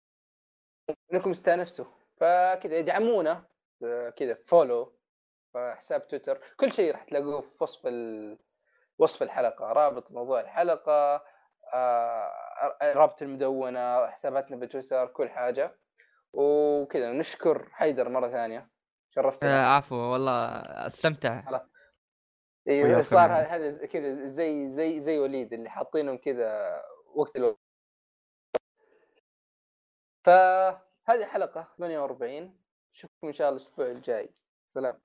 إنكم 1.13 1.29
استانستوا 1.29 1.85
فكذا 2.17 2.79
ادعمونا 2.79 3.45
آه، 3.83 4.09
كذا 4.09 4.37
فولو 4.45 4.97
حساب 5.55 6.07
تويتر 6.07 6.41
كل 6.57 6.71
شيء 6.71 6.91
راح 6.91 7.03
تلاقوه 7.03 7.41
في 7.41 7.63
وصف 7.63 7.87
ال... 7.87 8.37
وصف 8.99 9.23
الحلقة 9.23 9.65
رابط 9.65 10.11
موضوع 10.11 10.41
الحلقة 10.41 11.23
آه... 11.73 12.31
رابط 12.83 13.21
المدونة 13.21 14.07
حساباتنا 14.07 14.57
بتويتر 14.57 15.07
كل 15.07 15.29
حاجة. 15.29 15.79
وكذا 16.33 17.11
نشكر 17.11 17.69
حيدر 17.71 18.09
مرة 18.09 18.29
ثانية. 18.29 18.59
آه، 18.59 18.69
شرفتنا 19.15 19.75
عفوا 19.75 19.97
والله 19.97 20.47
أستمتع. 20.87 21.41
وياكم 22.67 23.03
صار. 23.03 23.31
هذا 23.31 23.85
كذا 23.85 24.27
زي 24.27 24.71
زي 24.71 24.99
زي 24.99 25.19
وليد 25.19 25.53
اللي 25.53 25.69
حاطينهم 25.69 26.17
كذا 26.17 26.81
وقت 27.15 27.35
الوقت 27.35 27.59
فهذه 30.25 31.25
حلقة 31.25 31.73
48 31.77 32.57
نشوفكم 32.93 33.27
إن 33.27 33.33
شاء 33.33 33.49
الله 33.49 33.61
الأسبوع 33.61 33.85
الجاي. 33.91 34.33
سلام. 34.67 35.01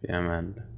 في 0.00 0.10
أمان 0.10 0.44
الله. 0.50 0.76